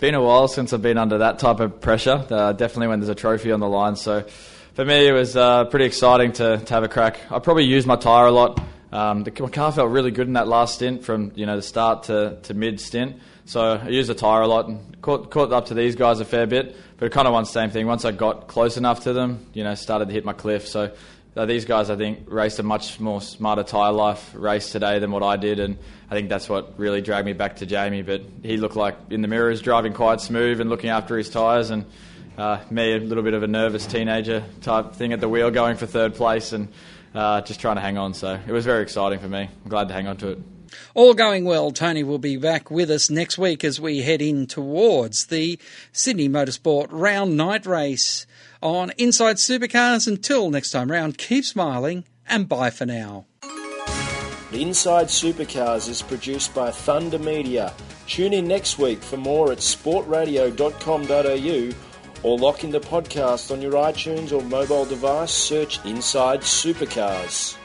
been 0.00 0.14
a 0.14 0.22
while 0.22 0.46
since 0.46 0.72
I've 0.72 0.82
been 0.82 0.98
under 0.98 1.18
that 1.18 1.38
type 1.38 1.60
of 1.60 1.80
pressure, 1.80 2.24
uh, 2.30 2.52
definitely 2.52 2.88
when 2.88 3.00
there's 3.00 3.08
a 3.08 3.14
trophy 3.14 3.50
on 3.50 3.60
the 3.60 3.68
line. 3.68 3.96
So, 3.96 4.24
for 4.74 4.84
me, 4.84 5.08
it 5.08 5.12
was 5.12 5.36
uh, 5.36 5.64
pretty 5.64 5.86
exciting 5.86 6.32
to, 6.34 6.58
to 6.58 6.74
have 6.74 6.84
a 6.84 6.88
crack. 6.88 7.18
I 7.32 7.38
probably 7.40 7.64
used 7.64 7.86
my 7.86 7.96
tyre 7.96 8.26
a 8.26 8.30
lot. 8.30 8.60
Um, 8.92 9.24
the, 9.24 9.32
my 9.42 9.48
car 9.48 9.72
felt 9.72 9.90
really 9.90 10.10
good 10.10 10.28
in 10.28 10.34
that 10.34 10.48
last 10.48 10.76
stint 10.76 11.04
from 11.04 11.32
you 11.34 11.46
know 11.46 11.56
the 11.56 11.62
start 11.62 12.04
to, 12.04 12.38
to 12.44 12.54
mid 12.54 12.80
stint. 12.80 13.16
So 13.48 13.80
I 13.82 13.88
used 13.88 14.10
the 14.10 14.14
tyre 14.14 14.42
a 14.42 14.46
lot 14.46 14.68
and 14.68 15.00
caught, 15.00 15.30
caught 15.30 15.54
up 15.54 15.66
to 15.66 15.74
these 15.74 15.96
guys 15.96 16.20
a 16.20 16.26
fair 16.26 16.46
bit. 16.46 16.76
But 16.98 17.06
it 17.06 17.12
kind 17.12 17.26
of 17.26 17.32
wants 17.32 17.50
the 17.50 17.58
same 17.58 17.70
thing. 17.70 17.86
Once 17.86 18.04
I 18.04 18.10
got 18.10 18.46
close 18.46 18.76
enough 18.76 19.04
to 19.04 19.14
them, 19.14 19.46
you 19.54 19.64
know, 19.64 19.74
started 19.74 20.08
to 20.08 20.12
hit 20.12 20.26
my 20.26 20.34
cliff. 20.34 20.68
So 20.68 20.94
uh, 21.34 21.46
these 21.46 21.64
guys, 21.64 21.88
I 21.88 21.96
think, 21.96 22.24
raced 22.26 22.58
a 22.58 22.62
much 22.62 23.00
more 23.00 23.22
smarter 23.22 23.62
tyre 23.62 23.92
life 23.92 24.34
race 24.34 24.70
today 24.70 24.98
than 24.98 25.12
what 25.12 25.22
I 25.22 25.38
did. 25.38 25.60
And 25.60 25.78
I 26.10 26.14
think 26.14 26.28
that's 26.28 26.46
what 26.46 26.78
really 26.78 27.00
dragged 27.00 27.24
me 27.24 27.32
back 27.32 27.56
to 27.56 27.66
Jamie. 27.66 28.02
But 28.02 28.20
he 28.42 28.58
looked 28.58 28.76
like 28.76 28.96
in 29.08 29.22
the 29.22 29.28
mirrors 29.28 29.62
driving 29.62 29.94
quite 29.94 30.20
smooth 30.20 30.60
and 30.60 30.68
looking 30.68 30.90
after 30.90 31.16
his 31.16 31.30
tyres. 31.30 31.70
And 31.70 31.86
uh, 32.36 32.60
me, 32.70 32.96
a 32.96 32.98
little 32.98 33.24
bit 33.24 33.32
of 33.32 33.42
a 33.42 33.48
nervous 33.48 33.86
teenager 33.86 34.44
type 34.60 34.92
thing 34.92 35.14
at 35.14 35.20
the 35.20 35.28
wheel, 35.28 35.50
going 35.50 35.78
for 35.78 35.86
third 35.86 36.16
place 36.16 36.52
and 36.52 36.68
uh, 37.14 37.40
just 37.40 37.60
trying 37.60 37.76
to 37.76 37.82
hang 37.82 37.96
on. 37.96 38.12
So 38.12 38.38
it 38.46 38.52
was 38.52 38.66
very 38.66 38.82
exciting 38.82 39.20
for 39.20 39.28
me. 39.28 39.48
I'm 39.64 39.70
glad 39.70 39.88
to 39.88 39.94
hang 39.94 40.06
on 40.06 40.18
to 40.18 40.32
it. 40.32 40.57
All 40.94 41.14
going 41.14 41.44
well, 41.44 41.70
Tony 41.70 42.02
will 42.02 42.18
be 42.18 42.36
back 42.36 42.70
with 42.70 42.90
us 42.90 43.10
next 43.10 43.38
week 43.38 43.64
as 43.64 43.80
we 43.80 44.02
head 44.02 44.22
in 44.22 44.46
towards 44.46 45.26
the 45.26 45.58
Sydney 45.92 46.28
Motorsport 46.28 46.88
Round 46.90 47.36
Night 47.36 47.66
Race 47.66 48.26
on 48.62 48.92
Inside 48.98 49.36
Supercars. 49.36 50.06
Until 50.06 50.50
next 50.50 50.70
time 50.70 50.90
round, 50.90 51.18
keep 51.18 51.44
smiling 51.44 52.04
and 52.28 52.48
bye 52.48 52.70
for 52.70 52.86
now. 52.86 53.26
Inside 54.52 55.08
Supercars 55.08 55.88
is 55.88 56.00
produced 56.00 56.54
by 56.54 56.70
Thunder 56.70 57.18
Media. 57.18 57.74
Tune 58.06 58.32
in 58.32 58.48
next 58.48 58.78
week 58.78 59.02
for 59.02 59.18
more 59.18 59.52
at 59.52 59.58
sportradio.com.au 59.58 61.74
or 62.22 62.38
lock 62.38 62.64
in 62.64 62.70
the 62.70 62.80
podcast 62.80 63.50
on 63.50 63.60
your 63.60 63.72
iTunes 63.72 64.32
or 64.32 64.42
mobile 64.44 64.86
device. 64.86 65.32
Search 65.32 65.84
Inside 65.84 66.40
Supercars. 66.40 67.58